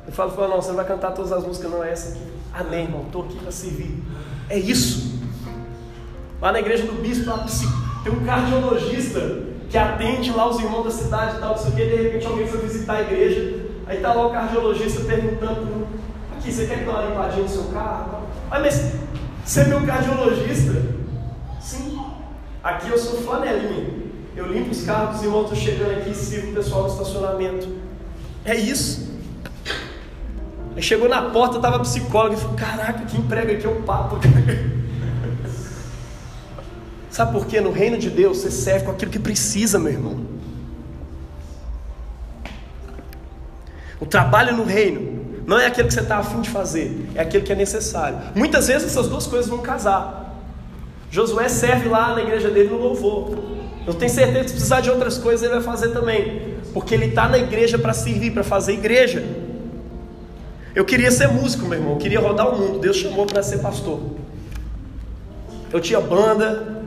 Eu 0.07 0.13
falo, 0.13 0.31
falo, 0.31 0.47
não, 0.47 0.61
você 0.61 0.69
não 0.69 0.77
vai 0.77 0.85
cantar 0.85 1.11
todas 1.11 1.33
as 1.33 1.45
músicas, 1.45 1.69
não 1.69 1.83
é 1.83 1.91
essa 1.91 2.13
aqui. 2.13 2.21
Amém, 2.53 2.85
irmão, 2.85 3.03
estou 3.05 3.23
aqui 3.23 3.35
para 3.35 3.51
servir. 3.51 4.01
É 4.49 4.57
isso. 4.57 5.19
Lá 6.41 6.53
na 6.53 6.59
igreja 6.59 6.85
do 6.85 6.93
bispo, 7.01 7.31
tem 8.03 8.13
um 8.13 8.25
cardiologista 8.25 9.19
que 9.69 9.77
atende 9.77 10.31
lá 10.31 10.47
os 10.47 10.59
irmãos 10.59 10.83
da 10.83 10.91
cidade 10.91 11.35
e 11.35 11.39
tal, 11.39 11.49
não 11.49 11.57
sei 11.57 11.71
o 11.71 11.75
que, 11.75 11.85
de 11.85 12.03
repente 12.03 12.25
alguém 12.25 12.47
foi 12.47 12.59
visitar 12.61 12.93
a 12.93 13.01
igreja, 13.01 13.65
aí 13.87 13.97
está 13.97 14.13
lá 14.13 14.27
o 14.27 14.31
cardiologista 14.31 15.03
perguntando, 15.03 15.87
aqui, 16.37 16.51
você 16.51 16.67
quer 16.67 16.79
que 16.79 16.85
dê 16.85 16.89
uma 16.89 17.01
limpadinha 17.01 17.43
no 17.43 17.49
seu 17.49 17.63
carro? 17.65 18.21
Aí, 18.51 18.61
mas 18.61 19.04
você 19.45 19.61
é 19.61 19.67
meu 19.67 19.85
cardiologista? 19.85 20.81
Sim. 21.61 22.01
Aqui 22.63 22.89
eu 22.89 22.97
sou 22.97 23.21
flanelinha. 23.21 23.93
Eu 24.35 24.51
limpo 24.51 24.71
os 24.71 24.83
carros 24.83 25.23
e 25.23 25.27
outros 25.27 25.59
chegando 25.59 25.91
aqui 25.91 26.09
e 26.09 26.15
sirvo 26.15 26.51
o 26.51 26.55
pessoal 26.55 26.83
no 26.83 26.89
estacionamento. 26.89 27.67
É 28.43 28.55
isso. 28.55 29.13
Aí 30.75 30.81
chegou 30.81 31.07
na 31.07 31.29
porta, 31.29 31.59
tava 31.59 31.79
psicólogo 31.79 32.33
e 32.33 32.37
falou: 32.37 32.55
Caraca, 32.55 33.05
que 33.05 33.17
emprego 33.17 33.51
aqui 33.51 33.65
é 33.65 33.69
o 33.69 33.83
papo. 33.83 34.17
Sabe 37.09 37.31
por 37.31 37.45
quê? 37.45 37.61
No 37.61 37.71
reino 37.71 37.97
de 37.97 38.09
Deus 38.09 38.39
você 38.39 38.51
serve 38.51 38.85
com 38.85 38.91
aquilo 38.91 39.11
que 39.11 39.19
precisa, 39.19 39.79
meu 39.79 39.93
irmão. 39.93 40.25
O 44.01 44.05
trabalho 44.05 44.57
no 44.57 44.65
reino 44.65 45.14
não 45.45 45.59
é 45.59 45.67
aquilo 45.67 45.87
que 45.87 45.93
você 45.93 46.01
está 46.01 46.17
afim 46.17 46.41
de 46.41 46.49
fazer, 46.49 47.07
é 47.13 47.21
aquilo 47.21 47.43
que 47.43 47.51
é 47.51 47.55
necessário. 47.55 48.17
Muitas 48.33 48.67
vezes 48.67 48.87
essas 48.87 49.07
duas 49.07 49.27
coisas 49.27 49.47
vão 49.47 49.59
casar. 49.59 50.25
Josué 51.11 51.47
serve 51.47 51.87
lá 51.87 52.15
na 52.15 52.21
igreja 52.21 52.49
dele 52.49 52.69
no 52.69 52.77
louvor. 52.77 53.37
Eu 53.85 53.93
tenho 53.93 54.11
certeza 54.11 54.39
que 54.39 54.49
se 54.49 54.55
precisar 54.55 54.81
de 54.81 54.89
outras 54.89 55.17
coisas, 55.17 55.43
ele 55.43 55.53
vai 55.53 55.63
fazer 55.63 55.89
também. 55.89 56.55
porque 56.73 56.93
ele 56.93 57.05
está 57.05 57.29
na 57.29 57.37
igreja 57.37 57.77
para 57.77 57.93
servir, 57.93 58.31
para 58.31 58.43
fazer 58.43 58.73
igreja. 58.73 59.23
Eu 60.75 60.83
queria 60.83 61.09
ser 61.09 61.29
músico, 61.29 61.65
meu 61.65 61.79
irmão, 61.79 61.93
eu 61.93 61.97
queria 61.97 62.19
rodar 62.19 62.53
o 62.53 62.59
mundo. 62.59 62.79
Deus 62.79 62.97
chamou 62.97 63.25
para 63.25 63.41
ser 63.41 63.59
pastor. 63.59 64.01
Eu 65.71 65.79
tinha 65.79 66.01
banda, 66.01 66.83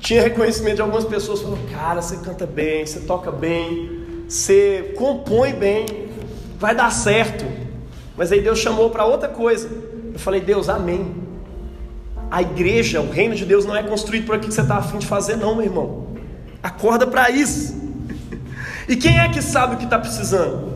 tinha 0.00 0.20
reconhecimento 0.20 0.76
de 0.76 0.82
algumas 0.82 1.04
pessoas 1.04 1.40
falando: 1.42 1.70
Cara, 1.70 2.02
você 2.02 2.16
canta 2.16 2.44
bem, 2.44 2.84
você 2.84 3.00
toca 3.00 3.30
bem, 3.30 4.24
você 4.28 4.94
compõe 4.96 5.52
bem, 5.52 5.86
vai 6.58 6.74
dar 6.74 6.90
certo. 6.90 7.44
Mas 8.16 8.30
aí 8.30 8.40
Deus 8.40 8.58
chamou 8.58 8.90
para 8.90 9.04
outra 9.04 9.28
coisa. 9.28 9.68
Eu 10.12 10.18
falei: 10.18 10.40
Deus, 10.40 10.68
amém. 10.68 11.14
A 12.30 12.42
igreja, 12.42 13.00
o 13.00 13.10
reino 13.10 13.34
de 13.34 13.44
Deus 13.44 13.64
não 13.64 13.76
é 13.76 13.82
construído 13.82 14.26
por 14.26 14.34
aquilo 14.34 14.48
que 14.48 14.54
você 14.54 14.62
está 14.62 14.76
afim 14.76 14.98
de 14.98 15.06
fazer, 15.06 15.36
não, 15.36 15.54
meu 15.54 15.64
irmão. 15.64 16.06
Acorda 16.62 17.06
para 17.06 17.30
isso. 17.30 17.82
E 18.86 18.96
quem 18.96 19.18
é 19.18 19.30
que 19.30 19.40
sabe 19.40 19.76
o 19.76 19.78
que 19.78 19.84
está 19.84 19.98
precisando? 19.98 20.74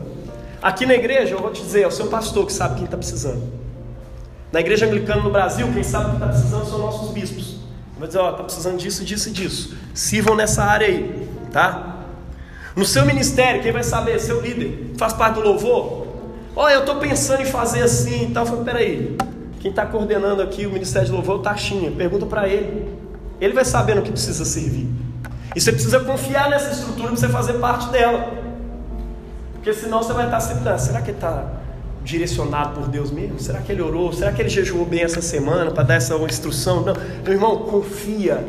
Aqui 0.63 0.83
na 0.83 0.95
igreja, 0.95 1.35
eu 1.35 1.39
vou 1.39 1.51
te 1.51 1.61
dizer, 1.61 1.81
é 1.81 1.87
o 1.87 1.91
seu 1.91 2.07
pastor 2.07 2.43
que 2.47 2.51
sabe 2.51 2.75
quem 2.75 2.85
está 2.85 2.97
precisando. 2.97 3.43
Na 4.51 4.59
igreja 4.59 4.87
anglicana 4.87 5.21
no 5.21 5.29
Brasil, 5.29 5.71
quem 5.71 5.83
sabe 5.83 6.05
o 6.05 6.09
que 6.09 6.15
está 6.15 6.27
precisando 6.27 6.65
são 6.65 6.79
nossos 6.79 7.11
bispos. 7.11 7.57
Vai 7.99 8.07
dizer, 8.07 8.19
ó, 8.19 8.31
está 8.31 8.43
precisando 8.43 8.77
disso, 8.77 9.05
disso 9.05 9.29
e 9.29 9.31
disso. 9.31 9.77
Sirvam 9.93 10.35
nessa 10.35 10.63
área 10.63 10.87
aí, 10.87 11.29
tá? 11.51 11.97
No 12.75 12.83
seu 12.83 13.05
ministério, 13.05 13.61
quem 13.61 13.71
vai 13.71 13.83
saber? 13.83 14.19
Seu 14.19 14.41
líder. 14.41 14.93
Faz 14.97 15.13
parte 15.13 15.35
do 15.35 15.41
louvor? 15.41 15.98
Ó, 16.59 16.69
eu 16.69 16.81
estou 16.81 16.97
pensando 16.97 17.41
em 17.41 17.45
fazer 17.45 17.81
assim 17.83 18.25
e 18.25 18.31
tal. 18.33 18.43
Eu 18.43 18.49
falei, 18.49 18.65
peraí, 18.65 19.17
quem 19.61 19.71
está 19.71 19.85
coordenando 19.85 20.41
aqui 20.41 20.65
o 20.65 20.69
ministério 20.69 21.07
de 21.07 21.13
louvor 21.13 21.37
é 21.37 21.39
o 21.39 21.41
Taxinha. 21.41 21.89
Pergunta 21.89 22.25
para 22.25 22.49
ele. 22.49 22.85
Ele 23.39 23.53
vai 23.53 23.63
saber 23.63 23.95
no 23.95 24.01
que 24.01 24.11
precisa 24.11 24.43
servir. 24.43 24.89
E 25.55 25.61
você 25.61 25.71
precisa 25.71 26.01
confiar 26.01 26.49
nessa 26.49 26.71
estrutura 26.71 27.07
para 27.07 27.15
você 27.15 27.29
fazer 27.29 27.53
parte 27.53 27.89
dela. 27.91 28.33
Porque 29.53 29.73
senão 29.73 30.03
você 30.03 30.11
vai 30.11 30.25
estar 30.25 30.41
sempre, 30.41 30.67
ah, 30.67 30.77
será 30.77 31.01
que 31.01 31.11
ele 31.11 31.17
está 31.17 31.49
direcionado 32.03 32.81
por 32.81 32.89
Deus 32.89 33.09
mesmo? 33.09 33.39
Será 33.39 33.61
que 33.61 33.71
ele 33.71 33.81
orou? 33.81 34.11
Será 34.11 34.33
que 34.33 34.41
ele 34.41 34.49
jejuou 34.49 34.85
bem 34.85 35.03
essa 35.03 35.21
semana 35.21 35.71
para 35.71 35.83
dar 35.83 35.95
essa 35.95 36.13
instrução? 36.15 36.81
Não, 36.81 36.93
meu 37.23 37.33
irmão, 37.35 37.59
confia. 37.59 38.45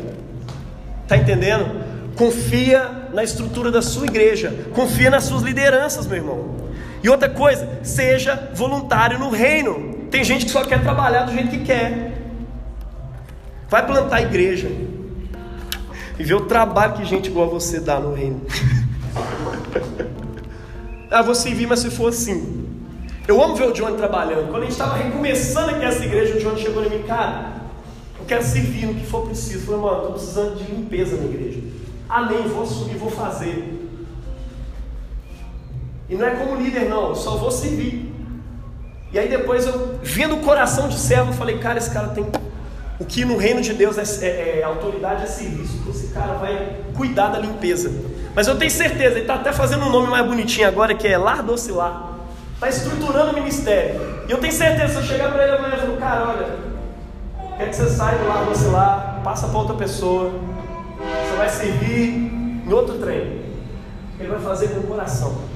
Está 1.05 1.17
entendendo? 1.17 1.81
Confia 2.17 2.91
na 3.15 3.23
estrutura 3.23 3.71
da 3.71 3.81
sua 3.81 4.07
igreja, 4.07 4.53
confia 4.75 5.11
nas 5.11 5.23
suas 5.23 5.43
lideranças, 5.43 6.09
meu 6.09 6.17
irmão. 6.17 6.70
E 7.03 7.09
outra 7.09 7.29
coisa, 7.29 7.81
seja 7.83 8.51
voluntário 8.55 9.19
no 9.19 9.31
reino. 9.31 10.07
Tem 10.11 10.23
gente 10.23 10.45
que 10.45 10.51
só 10.51 10.65
quer 10.65 10.83
trabalhar 10.83 11.23
do 11.23 11.33
jeito 11.33 11.51
que 11.51 11.65
quer. 11.65 12.13
Vai 13.69 13.87
plantar 13.87 14.17
a 14.17 14.23
igreja 14.23 14.69
e 16.19 16.25
ver 16.25 16.35
o 16.35 16.43
trabalho 16.43 16.95
que 16.95 17.05
gente 17.05 17.31
igual 17.31 17.47
a 17.47 17.51
você 17.51 17.81
dá 17.81 17.99
no 17.99 18.13
reino. 18.13 18.43
ah, 21.11 21.23
vou 21.23 21.35
servir, 21.35 21.67
mas 21.67 21.81
se 21.81 21.91
for 21.91 22.09
assim. 22.09 22.67
Eu 23.27 23.43
amo 23.43 23.55
ver 23.55 23.69
o 23.69 23.73
Johnny 23.73 23.97
trabalhando. 23.97 24.51
Quando 24.51 24.63
a 24.63 24.67
gente 24.67 24.73
estava 24.73 24.97
recomeçando 24.97 25.71
aqui 25.71 25.85
essa 25.85 26.05
igreja, 26.05 26.37
o 26.37 26.41
Johnny 26.41 26.61
chegou 26.61 26.85
em 26.85 26.91
mim, 26.91 27.03
cara, 27.05 27.53
eu 28.19 28.25
quero 28.27 28.43
servir 28.43 28.87
no 28.87 28.95
que 28.95 29.07
for 29.07 29.27
preciso. 29.27 29.61
Eu 29.61 29.67
falei, 29.67 29.81
mano, 29.81 29.97
estou 29.97 30.13
precisando 30.13 30.57
de 30.57 30.65
limpeza 30.73 31.17
na 31.17 31.25
igreja. 31.25 31.61
Amém, 32.09 32.43
vou 32.49 32.67
subir, 32.67 32.97
vou 32.97 33.11
fazer. 33.11 33.80
E 36.11 36.17
não 36.17 36.27
é 36.27 36.31
como 36.31 36.57
líder, 36.57 36.89
não, 36.89 37.11
eu 37.11 37.15
só 37.15 37.37
vou 37.37 37.53
servir. 37.53 38.13
E 39.13 39.19
aí 39.19 39.29
depois 39.29 39.65
eu, 39.65 40.01
vendo 40.03 40.35
o 40.35 40.41
coração 40.41 40.89
de 40.89 40.99
servo, 40.99 41.33
falei, 41.33 41.59
cara, 41.59 41.79
esse 41.79 41.91
cara 41.91 42.09
tem. 42.09 42.27
O 42.99 43.05
que 43.05 43.25
no 43.25 43.37
reino 43.37 43.63
de 43.63 43.73
Deus 43.73 43.97
é, 43.97 44.27
é, 44.27 44.59
é 44.61 44.63
autoridade 44.65 45.23
é 45.23 45.27
serviço. 45.27 45.81
Esse 45.89 46.09
cara 46.09 46.35
vai 46.35 46.77
cuidar 46.97 47.29
da 47.29 47.39
limpeza. 47.39 47.93
Mas 48.35 48.49
eu 48.49 48.59
tenho 48.59 48.71
certeza, 48.71 49.13
ele 49.13 49.21
está 49.21 49.35
até 49.35 49.53
fazendo 49.53 49.87
um 49.87 49.91
nome 49.91 50.09
mais 50.09 50.27
bonitinho 50.27 50.67
agora, 50.67 50.95
que 50.95 51.07
é 51.07 51.17
Lar 51.17 51.43
Docilar. 51.43 52.11
Está 52.55 52.69
estruturando 52.69 53.31
o 53.31 53.35
ministério. 53.35 54.01
E 54.29 54.33
eu 54.33 54.39
tenho 54.39 54.53
certeza, 54.53 54.95
se 54.95 54.99
eu 54.99 55.03
chegar 55.05 55.33
para 55.33 55.45
ele 55.45 55.57
amanhã 55.57 55.77
e 55.77 55.81
falar, 55.81 55.97
cara, 55.97 56.29
olha, 56.29 56.47
quer 57.57 57.71
que 57.71 57.77
você 57.77 57.89
saia 57.89 58.19
do 58.19 58.29
Lar 58.29 58.45
Docilar, 58.45 59.21
passa 59.25 59.47
para 59.47 59.59
outra 59.59 59.77
pessoa, 59.77 60.33
você 60.99 61.37
vai 61.37 61.49
servir 61.49 62.31
em 62.67 62.73
outro 62.73 62.99
trem. 62.99 63.41
Ele 64.19 64.29
vai 64.29 64.41
fazer 64.41 64.69
com 64.69 64.81
o 64.81 64.83
coração. 64.83 65.50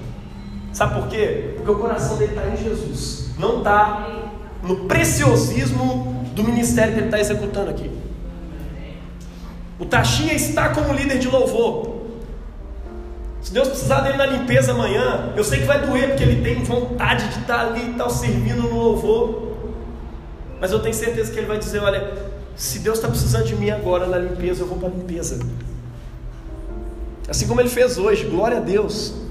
Sabe 0.74 1.00
por 1.00 1.08
quê? 1.08 1.52
Porque 1.56 1.70
o 1.70 1.78
coração 1.78 2.16
dele 2.16 2.32
está 2.32 2.48
em 2.48 2.56
Jesus, 2.56 3.30
não 3.38 3.58
está 3.58 4.08
no 4.60 4.84
preciosismo 4.86 6.26
do 6.34 6.42
ministério 6.42 6.94
que 6.94 6.98
ele 6.98 7.06
está 7.06 7.20
executando 7.20 7.70
aqui. 7.70 7.88
O 9.78 9.84
Taxinha 9.84 10.34
está 10.34 10.70
como 10.70 10.92
líder 10.92 11.18
de 11.18 11.28
louvor. 11.28 11.94
Se 13.40 13.52
Deus 13.52 13.68
precisar 13.68 14.00
dele 14.00 14.16
na 14.16 14.26
limpeza 14.26 14.72
amanhã, 14.72 15.32
eu 15.36 15.44
sei 15.44 15.60
que 15.60 15.64
vai 15.64 15.86
doer 15.86 16.08
porque 16.08 16.24
ele 16.24 16.42
tem 16.42 16.64
vontade 16.64 17.28
de 17.28 17.40
estar 17.40 17.68
ali 17.68 17.90
e 17.90 17.94
tal, 17.94 18.10
servindo 18.10 18.62
no 18.62 18.76
louvor. 18.76 19.52
Mas 20.60 20.72
eu 20.72 20.80
tenho 20.80 20.94
certeza 20.94 21.30
que 21.30 21.38
ele 21.38 21.46
vai 21.46 21.58
dizer: 21.58 21.78
olha, 21.80 22.12
se 22.56 22.80
Deus 22.80 22.98
está 22.98 23.06
precisando 23.08 23.44
de 23.44 23.54
mim 23.54 23.70
agora 23.70 24.06
na 24.06 24.18
limpeza, 24.18 24.62
eu 24.62 24.66
vou 24.66 24.78
para 24.78 24.88
a 24.88 24.92
limpeza. 24.92 25.38
Assim 27.28 27.46
como 27.46 27.60
ele 27.60 27.68
fez 27.68 27.96
hoje, 27.96 28.24
glória 28.24 28.56
a 28.56 28.60
Deus. 28.60 29.23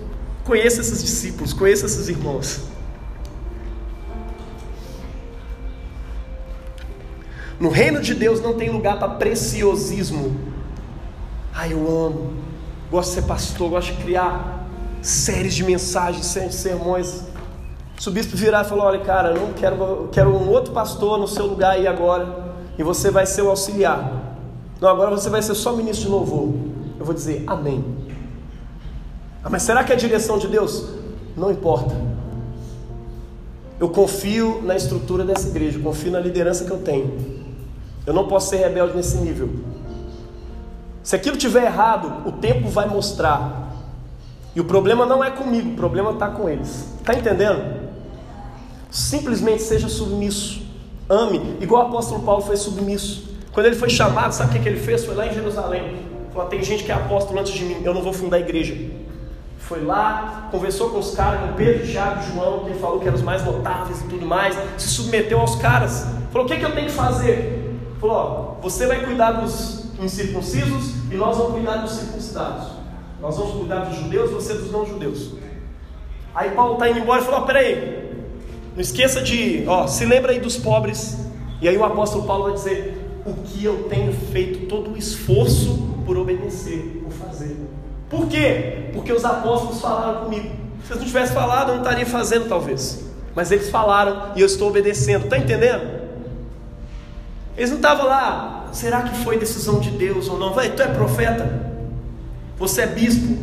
Conheça 0.44 0.82
esses 0.82 1.02
discípulos, 1.02 1.54
conheça 1.54 1.86
esses 1.86 2.10
irmãos. 2.10 2.62
No 7.60 7.70
reino 7.70 8.02
de 8.02 8.14
Deus 8.14 8.42
não 8.42 8.56
tem 8.56 8.70
lugar 8.70 9.00
para 9.00 9.08
preciosismo. 9.10 10.36
Ai, 11.54 11.72
eu 11.72 11.80
amo, 11.80 12.34
gosto 12.92 13.10
de 13.10 13.16
ser 13.16 13.22
pastor, 13.22 13.70
gosto 13.70 13.94
de 13.94 14.04
criar 14.04 14.68
séries 15.02 15.54
de 15.54 15.64
mensagens, 15.64 16.26
séries 16.26 16.52
de 16.52 16.58
sermões. 16.58 17.24
Se 17.98 18.10
o 18.10 18.12
bispo 18.12 18.36
virar 18.36 18.66
e 18.66 18.70
falar: 18.70 18.86
Olha, 18.86 19.00
cara, 19.00 19.34
não 19.34 19.54
quero, 19.54 20.10
quero 20.12 20.30
um 20.30 20.50
outro 20.50 20.74
pastor 20.74 21.18
no 21.18 21.28
seu 21.28 21.46
lugar 21.46 21.76
aí 21.76 21.88
agora, 21.88 22.54
e 22.78 22.84
você 22.84 23.10
vai 23.10 23.26
ser 23.26 23.44
o 23.44 23.50
auxiliar. 23.50 24.38
Não, 24.82 24.90
agora 24.90 25.12
você 25.12 25.30
vai 25.30 25.42
ser 25.42 25.56
só 25.56 25.74
ministro 25.74 26.08
de 26.08 26.12
louvor. 26.12 26.54
Eu 27.00 27.06
vou 27.06 27.14
dizer 27.14 27.44
amém. 27.48 28.03
Ah, 29.44 29.50
mas 29.50 29.64
será 29.64 29.84
que 29.84 29.92
é 29.92 29.96
a 29.96 29.98
direção 29.98 30.38
de 30.38 30.48
Deus? 30.48 30.86
Não 31.36 31.52
importa. 31.52 31.94
Eu 33.80 33.90
confio 33.90 34.62
na 34.62 34.76
estrutura 34.76 35.26
dessa 35.26 35.50
igreja, 35.50 35.80
confio 35.80 36.12
na 36.12 36.20
liderança 36.20 36.64
que 36.64 36.72
eu 36.72 36.78
tenho. 36.78 37.44
Eu 38.06 38.14
não 38.14 38.28
posso 38.28 38.50
ser 38.50 38.58
rebelde 38.58 38.96
nesse 38.96 39.18
nível. 39.18 39.50
Se 41.04 41.16
aquilo 41.16 41.36
tiver 41.36 41.66
errado, 41.66 42.28
o 42.28 42.32
tempo 42.32 42.70
vai 42.70 42.88
mostrar. 42.88 43.74
E 44.56 44.62
o 44.62 44.64
problema 44.64 45.06
não 45.06 45.24
é 45.24 45.32
comigo, 45.32 45.72
o 45.72 45.76
problema 45.76 46.12
está 46.12 46.30
com 46.30 46.48
eles. 46.48 46.88
Está 47.00 47.14
entendendo? 47.14 47.92
Simplesmente 48.90 49.62
seja 49.64 49.90
submisso. 49.90 50.62
Ame, 51.10 51.58
igual 51.60 51.84
o 51.84 51.88
apóstolo 51.88 52.22
Paulo 52.22 52.42
foi 52.42 52.56
submisso. 52.56 53.34
Quando 53.52 53.66
ele 53.66 53.76
foi 53.76 53.90
chamado, 53.90 54.32
sabe 54.32 54.58
o 54.58 54.62
que 54.62 54.70
ele 54.70 54.80
fez? 54.80 55.04
Foi 55.04 55.16
lá 55.16 55.28
em 55.28 55.34
Jerusalém. 55.34 55.98
Falou: 56.32 56.48
tem 56.48 56.64
gente 56.64 56.84
que 56.84 56.92
é 56.92 56.96
apóstolo 56.96 57.40
antes 57.40 57.54
de 57.54 57.66
mim, 57.66 57.82
eu 57.84 57.94
não 57.94 58.02
vou 58.02 58.14
fundar 58.14 58.38
a 58.38 58.40
igreja. 58.40 58.76
Foi 59.68 59.82
lá, 59.82 60.50
conversou 60.52 60.90
com 60.90 61.00
os 61.00 61.16
caras, 61.16 61.40
com 61.42 61.54
Pedro, 61.56 61.88
Tiago 61.88 62.22
e 62.22 62.34
João, 62.34 62.60
que 62.60 62.72
ele 62.72 62.80
falou 62.80 63.00
que 63.00 63.08
eram 63.08 63.16
os 63.16 63.24
mais 63.24 63.46
notáveis 63.46 64.02
e 64.02 64.08
tudo 64.08 64.26
mais. 64.26 64.58
Se 64.78 64.90
submeteu 64.90 65.40
aos 65.40 65.56
caras. 65.56 66.06
Falou: 66.32 66.46
o 66.46 66.50
que, 66.50 66.58
que 66.58 66.66
eu 66.66 66.74
tenho 66.74 66.88
que 66.88 66.94
fazer? 66.94 67.80
Falou: 68.00 68.60
você 68.62 68.86
vai 68.86 69.06
cuidar 69.06 69.32
dos 69.32 69.86
incircuncisos 70.00 70.96
e 71.10 71.16
nós 71.16 71.38
vamos 71.38 71.54
cuidar 71.54 71.78
dos 71.78 71.92
circuncidados. 71.92 72.68
Nós 73.22 73.38
vamos 73.38 73.54
cuidar 73.54 73.86
dos 73.86 73.98
judeus, 73.98 74.32
você 74.32 74.54
dos 74.54 74.70
não 74.70 74.86
judeus. 74.86 75.32
Aí 76.36 76.52
Paulo 76.52 76.74
está 76.74 76.90
indo 76.90 77.00
embora 77.00 77.22
e 77.22 77.26
falou: 77.26 77.42
ó, 77.42 77.44
peraí, 77.46 78.12
não 78.74 78.82
esqueça 78.82 79.22
de, 79.22 79.64
ó, 79.68 79.88
se 79.88 80.06
lembra 80.06 80.34
aí 80.34 80.42
dos 80.42 80.58
pobres. 80.58 81.18
E 81.62 81.70
aí 81.70 81.78
o 81.78 81.86
apóstolo 81.86 82.26
Paulo 82.26 82.46
vai 82.46 82.54
dizer: 82.54 83.22
o 83.26 83.34
que 83.34 83.64
eu 83.64 83.84
tenho 83.84 84.12
feito 84.12 84.68
todo 84.68 84.92
o 84.92 84.98
esforço 84.98 85.90
por 86.06 86.18
obedecer, 86.18 87.03
por 88.10 88.28
quê? 88.28 88.90
Porque 88.94 89.12
os 89.12 89.26
apóstolos 89.26 89.82
falaram 89.82 90.26
comigo. 90.26 90.50
Se 90.86 90.92
eles 90.92 91.00
não 91.00 91.08
tivessem 91.08 91.34
falado, 91.34 91.70
eu 91.70 91.76
não 91.76 91.84
estaria 91.84 92.06
fazendo, 92.06 92.48
talvez. 92.48 93.06
Mas 93.36 93.52
eles 93.52 93.70
falaram 93.70 94.32
e 94.36 94.42
eu 94.42 94.46
estou 94.46 94.70
obedecendo. 94.70 95.24
Está 95.24 95.38
entendendo? 95.38 96.04
Eles 97.56 97.70
não 97.70 97.78
estavam 97.78 98.06
lá, 98.08 98.68
será 98.72 99.04
que 99.04 99.16
foi 99.24 99.38
decisão 99.38 99.80
de 99.80 99.92
Deus 99.92 100.28
ou 100.28 100.40
não? 100.40 100.54
Vai, 100.54 100.72
tu 100.72 100.82
é 100.82 100.88
profeta? 100.88 101.72
Você 102.58 102.82
é 102.82 102.88
bispo? 102.88 103.38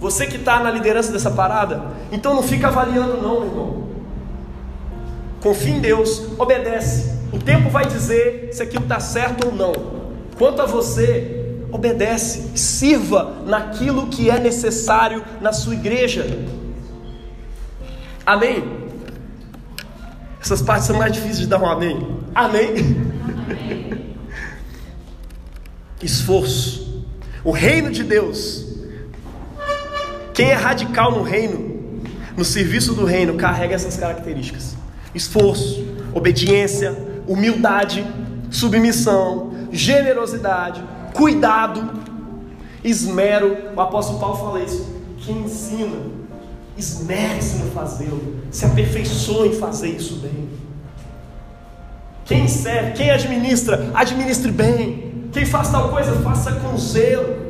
Você 0.00 0.26
que 0.26 0.36
está 0.36 0.60
na 0.60 0.70
liderança 0.70 1.12
dessa 1.12 1.30
parada? 1.30 1.82
Então 2.10 2.34
não 2.34 2.42
fica 2.42 2.66
avaliando, 2.68 3.22
não, 3.22 3.40
meu 3.40 3.48
irmão. 3.48 3.86
Confia 5.40 5.76
em 5.76 5.80
Deus, 5.80 6.26
obedece. 6.38 7.14
O 7.32 7.38
tempo 7.38 7.70
vai 7.70 7.86
dizer 7.86 8.50
se 8.52 8.62
aquilo 8.62 8.82
está 8.82 8.98
certo 8.98 9.46
ou 9.46 9.54
não. 9.54 9.72
Quanto 10.36 10.60
a 10.60 10.66
você, 10.66 11.35
obedece, 11.76 12.50
sirva 12.54 13.42
naquilo 13.46 14.08
que 14.08 14.28
é 14.30 14.38
necessário 14.38 15.22
na 15.40 15.52
sua 15.52 15.74
igreja. 15.74 16.26
Amém? 18.24 18.64
Essas 20.40 20.60
partes 20.62 20.86
são 20.86 20.96
mais 20.96 21.12
difíceis 21.12 21.40
de 21.40 21.46
dar 21.46 21.62
um 21.62 21.66
amém. 21.66 22.20
Amém? 22.34 22.74
Esforço. 26.02 27.04
O 27.44 27.52
reino 27.52 27.90
de 27.90 28.02
Deus 28.02 28.64
Quem 30.34 30.50
é 30.50 30.54
radical 30.54 31.12
no 31.12 31.22
reino, 31.22 32.02
no 32.36 32.44
serviço 32.44 32.92
do 32.92 33.06
reino, 33.06 33.34
carrega 33.36 33.74
essas 33.74 33.96
características: 33.96 34.76
esforço, 35.14 35.86
obediência, 36.12 36.94
humildade, 37.26 38.06
submissão, 38.50 39.52
generosidade, 39.72 40.82
cuidado, 41.16 41.90
esmero. 42.84 43.56
O 43.74 43.80
apóstolo 43.80 44.20
Paulo 44.20 44.36
fala 44.36 44.62
isso. 44.62 44.94
Quem 45.18 45.38
ensina, 45.38 45.96
esmere-se 46.76 47.56
no 47.56 47.70
fazê-lo, 47.72 48.36
se 48.50 48.64
aperfeiçoe 48.66 49.48
em 49.48 49.52
fazer 49.54 49.88
isso 49.88 50.16
bem. 50.16 50.48
Quem 52.26 52.46
serve, 52.46 52.92
quem 52.92 53.10
administra, 53.10 53.90
administre 53.94 54.52
bem. 54.52 55.28
Quem 55.32 55.46
faz 55.46 55.70
tal 55.70 55.88
coisa, 55.88 56.12
faça 56.20 56.52
com 56.52 56.76
zelo. 56.76 57.46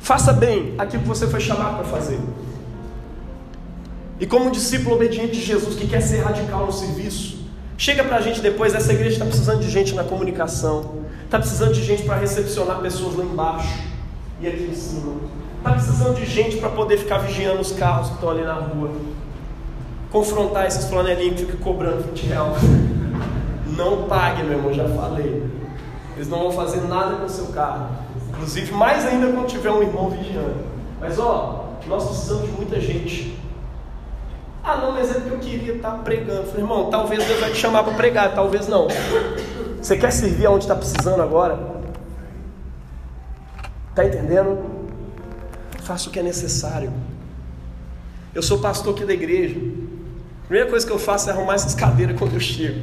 Faça 0.00 0.32
bem 0.32 0.74
aquilo 0.78 1.02
que 1.02 1.08
você 1.08 1.26
foi 1.26 1.40
chamado 1.40 1.76
para 1.76 1.84
fazer. 1.84 2.18
E 4.18 4.26
como 4.26 4.46
um 4.46 4.50
discípulo 4.50 4.96
obediente 4.96 5.32
de 5.32 5.42
Jesus 5.42 5.76
que 5.76 5.86
quer 5.86 6.00
ser 6.00 6.22
radical 6.22 6.66
no 6.66 6.72
serviço, 6.72 7.38
chega 7.76 8.02
para 8.02 8.16
a 8.16 8.20
gente 8.20 8.40
depois, 8.40 8.74
essa 8.74 8.92
igreja 8.92 9.12
está 9.12 9.26
precisando 9.26 9.60
de 9.60 9.70
gente 9.70 9.94
na 9.94 10.02
comunicação, 10.02 11.04
está 11.28 11.38
precisando 11.38 11.74
de 11.74 11.82
gente 11.82 12.04
para 12.04 12.16
recepcionar 12.16 12.80
pessoas 12.80 13.14
lá 13.16 13.22
embaixo 13.22 13.82
e 14.40 14.48
aqui 14.48 14.62
em 14.62 14.74
cima. 14.74 15.16
Está 15.58 15.72
precisando 15.72 16.16
de 16.16 16.24
gente 16.24 16.56
para 16.56 16.70
poder 16.70 16.96
ficar 16.96 17.18
vigiando 17.18 17.60
os 17.60 17.70
carros 17.72 18.08
que 18.08 18.14
estão 18.14 18.30
ali 18.30 18.42
na 18.42 18.54
rua. 18.54 18.90
Confrontar 20.10 20.66
esses 20.66 20.86
flanelinhos 20.86 21.38
que 21.38 21.44
ficam 21.44 21.60
cobrando 21.60 22.02
20 22.04 22.26
reais. 22.28 22.56
Não 23.76 24.04
pague, 24.04 24.42
meu 24.42 24.56
irmão, 24.56 24.72
já 24.72 24.88
falei. 24.88 25.44
Eles 26.16 26.28
não 26.28 26.38
vão 26.38 26.50
fazer 26.50 26.80
nada 26.88 27.16
com 27.16 27.26
o 27.26 27.28
seu 27.28 27.46
carro. 27.48 27.90
Inclusive, 28.30 28.72
mais 28.72 29.06
ainda 29.06 29.28
quando 29.28 29.46
tiver 29.46 29.70
um 29.70 29.82
irmão 29.82 30.10
vigiando. 30.10 30.64
Mas 31.00 31.16
ó, 31.16 31.66
nós 31.86 32.06
precisamos 32.06 32.46
de 32.46 32.52
muita 32.52 32.80
gente. 32.80 33.38
Ah, 34.64 34.78
não, 34.78 34.92
mas 34.92 35.10
é 35.10 35.20
porque 35.20 35.34
eu 35.34 35.38
queria 35.38 35.74
estar 35.74 35.92
pregando. 35.98 36.48
Falei, 36.48 36.62
irmão, 36.62 36.90
talvez 36.90 37.24
Deus 37.24 37.38
vai 37.38 37.50
te 37.52 37.58
chamar 37.58 37.84
para 37.84 37.92
pregar, 37.92 38.34
talvez 38.34 38.66
não. 38.66 38.88
Você 39.88 39.96
quer 39.96 40.10
servir 40.10 40.44
aonde 40.44 40.64
está 40.64 40.76
precisando 40.76 41.22
agora? 41.22 41.58
Está 43.88 44.04
entendendo? 44.04 44.62
Faça 45.82 46.10
o 46.10 46.12
que 46.12 46.18
é 46.18 46.22
necessário. 46.22 46.92
Eu 48.34 48.42
sou 48.42 48.58
pastor 48.58 48.94
aqui 48.94 49.06
da 49.06 49.14
igreja. 49.14 49.56
A 50.42 50.46
primeira 50.46 50.68
coisa 50.68 50.86
que 50.86 50.92
eu 50.92 50.98
faço 50.98 51.30
é 51.30 51.32
arrumar 51.32 51.54
essas 51.54 51.74
cadeiras 51.74 52.18
quando 52.18 52.34
eu 52.34 52.40
chego. 52.40 52.82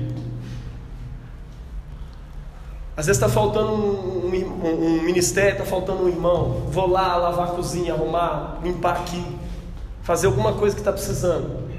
Às 2.98 3.06
vezes 3.06 3.22
está 3.22 3.32
faltando 3.32 3.72
um, 3.72 4.32
um, 4.32 4.86
um 4.86 5.04
ministério, 5.04 5.52
está 5.52 5.64
faltando 5.64 6.06
um 6.06 6.08
irmão. 6.08 6.64
Vou 6.72 6.90
lá 6.90 7.18
lavar 7.18 7.50
a 7.50 7.52
cozinha, 7.52 7.94
arrumar, 7.94 8.60
limpar 8.64 9.02
aqui, 9.02 9.24
fazer 10.02 10.26
alguma 10.26 10.54
coisa 10.54 10.76
que 10.76 10.82
está 10.82 10.92
precisando. 10.92 11.70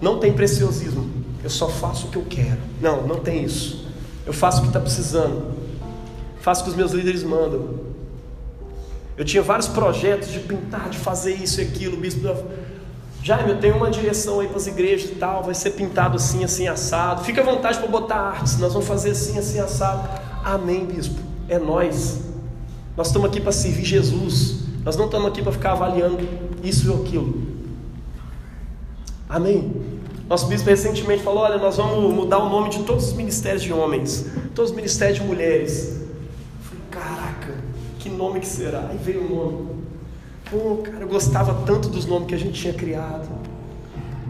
Não 0.00 0.20
tem 0.20 0.32
preciosismo. 0.32 1.10
Eu 1.42 1.50
só 1.50 1.68
faço 1.68 2.06
o 2.06 2.10
que 2.10 2.18
eu 2.18 2.26
quero. 2.30 2.60
Não, 2.80 3.04
não 3.04 3.18
tem 3.18 3.42
isso. 3.42 3.85
Eu 4.26 4.32
faço 4.32 4.58
o 4.58 4.62
que 4.62 4.68
está 4.68 4.80
precisando. 4.80 5.54
Faço 6.40 6.62
o 6.62 6.64
que 6.64 6.70
os 6.70 6.76
meus 6.76 6.92
líderes 6.92 7.22
mandam. 7.22 7.86
Eu 9.16 9.24
tinha 9.24 9.42
vários 9.42 9.68
projetos 9.68 10.30
de 10.30 10.40
pintar, 10.40 10.90
de 10.90 10.98
fazer 10.98 11.34
isso 11.34 11.60
e 11.60 11.64
aquilo. 11.64 11.96
O 11.96 12.00
bispo 12.00 12.20
Jaime, 13.22 13.50
eu 13.50 13.58
tenho 13.58 13.76
uma 13.76 13.90
direção 13.90 14.38
aí 14.38 14.46
para 14.46 14.56
as 14.56 14.68
igrejas 14.68 15.10
e 15.10 15.14
tal, 15.14 15.42
vai 15.42 15.52
ser 15.52 15.70
pintado 15.70 16.16
assim, 16.16 16.44
assim, 16.44 16.68
assado. 16.68 17.24
Fica 17.24 17.40
à 17.40 17.44
vontade 17.44 17.78
para 17.78 17.88
botar 17.88 18.16
artes, 18.16 18.56
nós 18.58 18.72
vamos 18.72 18.86
fazer 18.86 19.10
assim, 19.10 19.36
assim, 19.36 19.58
assado. 19.58 20.08
Amém, 20.44 20.86
bispo. 20.86 21.18
É 21.48 21.58
nós. 21.58 22.20
Nós 22.96 23.08
estamos 23.08 23.28
aqui 23.28 23.40
para 23.40 23.50
servir 23.50 23.84
Jesus. 23.84 24.60
Nós 24.84 24.96
não 24.96 25.06
estamos 25.06 25.26
aqui 25.26 25.42
para 25.42 25.50
ficar 25.50 25.72
avaliando 25.72 26.20
isso 26.62 26.88
e 26.88 26.94
aquilo. 26.94 27.42
Amém. 29.28 29.95
Nosso 30.28 30.46
bispo 30.46 30.68
recentemente 30.68 31.22
falou: 31.22 31.44
olha, 31.44 31.56
nós 31.56 31.76
vamos 31.76 32.12
mudar 32.12 32.38
o 32.38 32.48
nome 32.48 32.70
de 32.70 32.82
todos 32.82 33.08
os 33.08 33.12
ministérios 33.12 33.62
de 33.62 33.72
homens, 33.72 34.26
todos 34.54 34.70
os 34.70 34.76
ministérios 34.76 35.18
de 35.18 35.24
mulheres. 35.24 36.00
Eu 36.00 36.64
falei, 36.64 36.84
caraca, 36.90 37.54
que 37.98 38.08
nome 38.08 38.40
que 38.40 38.46
será? 38.46 38.86
Aí 38.90 38.98
veio 38.98 39.24
o 39.24 39.34
nome. 39.34 39.76
Pô, 40.50 40.78
cara, 40.82 41.00
eu 41.00 41.08
gostava 41.08 41.62
tanto 41.64 41.88
dos 41.88 42.06
nomes 42.06 42.28
que 42.28 42.34
a 42.34 42.38
gente 42.38 42.60
tinha 42.60 42.74
criado. 42.74 43.28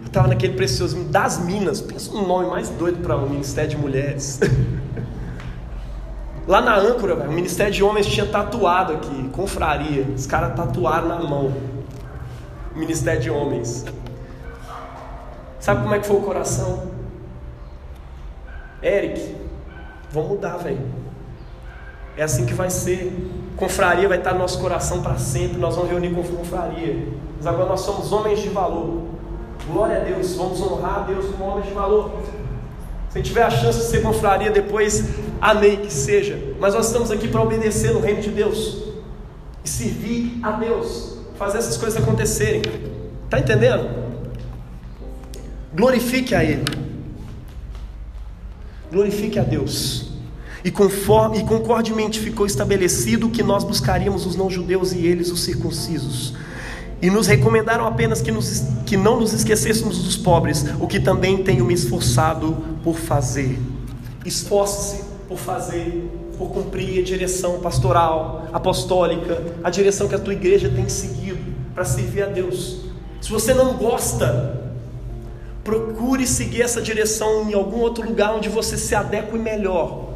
Eu 0.01 0.07
estava 0.07 0.29
naquele 0.29 0.55
precioso 0.55 1.03
das 1.05 1.45
Minas. 1.45 1.81
Pensa 1.81 2.13
um 2.13 2.27
nome 2.27 2.49
mais 2.49 2.69
doido 2.69 3.03
para 3.03 3.17
um 3.17 3.29
ministério 3.29 3.71
de 3.71 3.77
mulheres. 3.77 4.41
Lá 6.47 6.61
na 6.61 6.77
âncora, 6.77 7.15
o 7.29 7.33
ministério 7.33 7.73
de 7.73 7.83
homens 7.83 8.07
tinha 8.07 8.25
tatuado 8.25 8.93
aqui, 8.93 9.29
confraria. 9.31 10.07
Os 10.15 10.27
caras 10.27 10.55
tatuaram 10.55 11.09
na 11.09 11.19
mão. 11.19 11.53
Ministério 12.75 13.21
de 13.21 13.31
homens. 13.31 13.85
Sabe 15.67 15.83
como 15.83 15.97
é 15.97 15.99
que 15.99 16.07
foi 16.07 16.17
o 16.19 16.21
coração? 16.21 16.81
Eric, 18.81 19.35
vamos 20.13 20.31
mudar, 20.31 20.59
velho. 20.59 20.79
É 22.17 22.23
assim 22.23 22.47
que 22.47 22.55
vai 22.55 22.71
ser. 22.71 23.13
Confraria 23.57 24.09
vai 24.09 24.19
estar 24.19 24.33
no 24.33 24.39
nosso 24.39 24.61
coração 24.61 25.03
para 25.03 25.19
sempre. 25.19 25.59
Nós 25.59 25.75
vamos 25.75 25.91
reunir 25.91 26.15
com 26.15 26.23
confraria. 26.23 27.09
Mas 27.37 27.49
agora 27.49 27.69
nós 27.69 27.81
somos 27.81 28.13
homens 28.13 28.39
de 28.43 28.49
valor. 28.49 29.09
Glória 29.67 30.03
a 30.03 30.05
Deus. 30.05 30.37
Vamos 30.37 30.61
honrar 30.61 31.01
a 31.01 31.03
Deus 31.03 31.35
como 31.35 31.51
homens 31.51 31.67
de 31.67 31.75
valor. 31.75 32.13
Se 33.11 33.21
tiver 33.21 33.43
a 33.43 33.51
chance 33.51 33.81
de 33.81 33.85
ser 33.87 34.03
confraria 34.03 34.53
depois, 34.53 35.17
amém 35.41 35.79
que 35.79 35.93
seja. 35.93 36.39
Mas 36.61 36.75
nós 36.75 36.87
estamos 36.87 37.11
aqui 37.11 37.27
para 37.27 37.43
obedecer 37.43 37.93
no 37.93 37.99
reino 37.99 38.23
de 38.23 38.31
Deus 38.31 38.85
e 39.65 39.69
servir 39.69 40.39
a 40.45 40.53
Deus, 40.53 41.19
fazer 41.37 41.59
essas 41.59 41.77
coisas 41.77 42.01
acontecerem. 42.01 42.63
Tá 43.29 43.41
entendendo? 43.41 43.96
Glorifique 45.77 46.35
a 46.35 46.43
Ele. 46.43 46.65
Glorifique 48.91 49.39
a 49.39 49.43
Deus. 49.43 50.07
E, 50.65 50.71
conforme, 50.71 51.39
e 51.41 51.45
concordemente 51.45 52.19
ficou 52.19 52.47
estabelecido 52.47 53.29
que 53.29 53.43
nós 53.43 53.63
buscaríamos 53.63 54.25
os 54.25 54.35
não-judeus 54.35 54.93
e 54.93 55.07
eles 55.07 55.31
os 55.31 55.45
circuncisos. 55.45 56.33
E 57.03 57.11
nos 57.11 57.27
recomendaram 57.27 57.87
apenas 57.87 58.23
que, 58.23 58.33
nos, 58.33 58.65
que 58.87 58.97
não 58.97 59.21
nos 59.21 59.35
esquecêssemos 59.35 60.03
dos 60.03 60.17
pobres, 60.17 60.65
o 60.81 60.87
que 60.87 60.99
também 60.99 61.43
tenho 61.45 61.67
me 61.67 61.75
esforçado 61.75 62.57
por 62.83 62.97
fazer. 62.97 63.59
Esforce-se 64.25 65.05
por 65.29 65.37
fazer, 65.37 66.11
por 66.39 66.49
cumprir 66.53 67.01
a 67.01 67.05
direção 67.05 67.61
pastoral, 67.61 68.49
apostólica, 68.51 69.43
a 69.63 69.69
direção 69.69 70.09
que 70.09 70.15
a 70.15 70.19
tua 70.19 70.33
igreja 70.33 70.73
tem 70.75 70.89
seguido 70.89 71.45
para 71.75 71.85
servir 71.85 72.23
a 72.23 72.27
Deus. 72.27 72.79
Se 73.21 73.31
você 73.31 73.53
não 73.53 73.75
gosta 73.75 74.56
Procure 75.67 76.25
seguir 76.29 76.63
essa 76.63 76.81
direção 76.81 77.51
em 77.51 77.53
algum 77.53 77.81
outro 77.81 78.07
lugar 78.07 78.33
onde 78.37 78.49
você 78.49 78.79
se 78.79 78.95
adeque 78.95 79.37
melhor. 79.37 80.15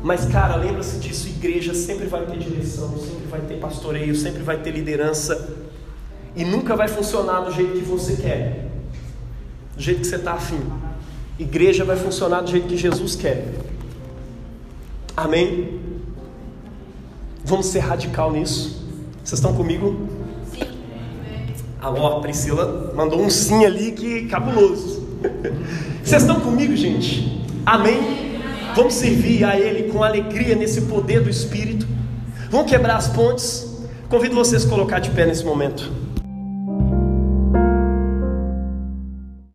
Mas, 0.00 0.26
cara, 0.26 0.54
lembra-se 0.54 0.98
disso: 0.98 1.26
igreja 1.26 1.74
sempre 1.74 2.06
vai 2.06 2.24
ter 2.24 2.38
direção, 2.38 2.96
sempre 2.96 3.26
vai 3.28 3.40
ter 3.40 3.58
pastoreio, 3.58 4.14
sempre 4.14 4.44
vai 4.44 4.58
ter 4.58 4.70
liderança. 4.70 5.56
E 6.36 6.44
nunca 6.44 6.76
vai 6.76 6.86
funcionar 6.86 7.40
do 7.40 7.50
jeito 7.50 7.72
que 7.72 7.84
você 7.84 8.14
quer, 8.14 8.68
do 9.74 9.82
jeito 9.82 10.02
que 10.02 10.06
você 10.06 10.14
está 10.14 10.34
afim. 10.34 10.60
Igreja 11.36 11.84
vai 11.84 11.96
funcionar 11.96 12.40
do 12.42 12.50
jeito 12.52 12.68
que 12.68 12.76
Jesus 12.76 13.16
quer. 13.16 13.54
Amém? 15.16 15.80
Vamos 17.44 17.66
ser 17.66 17.80
radical 17.80 18.30
nisso. 18.30 18.86
Vocês 19.24 19.40
estão 19.40 19.52
comigo? 19.52 20.21
A 21.82 21.90
ó, 21.90 22.20
Priscila 22.20 22.92
mandou 22.94 23.20
um 23.20 23.28
sim 23.28 23.64
ali 23.64 23.90
que 23.90 24.26
cabuloso. 24.26 25.02
Vocês 26.00 26.22
estão 26.22 26.38
comigo, 26.38 26.76
gente? 26.76 27.44
Amém? 27.66 28.40
Vamos 28.76 28.94
servir 28.94 29.42
a 29.42 29.58
Ele 29.58 29.90
com 29.90 30.04
alegria 30.04 30.54
nesse 30.54 30.82
poder 30.82 31.22
do 31.22 31.28
Espírito. 31.28 31.84
Vamos 32.48 32.70
quebrar 32.70 32.98
as 32.98 33.08
pontes. 33.08 33.68
Convido 34.08 34.36
vocês 34.36 34.64
a 34.64 34.68
colocar 34.68 35.00
de 35.00 35.10
pé 35.10 35.26
nesse 35.26 35.44
momento. 35.44 35.90